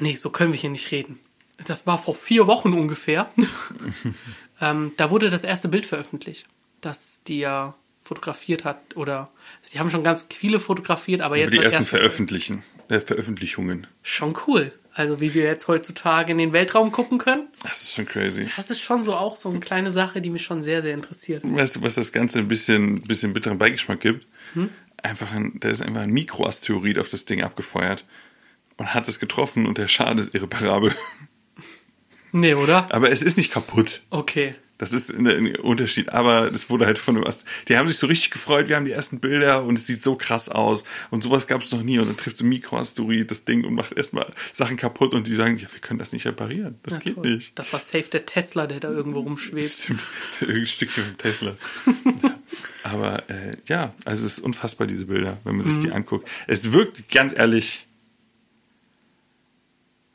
nee, 0.00 0.16
so 0.16 0.30
können 0.30 0.52
wir 0.52 0.58
hier 0.58 0.70
nicht 0.70 0.90
reden. 0.90 1.20
Das 1.68 1.86
war 1.86 1.98
vor 2.02 2.16
vier 2.16 2.48
Wochen 2.48 2.72
ungefähr. 2.72 3.28
ähm, 4.60 4.92
da 4.96 5.10
wurde 5.10 5.30
das 5.30 5.44
erste 5.44 5.68
Bild 5.68 5.86
veröffentlicht, 5.86 6.46
das 6.80 7.22
die 7.28 7.38
ja 7.38 7.74
fotografiert 8.02 8.64
hat 8.64 8.96
oder 8.96 9.30
die 9.72 9.78
haben 9.78 9.90
schon 9.90 10.02
ganz 10.02 10.26
viele 10.30 10.58
fotografiert, 10.58 11.20
aber 11.20 11.36
jetzt 11.36 11.48
Aber 11.48 11.58
die 11.58 11.64
das 11.64 11.74
ersten 11.74 11.84
erste- 11.84 11.96
Veröffentlichen, 11.98 12.62
äh, 12.88 12.98
Veröffentlichungen. 13.00 13.86
schon 14.02 14.34
cool. 14.46 14.72
Also 14.94 15.20
wie 15.20 15.32
wir 15.32 15.44
jetzt 15.44 15.68
heutzutage 15.68 16.32
in 16.32 16.38
den 16.38 16.52
Weltraum 16.52 16.90
gucken 16.90 17.18
können, 17.18 17.46
Das 17.62 17.82
ist 17.82 17.94
schon 17.94 18.06
crazy. 18.06 18.48
das 18.56 18.68
ist 18.70 18.80
schon 18.80 19.04
so 19.04 19.14
auch 19.14 19.36
so 19.36 19.48
eine 19.48 19.60
kleine 19.60 19.92
Sache, 19.92 20.20
die 20.20 20.30
mich 20.30 20.42
schon 20.42 20.64
sehr 20.64 20.82
sehr 20.82 20.94
interessiert. 20.94 21.42
Weißt 21.44 21.76
du, 21.76 21.82
was 21.82 21.94
das 21.94 22.10
Ganze 22.10 22.40
ein 22.40 22.48
bisschen, 22.48 23.02
bisschen 23.02 23.32
bitteren 23.32 23.58
Beigeschmack 23.58 24.00
gibt? 24.00 24.26
Hm? 24.54 24.70
Einfach 25.02 25.32
ein, 25.32 25.58
da 25.60 25.68
ist 25.68 25.82
einfach 25.82 26.02
ein 26.02 26.10
Mikroasteroid 26.10 26.98
auf 26.98 27.10
das 27.10 27.24
Ding 27.24 27.42
abgefeuert 27.42 28.04
und 28.76 28.94
hat 28.94 29.08
es 29.08 29.18
getroffen 29.18 29.66
und 29.66 29.78
der 29.78 29.88
Schaden 29.88 30.18
ist 30.18 30.34
irreparabel. 30.34 30.94
Nee, 32.32 32.54
oder? 32.54 32.92
Aber 32.92 33.10
es 33.10 33.22
ist 33.22 33.36
nicht 33.38 33.52
kaputt. 33.52 34.02
Okay. 34.10 34.54
Das 34.76 34.92
ist 34.92 35.10
ein, 35.10 35.56
Unterschied, 35.56 36.10
aber 36.10 36.52
das 36.52 36.70
wurde 36.70 36.86
halt 36.86 37.00
von 37.00 37.26
Ast 37.26 37.44
Die 37.68 37.76
haben 37.76 37.88
sich 37.88 37.96
so 37.96 38.06
richtig 38.06 38.30
gefreut, 38.30 38.68
wir 38.68 38.76
haben 38.76 38.84
die 38.84 38.92
ersten 38.92 39.18
Bilder 39.18 39.64
und 39.64 39.76
es 39.76 39.86
sieht 39.88 40.00
so 40.00 40.14
krass 40.14 40.48
aus 40.48 40.84
und 41.10 41.24
sowas 41.24 41.48
gab 41.48 41.62
es 41.62 41.72
noch 41.72 41.82
nie 41.82 41.98
und 41.98 42.06
dann 42.06 42.16
trifft 42.16 42.38
so 42.38 42.44
ein 42.44 42.48
Mikroasteroid 42.48 43.28
das 43.28 43.44
Ding 43.44 43.64
und 43.64 43.74
macht 43.74 43.94
erstmal 43.94 44.30
Sachen 44.52 44.76
kaputt 44.76 45.14
und 45.14 45.26
die 45.26 45.34
sagen, 45.34 45.58
ja, 45.58 45.66
wir 45.72 45.80
können 45.80 45.98
das 45.98 46.12
nicht 46.12 46.26
reparieren. 46.26 46.78
Das 46.84 46.94
Ja, 46.94 47.00
geht 47.00 47.16
toll. 47.16 47.34
nicht. 47.34 47.58
Das 47.58 47.72
war 47.72 47.80
safe 47.80 48.08
der 48.12 48.24
Tesla, 48.24 48.68
der 48.68 48.78
da 48.78 48.88
irgendwo 48.88 49.20
rumschwebt. 49.20 49.68
Stimmt, 49.68 50.06
irgendein 50.42 50.66
Stückchen 50.68 51.04
vom 51.04 51.18
Tesla. 51.18 51.56
ja. 52.22 52.34
Aber 52.90 53.28
äh, 53.28 53.52
ja, 53.66 53.94
also 54.04 54.26
es 54.26 54.38
ist 54.38 54.44
unfassbar, 54.44 54.86
diese 54.86 55.06
Bilder, 55.06 55.38
wenn 55.44 55.56
man 55.56 55.66
sich 55.66 55.76
Mhm. 55.76 55.80
die 55.82 55.92
anguckt. 55.92 56.28
Es 56.46 56.72
wirkt, 56.72 57.10
ganz 57.10 57.32
ehrlich, 57.36 57.86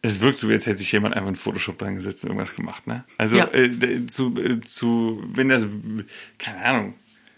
es 0.01 0.19
wirkt 0.19 0.39
so, 0.39 0.49
wie 0.49 0.53
als 0.53 0.65
hätte 0.65 0.77
sich 0.77 0.91
jemand 0.91 1.15
einfach 1.15 1.29
in 1.29 1.35
Photoshop 1.35 1.77
dran 1.77 1.95
gesetzt 1.95 2.23
und 2.23 2.31
irgendwas 2.31 2.55
gemacht, 2.55 2.87
ne? 2.87 3.03
Also 3.17 3.37
Ja. 3.37 3.53
äh, 3.53 4.05
zu, 4.07 4.35
äh, 4.37 4.59
zu, 4.61 5.23
wenn 5.33 5.49
das, 5.49 5.65
keine 6.37 6.63
Ahnung, 6.65 6.93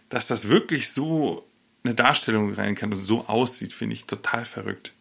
dass 0.09 0.27
das 0.27 0.47
wirklich 0.49 0.89
so 0.91 1.45
eine 1.83 1.93
Darstellung 1.93 2.53
rein 2.53 2.73
kann 2.75 2.91
und 2.93 2.99
so 2.99 3.25
aussieht, 3.27 3.73
finde 3.73 3.93
ich 3.93 4.05
total 4.05 4.45
verrückt. 4.45 4.93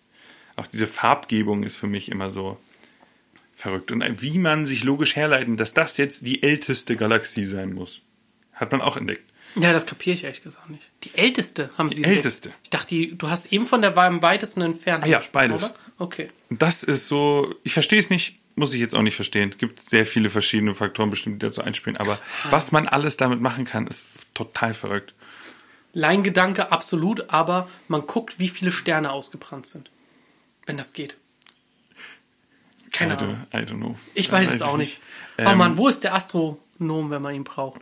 Auch 0.56 0.66
diese 0.66 0.86
Farbgebung 0.86 1.62
ist 1.62 1.76
für 1.76 1.86
mich 1.86 2.10
immer 2.10 2.30
so 2.30 2.58
verrückt. 3.56 3.90
Und 3.90 4.04
wie 4.20 4.38
man 4.38 4.66
sich 4.66 4.84
logisch 4.84 5.16
herleiten, 5.16 5.56
dass 5.56 5.72
das 5.72 5.96
jetzt 5.96 6.26
die 6.26 6.42
älteste 6.42 6.96
Galaxie 6.96 7.46
sein 7.46 7.72
muss, 7.72 8.02
hat 8.52 8.72
man 8.72 8.82
auch 8.82 8.96
entdeckt. 8.98 9.24
Ja, 9.56 9.72
das 9.72 9.86
kapiere 9.86 10.14
ich 10.14 10.24
ehrlich 10.24 10.42
gesagt 10.42 10.68
nicht. 10.68 10.82
Die 11.04 11.14
älteste 11.14 11.70
haben 11.78 11.88
sie 11.88 11.96
entdeckt. 11.96 12.16
älteste. 12.16 12.52
Ich 12.64 12.70
dachte, 12.70 12.88
die, 12.88 13.16
du 13.16 13.28
hast 13.28 13.52
eben 13.52 13.66
von 13.66 13.82
der 13.82 13.94
war 13.94 14.06
am 14.06 14.20
weitesten 14.20 14.62
entfernt. 14.62 15.06
Ja, 15.06 15.18
gesprochen, 15.18 15.32
beides. 15.50 15.62
Oder? 15.62 15.74
Okay. 15.98 16.26
Das 16.50 16.82
ist 16.82 17.06
so, 17.06 17.54
ich 17.62 17.72
verstehe 17.72 18.00
es 18.00 18.10
nicht, 18.10 18.38
muss 18.56 18.74
ich 18.74 18.80
jetzt 18.80 18.94
auch 18.94 19.02
nicht 19.02 19.16
verstehen. 19.16 19.50
Es 19.50 19.58
gibt 19.58 19.80
sehr 19.80 20.06
viele 20.06 20.30
verschiedene 20.30 20.74
Faktoren 20.74 21.10
bestimmt, 21.10 21.42
die 21.42 21.46
dazu 21.46 21.62
einspielen. 21.62 21.96
Aber 21.96 22.18
was 22.50 22.72
man 22.72 22.88
alles 22.88 23.16
damit 23.16 23.40
machen 23.40 23.64
kann, 23.64 23.86
ist 23.86 24.02
total 24.34 24.74
verrückt. 24.74 25.14
Laiengedanke 25.92 26.72
absolut, 26.72 27.30
aber 27.30 27.68
man 27.86 28.06
guckt, 28.06 28.40
wie 28.40 28.48
viele 28.48 28.72
Sterne 28.72 29.12
ausgebrannt 29.12 29.66
sind. 29.66 29.90
Wenn 30.66 30.76
das 30.76 30.92
geht. 30.92 31.16
Keine 32.90 33.14
I 33.14 33.16
Ahnung. 33.18 33.46
I 33.52 33.56
don't 33.58 33.76
know. 33.76 33.96
Ich 34.14 34.30
weiß 34.30 34.48
Weiß 34.48 34.56
es 34.56 34.62
auch 34.62 34.76
nicht. 34.76 35.00
Ähm, 35.38 35.48
oh 35.52 35.54
Mann, 35.54 35.76
wo 35.76 35.88
ist 35.88 36.02
der 36.02 36.14
Astronom, 36.14 37.10
wenn 37.10 37.22
man 37.22 37.34
ihn 37.34 37.44
braucht? 37.44 37.80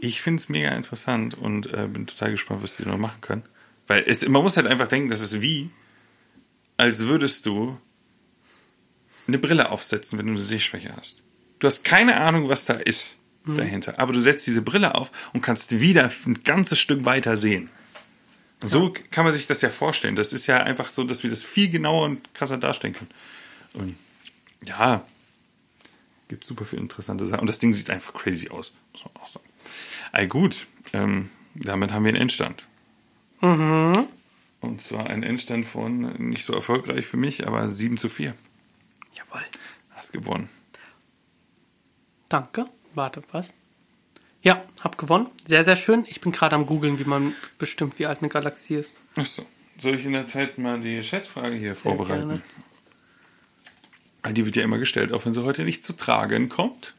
Ich 0.00 0.20
finde 0.20 0.42
es 0.42 0.48
mega 0.48 0.70
interessant 0.70 1.34
und 1.34 1.72
äh, 1.72 1.88
bin 1.88 2.06
total 2.06 2.32
gespannt, 2.32 2.62
was 2.62 2.76
die 2.76 2.84
noch 2.84 2.98
machen 2.98 3.20
können. 3.20 3.42
Weil 3.86 4.04
es, 4.06 4.26
man 4.28 4.42
muss 4.42 4.56
halt 4.56 4.66
einfach 4.66 4.88
denken, 4.88 5.10
das 5.10 5.20
ist 5.20 5.40
wie, 5.40 5.70
als 6.76 7.00
würdest 7.00 7.46
du 7.46 7.78
eine 9.26 9.38
Brille 9.38 9.70
aufsetzen, 9.70 10.18
wenn 10.18 10.26
du 10.26 10.32
eine 10.32 10.40
Sehschwäche 10.40 10.94
hast. 10.96 11.22
Du 11.58 11.66
hast 11.66 11.84
keine 11.84 12.16
Ahnung, 12.20 12.48
was 12.48 12.64
da 12.66 12.74
ist 12.74 13.16
dahinter, 13.46 13.98
aber 14.00 14.12
du 14.12 14.20
setzt 14.20 14.46
diese 14.46 14.60
Brille 14.60 14.96
auf 14.96 15.12
und 15.32 15.40
kannst 15.40 15.80
wieder 15.80 16.10
ein 16.26 16.42
ganzes 16.42 16.80
Stück 16.80 17.04
weiter 17.04 17.36
sehen. 17.36 17.70
Und 18.60 18.70
so 18.70 18.92
kann 19.10 19.24
man 19.24 19.34
sich 19.34 19.46
das 19.46 19.60
ja 19.60 19.68
vorstellen. 19.68 20.16
Das 20.16 20.32
ist 20.32 20.46
ja 20.46 20.62
einfach 20.62 20.90
so, 20.90 21.04
dass 21.04 21.22
wir 21.22 21.30
das 21.30 21.44
viel 21.44 21.70
genauer 21.70 22.06
und 22.06 22.34
krasser 22.34 22.58
darstellen 22.58 22.94
können. 22.94 23.10
Und 23.74 23.96
ja, 24.64 25.04
gibt 26.28 26.44
super 26.44 26.64
viele 26.64 26.82
interessante 26.82 27.26
Sachen. 27.26 27.42
Und 27.42 27.46
das 27.46 27.58
Ding 27.58 27.72
sieht 27.72 27.90
einfach 27.90 28.14
crazy 28.14 28.48
aus, 28.48 28.72
muss 28.92 29.04
man 29.04 29.22
auch 29.22 29.28
sagen. 29.28 29.45
Ey, 30.12 30.26
gut, 30.26 30.66
ähm, 30.92 31.30
damit 31.54 31.92
haben 31.92 32.04
wir 32.04 32.10
einen 32.10 32.20
Endstand. 32.22 32.64
Und 33.40 34.80
zwar 34.80 35.08
ein 35.08 35.22
Endstand 35.22 35.66
von, 35.66 36.12
nicht 36.30 36.44
so 36.44 36.52
erfolgreich 36.54 37.06
für 37.06 37.16
mich, 37.16 37.46
aber 37.46 37.68
7 37.68 37.98
zu 37.98 38.08
4. 38.08 38.34
Jawohl. 39.14 39.42
Hast 39.90 40.12
gewonnen. 40.12 40.48
Danke. 42.28 42.66
Warte, 42.94 43.22
was? 43.30 43.52
Ja, 44.42 44.62
hab 44.80 44.96
gewonnen. 44.98 45.26
Sehr, 45.44 45.64
sehr 45.64 45.76
schön. 45.76 46.06
Ich 46.08 46.20
bin 46.20 46.32
gerade 46.32 46.56
am 46.56 46.66
googeln, 46.66 46.98
wie 46.98 47.04
man 47.04 47.34
bestimmt, 47.58 47.98
wie 47.98 48.06
alt 48.06 48.20
eine 48.20 48.28
Galaxie 48.28 48.76
ist. 48.76 48.92
Achso. 49.16 49.44
Soll 49.78 49.96
ich 49.96 50.06
in 50.06 50.12
der 50.12 50.26
Zeit 50.26 50.56
mal 50.56 50.80
die 50.80 51.02
Schätzfrage 51.04 51.54
hier 51.56 51.72
Sehr 51.72 51.82
vorbereiten? 51.82 52.40
gerne. 54.22 54.34
Die 54.34 54.44
wird 54.44 54.56
ja 54.56 54.64
immer 54.64 54.78
gestellt, 54.78 55.12
auch 55.12 55.24
wenn 55.26 55.34
sie 55.34 55.44
heute 55.44 55.62
nicht 55.64 55.84
zu 55.84 55.92
tragen 55.92 56.48
kommt. 56.48 56.94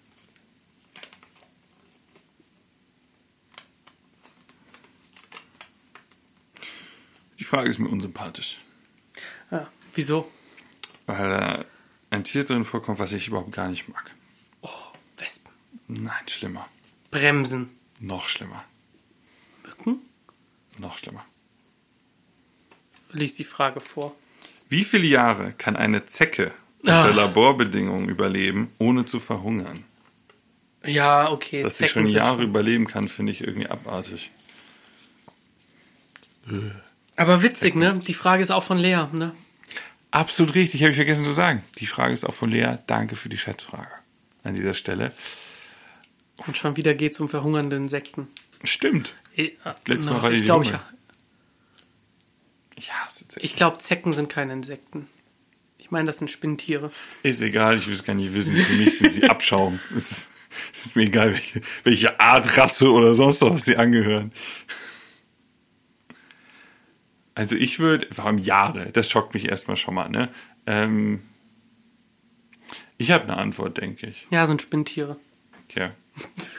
Frage 7.47 7.69
ist 7.69 7.79
mir 7.79 7.87
unsympathisch, 7.89 8.57
Ja, 9.51 9.67
wieso? 9.95 10.29
weil 11.05 11.29
da 11.29 11.65
ein 12.09 12.23
Tier 12.23 12.43
drin 12.43 12.65
vorkommt, 12.65 12.99
was 12.99 13.13
ich 13.13 13.27
überhaupt 13.29 13.51
gar 13.53 13.69
nicht 13.69 13.87
mag. 13.87 14.11
Oh, 14.61 14.69
Wespen. 15.17 15.51
Nein, 15.87 16.27
schlimmer. 16.27 16.67
Bremsen. 17.11 17.69
Noch 17.99 18.27
schlimmer. 18.29 18.63
Mücken? 19.65 20.01
Noch 20.77 20.97
schlimmer. 20.97 21.25
Lies 23.11 23.35
die 23.35 23.45
Frage 23.45 23.79
vor. 23.79 24.13
Wie 24.69 24.83
viele 24.83 25.07
Jahre 25.07 25.53
kann 25.53 25.77
eine 25.77 26.05
Zecke 26.05 26.53
unter 26.81 27.05
Ah. 27.05 27.07
Laborbedingungen 27.15 28.09
überleben, 28.09 28.69
ohne 28.79 29.05
zu 29.05 29.19
verhungern? 29.21 29.83
Ja, 30.85 31.31
okay. 31.31 31.63
Dass 31.63 31.77
sie 31.77 31.87
schon 31.87 32.05
Jahre 32.07 32.43
überleben 32.43 32.85
kann, 32.87 33.07
finde 33.07 33.31
ich 33.31 33.41
irgendwie 33.41 33.67
abartig. 33.67 34.29
Aber 37.17 37.43
witzig, 37.43 37.75
ne? 37.75 37.99
Die 38.07 38.13
Frage 38.13 38.43
ist 38.43 38.51
auch 38.51 38.63
von 38.63 38.77
Lea, 38.77 39.05
ne? 39.11 39.33
Absolut 40.11 40.55
richtig, 40.55 40.81
habe 40.81 40.91
ich 40.91 40.95
vergessen 40.95 41.25
zu 41.25 41.33
sagen. 41.33 41.63
Die 41.79 41.85
Frage 41.85 42.13
ist 42.13 42.23
auch 42.23 42.33
von 42.33 42.49
Lea. 42.49 42.77
Danke 42.87 43.15
für 43.15 43.27
die 43.27 43.37
Schätzfrage 43.37 43.91
an 44.43 44.55
dieser 44.55 44.73
Stelle. 44.73 45.11
Und 46.45 46.55
schon 46.55 46.77
wieder 46.77 46.93
geht's 46.93 47.19
um 47.19 47.27
verhungernde 47.27 47.75
Insekten. 47.75 48.27
Stimmt. 48.63 49.15
Ich, 49.33 49.53
Letztes 49.85 50.05
Mal 50.05 50.23
war 50.23 50.29
die 50.29 50.37
ich 50.37 50.45
glaube, 50.45 50.65
ich. 50.65 50.71
Ich 52.75 52.91
ich 53.39 53.55
glaube, 53.55 53.79
Zecken 53.79 54.13
sind 54.13 54.29
keine 54.29 54.53
Insekten. 54.53 55.07
Ich 55.77 55.91
meine, 55.91 56.05
das 56.05 56.17
sind 56.17 56.29
Spinntiere. 56.29 56.91
Ist 57.23 57.41
egal, 57.41 57.77
ich 57.77 57.87
will 57.87 57.93
es 57.93 58.03
gar 58.03 58.13
nicht 58.13 58.33
wissen. 58.33 58.55
Für 58.57 58.73
mich 58.73 58.99
sind 58.99 59.11
sie 59.11 59.29
Abschaum. 59.29 59.79
Es 59.95 60.11
ist, 60.11 60.29
es 60.73 60.85
ist 60.87 60.95
mir 60.95 61.03
egal, 61.03 61.33
welche, 61.33 61.61
welche 61.83 62.19
Art, 62.19 62.57
Rasse 62.57 62.91
oder 62.91 63.15
sonst 63.15 63.41
was 63.41 63.65
sie 63.65 63.77
angehören. 63.77 64.31
Also 67.37 67.55
ich 67.55 67.77
würde, 67.77 68.07
allem 68.17 68.39
Jahre, 68.39 68.87
das 68.93 69.11
schockt 69.11 69.35
mich 69.35 69.47
erstmal 69.47 69.77
schon 69.77 69.93
mal, 69.93 70.09
ne? 70.09 70.29
Ähm, 70.65 71.21
ich 72.97 73.11
habe 73.11 73.25
eine 73.25 73.37
Antwort, 73.37 73.77
denke 73.77 74.07
ich. 74.07 74.25
Ja, 74.31 74.47
sind 74.47 74.59
Spinntiere. 74.59 75.17
Tja. 75.67 75.91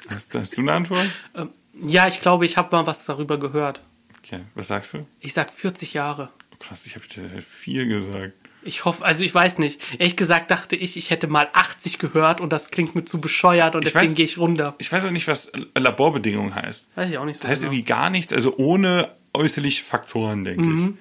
Hast, 0.08 0.36
hast 0.36 0.56
du 0.56 0.60
eine 0.60 0.72
Antwort? 0.72 1.10
Ähm, 1.34 1.50
ja, 1.82 2.06
ich 2.06 2.20
glaube, 2.20 2.44
ich 2.44 2.56
habe 2.56 2.76
mal 2.76 2.86
was 2.86 3.04
darüber 3.06 3.40
gehört. 3.40 3.80
Okay, 4.18 4.42
was 4.54 4.68
sagst 4.68 4.92
du? 4.92 5.00
Ich 5.18 5.32
sag 5.32 5.52
40 5.52 5.94
Jahre. 5.94 6.30
Oh, 6.52 6.56
krass, 6.60 6.86
ich 6.86 6.94
habe 6.94 7.08
dir 7.08 7.42
vier 7.42 7.86
gesagt. 7.86 8.34
Ich 8.62 8.84
hoffe, 8.84 9.04
also 9.04 9.24
ich 9.24 9.34
weiß 9.34 9.58
nicht. 9.58 9.80
Ehrlich 9.98 10.16
gesagt 10.16 10.48
dachte 10.52 10.76
ich, 10.76 10.96
ich 10.96 11.10
hätte 11.10 11.26
mal 11.26 11.48
80 11.54 11.98
gehört 11.98 12.40
und 12.40 12.52
das 12.52 12.70
klingt 12.70 12.94
mir 12.94 13.04
zu 13.04 13.20
bescheuert 13.20 13.74
und 13.74 13.84
Ich 13.84 13.92
deswegen 13.92 14.14
gehe 14.14 14.24
ich 14.24 14.38
runter. 14.38 14.76
Ich 14.78 14.92
weiß 14.92 15.04
auch 15.06 15.10
nicht, 15.10 15.26
was 15.26 15.50
Laborbedingungen 15.76 16.54
heißt. 16.54 16.88
Weiß 16.94 17.10
ich 17.10 17.18
auch 17.18 17.24
nicht 17.24 17.38
so 17.38 17.42
Das 17.42 17.50
heißt 17.50 17.60
genau. 17.62 17.72
irgendwie 17.72 17.84
gar 17.84 18.10
nichts, 18.10 18.32
also 18.32 18.56
ohne 18.58 19.10
äußerliche 19.38 19.84
Faktoren, 19.84 20.44
denke 20.44 20.62
ich. 20.64 20.94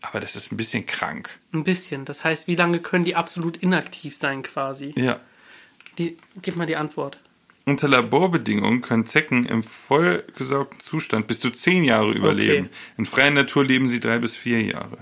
Aber 0.00 0.20
das 0.20 0.36
ist 0.36 0.52
ein 0.52 0.56
bisschen 0.56 0.86
krank. 0.86 1.38
Ein 1.52 1.64
bisschen. 1.64 2.04
Das 2.04 2.22
heißt, 2.24 2.46
wie 2.46 2.54
lange 2.54 2.78
können 2.78 3.04
die 3.04 3.16
absolut 3.16 3.56
inaktiv 3.56 4.16
sein 4.16 4.42
quasi? 4.42 4.94
Ja. 4.96 5.18
Die, 5.98 6.16
gib 6.40 6.56
mal 6.56 6.66
die 6.66 6.76
Antwort. 6.76 7.18
Unter 7.64 7.88
Laborbedingungen 7.88 8.80
können 8.80 9.06
Zecken 9.06 9.44
im 9.44 9.62
vollgesaugten 9.62 10.80
Zustand 10.80 11.26
bis 11.26 11.40
zu 11.40 11.50
zehn 11.50 11.84
Jahre 11.84 12.12
überleben. 12.12 12.66
Okay. 12.66 12.74
In 12.96 13.04
freier 13.04 13.30
Natur 13.30 13.64
leben 13.64 13.88
sie 13.88 14.00
drei 14.00 14.18
bis 14.18 14.34
vier 14.34 14.62
Jahre. 14.62 14.98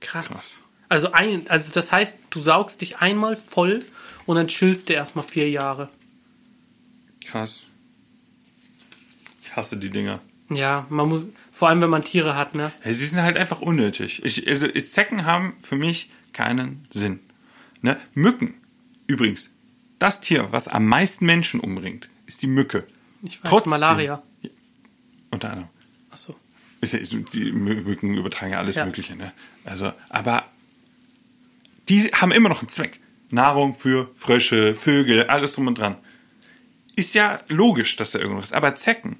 Krass. 0.00 0.28
Krass. 0.28 0.54
Also, 0.88 1.12
ein, 1.12 1.48
also 1.48 1.72
das 1.72 1.92
heißt, 1.92 2.18
du 2.30 2.40
saugst 2.40 2.80
dich 2.80 2.98
einmal 2.98 3.36
voll 3.36 3.84
und 4.26 4.36
dann 4.36 4.48
chillst 4.48 4.88
du 4.88 4.94
erstmal 4.94 5.24
vier 5.24 5.48
Jahre. 5.48 5.90
Krass. 7.24 7.62
Ich 9.44 9.54
hasse 9.54 9.76
die 9.76 9.90
Dinger. 9.90 10.20
Ja, 10.56 10.86
man 10.90 11.08
muss, 11.08 11.22
vor 11.52 11.68
allem 11.68 11.80
wenn 11.80 11.90
man 11.90 12.02
Tiere 12.02 12.36
hat, 12.36 12.54
ne? 12.54 12.72
Ja, 12.84 12.92
sie 12.92 13.06
sind 13.06 13.22
halt 13.22 13.36
einfach 13.36 13.60
unnötig. 13.60 14.22
Ich, 14.24 14.48
also, 14.48 14.66
Zecken 14.68 15.24
haben 15.26 15.54
für 15.62 15.76
mich 15.76 16.10
keinen 16.32 16.82
Sinn. 16.90 17.20
Ne? 17.82 17.98
Mücken, 18.14 18.54
übrigens, 19.06 19.50
das 19.98 20.20
Tier, 20.20 20.48
was 20.50 20.68
am 20.68 20.86
meisten 20.86 21.26
Menschen 21.26 21.60
umbringt, 21.60 22.08
ist 22.26 22.42
die 22.42 22.46
Mücke. 22.46 22.84
Ich 23.22 23.42
weiß, 23.42 23.50
Trotzdem- 23.50 23.70
Malaria. 23.70 24.22
Unter 25.30 25.50
anderem. 25.50 25.68
Ja- 26.80 26.92
ist- 26.96 27.12
Die 27.12 27.52
Mü- 27.52 27.82
Mücken 27.82 28.14
übertragen 28.16 28.52
ja 28.52 28.58
alles 28.58 28.76
Ja. 28.76 28.84
Mögliche. 28.84 29.14
Ne? 29.16 29.32
Also, 29.64 29.92
aber 30.08 30.44
die 31.88 32.00
haben 32.12 32.32
immer 32.32 32.48
noch 32.48 32.60
einen 32.60 32.68
Zweck. 32.68 32.98
Nahrung 33.30 33.74
für 33.74 34.10
Frösche, 34.14 34.74
Vögel, 34.74 35.24
alles 35.28 35.54
drum 35.54 35.66
und 35.66 35.78
dran. 35.78 35.96
Ist 36.96 37.14
ja 37.14 37.40
logisch, 37.48 37.96
dass 37.96 38.10
da 38.12 38.18
irgendwas 38.18 38.46
ist. 38.46 38.52
Aber 38.52 38.74
Zecken, 38.74 39.16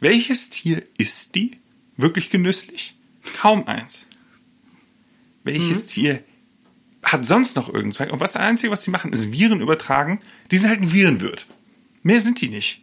welches 0.00 0.50
Tier 0.50 0.82
isst 0.98 1.34
die? 1.34 1.58
Wirklich 1.96 2.30
genüsslich? 2.30 2.94
Kaum 3.40 3.66
eins. 3.66 4.06
Welches 5.44 5.86
Tier 5.86 6.22
hat 7.02 7.24
sonst 7.24 7.56
noch 7.56 7.72
Zweck? 7.92 8.12
Und 8.12 8.20
was 8.20 8.32
das 8.32 8.42
Einzige, 8.42 8.72
was 8.72 8.82
die 8.82 8.90
machen, 8.90 9.12
ist 9.12 9.32
Viren 9.32 9.60
übertragen. 9.60 10.18
Die 10.50 10.56
sind 10.56 10.68
halt 10.68 10.80
ein 10.80 10.92
Virenwirt. 10.92 11.46
Mehr 12.02 12.20
sind 12.20 12.40
die 12.40 12.48
nicht. 12.48 12.80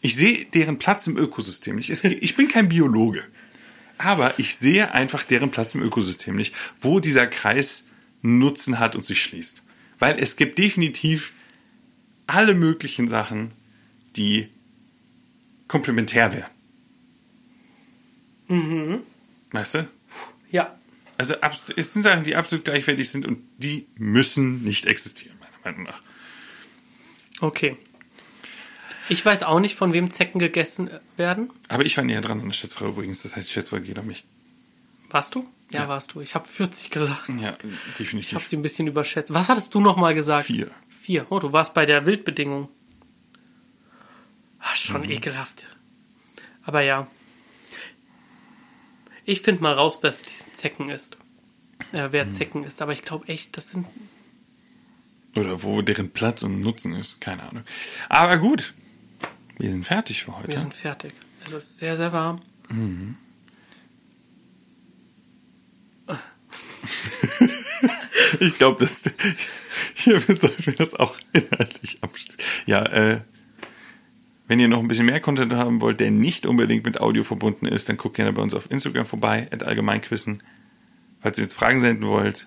Ich 0.00 0.16
sehe 0.16 0.44
deren 0.46 0.78
Platz 0.78 1.06
im 1.06 1.16
Ökosystem 1.16 1.76
nicht. 1.76 1.90
Ich 2.04 2.36
bin 2.36 2.48
kein 2.48 2.68
Biologe. 2.68 3.24
Aber 3.96 4.38
ich 4.38 4.56
sehe 4.56 4.92
einfach 4.92 5.24
deren 5.24 5.50
Platz 5.50 5.74
im 5.74 5.82
Ökosystem 5.82 6.34
nicht, 6.34 6.54
wo 6.80 7.00
dieser 7.00 7.26
Kreis 7.26 7.86
Nutzen 8.22 8.78
hat 8.78 8.96
und 8.96 9.06
sich 9.06 9.22
schließt. 9.22 9.62
Weil 9.98 10.18
es 10.18 10.36
gibt 10.36 10.58
definitiv 10.58 11.32
alle 12.26 12.54
möglichen 12.54 13.08
Sachen, 13.08 13.50
die 14.16 14.48
komplementär 15.74 16.32
wären. 18.48 19.02
Weißt 19.52 19.74
du? 19.74 19.88
Ja. 20.52 20.74
Also 21.18 21.34
es 21.76 21.92
sind 21.92 22.02
Sachen, 22.02 22.22
die 22.24 22.36
absolut 22.36 22.64
gleichwertig 22.64 23.08
sind 23.10 23.26
und 23.26 23.38
die 23.58 23.86
müssen 23.96 24.62
nicht 24.62 24.86
existieren, 24.86 25.36
meiner 25.40 25.76
Meinung 25.76 25.82
nach. 25.90 26.00
Okay. 27.40 27.76
Ich 29.08 29.24
weiß 29.24 29.42
auch 29.42 29.58
nicht, 29.60 29.74
von 29.74 29.92
wem 29.92 30.10
Zecken 30.10 30.38
gegessen 30.38 30.90
werden. 31.16 31.50
Aber 31.68 31.84
ich 31.84 31.96
war 31.96 32.04
näher 32.04 32.20
dran 32.20 32.40
an 32.40 32.46
der 32.46 32.52
Schätzfrage 32.54 32.90
übrigens. 32.92 33.22
Das 33.22 33.34
heißt, 33.36 33.48
die 33.48 33.52
Schätzfrage 33.52 33.82
geht 33.84 33.98
an 33.98 34.06
mich. 34.06 34.24
Warst 35.10 35.34
du? 35.34 35.46
Ja, 35.72 35.82
Ja. 35.82 35.88
warst 35.88 36.14
du. 36.14 36.20
Ich 36.20 36.34
habe 36.34 36.46
40 36.48 36.90
gesagt. 36.90 37.28
Ja, 37.28 37.34
Ich 37.34 37.44
habe 37.46 37.58
definitiv. 37.98 38.46
sie 38.46 38.56
ein 38.56 38.62
bisschen 38.62 38.86
überschätzt. 38.86 39.32
Was 39.34 39.48
hattest 39.48 39.74
du 39.74 39.80
noch 39.80 39.96
mal 39.96 40.14
gesagt? 40.14 40.46
Vier. 40.46 40.70
Vier. 41.02 41.26
Oh, 41.30 41.38
du 41.40 41.52
warst 41.52 41.74
bei 41.74 41.84
der 41.86 42.06
Wildbedingung. 42.06 42.68
Ach, 44.66 44.76
schon 44.76 45.02
Mhm. 45.02 45.10
ekelhaft. 45.10 45.66
Aber 46.64 46.80
ja. 46.80 47.06
Ich 49.26 49.42
finde 49.42 49.62
mal 49.62 49.72
raus, 49.72 49.98
wer 50.02 50.14
Zecken 50.54 50.88
ist. 50.90 51.16
Äh, 51.92 52.08
Mhm. 52.08 52.12
wer 52.12 52.30
Zecken 52.30 52.64
ist. 52.64 52.80
Aber 52.82 52.92
ich 52.92 53.02
glaube 53.02 53.28
echt, 53.28 53.56
das 53.56 53.70
sind. 53.70 53.86
Oder 55.34 55.62
wo 55.62 55.82
deren 55.82 56.10
Platz 56.10 56.42
und 56.42 56.60
Nutzen 56.60 56.94
ist. 56.94 57.20
Keine 57.20 57.42
Ahnung. 57.42 57.64
Aber 58.08 58.38
gut. 58.38 58.72
Wir 59.58 59.70
sind 59.70 59.84
fertig 59.84 60.24
für 60.24 60.36
heute. 60.36 60.48
Wir 60.48 60.58
sind 60.58 60.74
fertig. 60.74 61.12
Es 61.46 61.52
ist 61.52 61.78
sehr, 61.78 61.96
sehr 61.96 62.12
warm. 62.12 62.40
Ich 68.40 68.58
glaube, 68.58 68.78
dass 68.80 69.04
hiermit 69.94 70.40
sollten 70.40 70.66
wir 70.66 70.74
das 70.74 70.94
auch 70.94 71.14
inhaltlich 71.32 71.98
abschließen. 72.02 72.40
Ja, 72.66 72.84
äh, 72.86 73.20
wenn 74.46 74.60
ihr 74.60 74.68
noch 74.68 74.80
ein 74.80 74.88
bisschen 74.88 75.06
mehr 75.06 75.20
Content 75.20 75.52
haben 75.54 75.80
wollt, 75.80 76.00
der 76.00 76.10
nicht 76.10 76.46
unbedingt 76.46 76.84
mit 76.84 77.00
Audio 77.00 77.24
verbunden 77.24 77.66
ist, 77.66 77.88
dann 77.88 77.96
guckt 77.96 78.16
gerne 78.16 78.32
bei 78.32 78.42
uns 78.42 78.54
auf 78.54 78.70
Instagram 78.70 79.06
vorbei, 79.06 79.48
at 79.50 79.62
allgemeinquissen. 79.62 80.42
Falls 81.20 81.38
ihr 81.38 81.44
jetzt 81.44 81.54
Fragen 81.54 81.80
senden 81.80 82.06
wollt, 82.06 82.46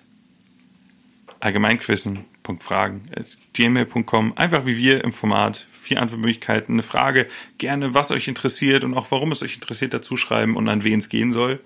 allgemeinquissen.fragen 1.40 3.02
at 3.16 3.26
gmail.com. 3.52 4.36
Einfach 4.36 4.66
wie 4.66 4.76
wir 4.76 5.02
im 5.02 5.12
Format. 5.12 5.66
Vier 5.70 6.00
Antwortmöglichkeiten. 6.00 6.74
Eine 6.74 6.82
Frage, 6.82 7.26
gerne 7.56 7.94
was 7.94 8.10
euch 8.10 8.28
interessiert 8.28 8.84
und 8.84 8.94
auch 8.94 9.10
warum 9.10 9.32
es 9.32 9.42
euch 9.42 9.54
interessiert, 9.54 9.94
dazu 9.94 10.16
schreiben 10.16 10.56
und 10.56 10.68
an 10.68 10.84
wen 10.84 10.98
es 11.00 11.08
gehen 11.08 11.32
soll. 11.32 11.60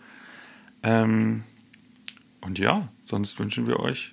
Ähm, 0.82 1.42
und 2.40 2.58
ja, 2.58 2.88
sonst 3.06 3.38
wünschen 3.38 3.66
wir 3.66 3.80
euch 3.80 4.12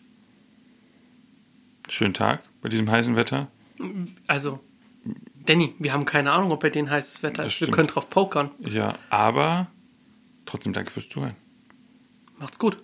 einen 1.84 1.92
schönen 1.92 2.14
Tag 2.14 2.44
bei 2.62 2.70
diesem 2.70 2.90
heißen 2.90 3.16
Wetter. 3.16 3.48
Also, 4.28 4.60
Danny, 5.50 5.74
wir 5.80 5.94
haben 5.94 6.06
keine 6.06 6.32
Ahnung, 6.32 6.52
ob 6.52 6.60
bei 6.60 6.70
denen 6.70 6.92
heißes 6.92 7.24
Wetter 7.24 7.44
ist. 7.44 7.60
Wir 7.60 7.72
können 7.72 7.88
drauf 7.88 8.08
pokern. 8.08 8.52
Ja, 8.60 8.94
aber 9.10 9.66
trotzdem 10.46 10.74
danke 10.74 10.92
fürs 10.92 11.10
Zuhören. 11.10 11.36
Macht's 12.38 12.60
gut. 12.60 12.78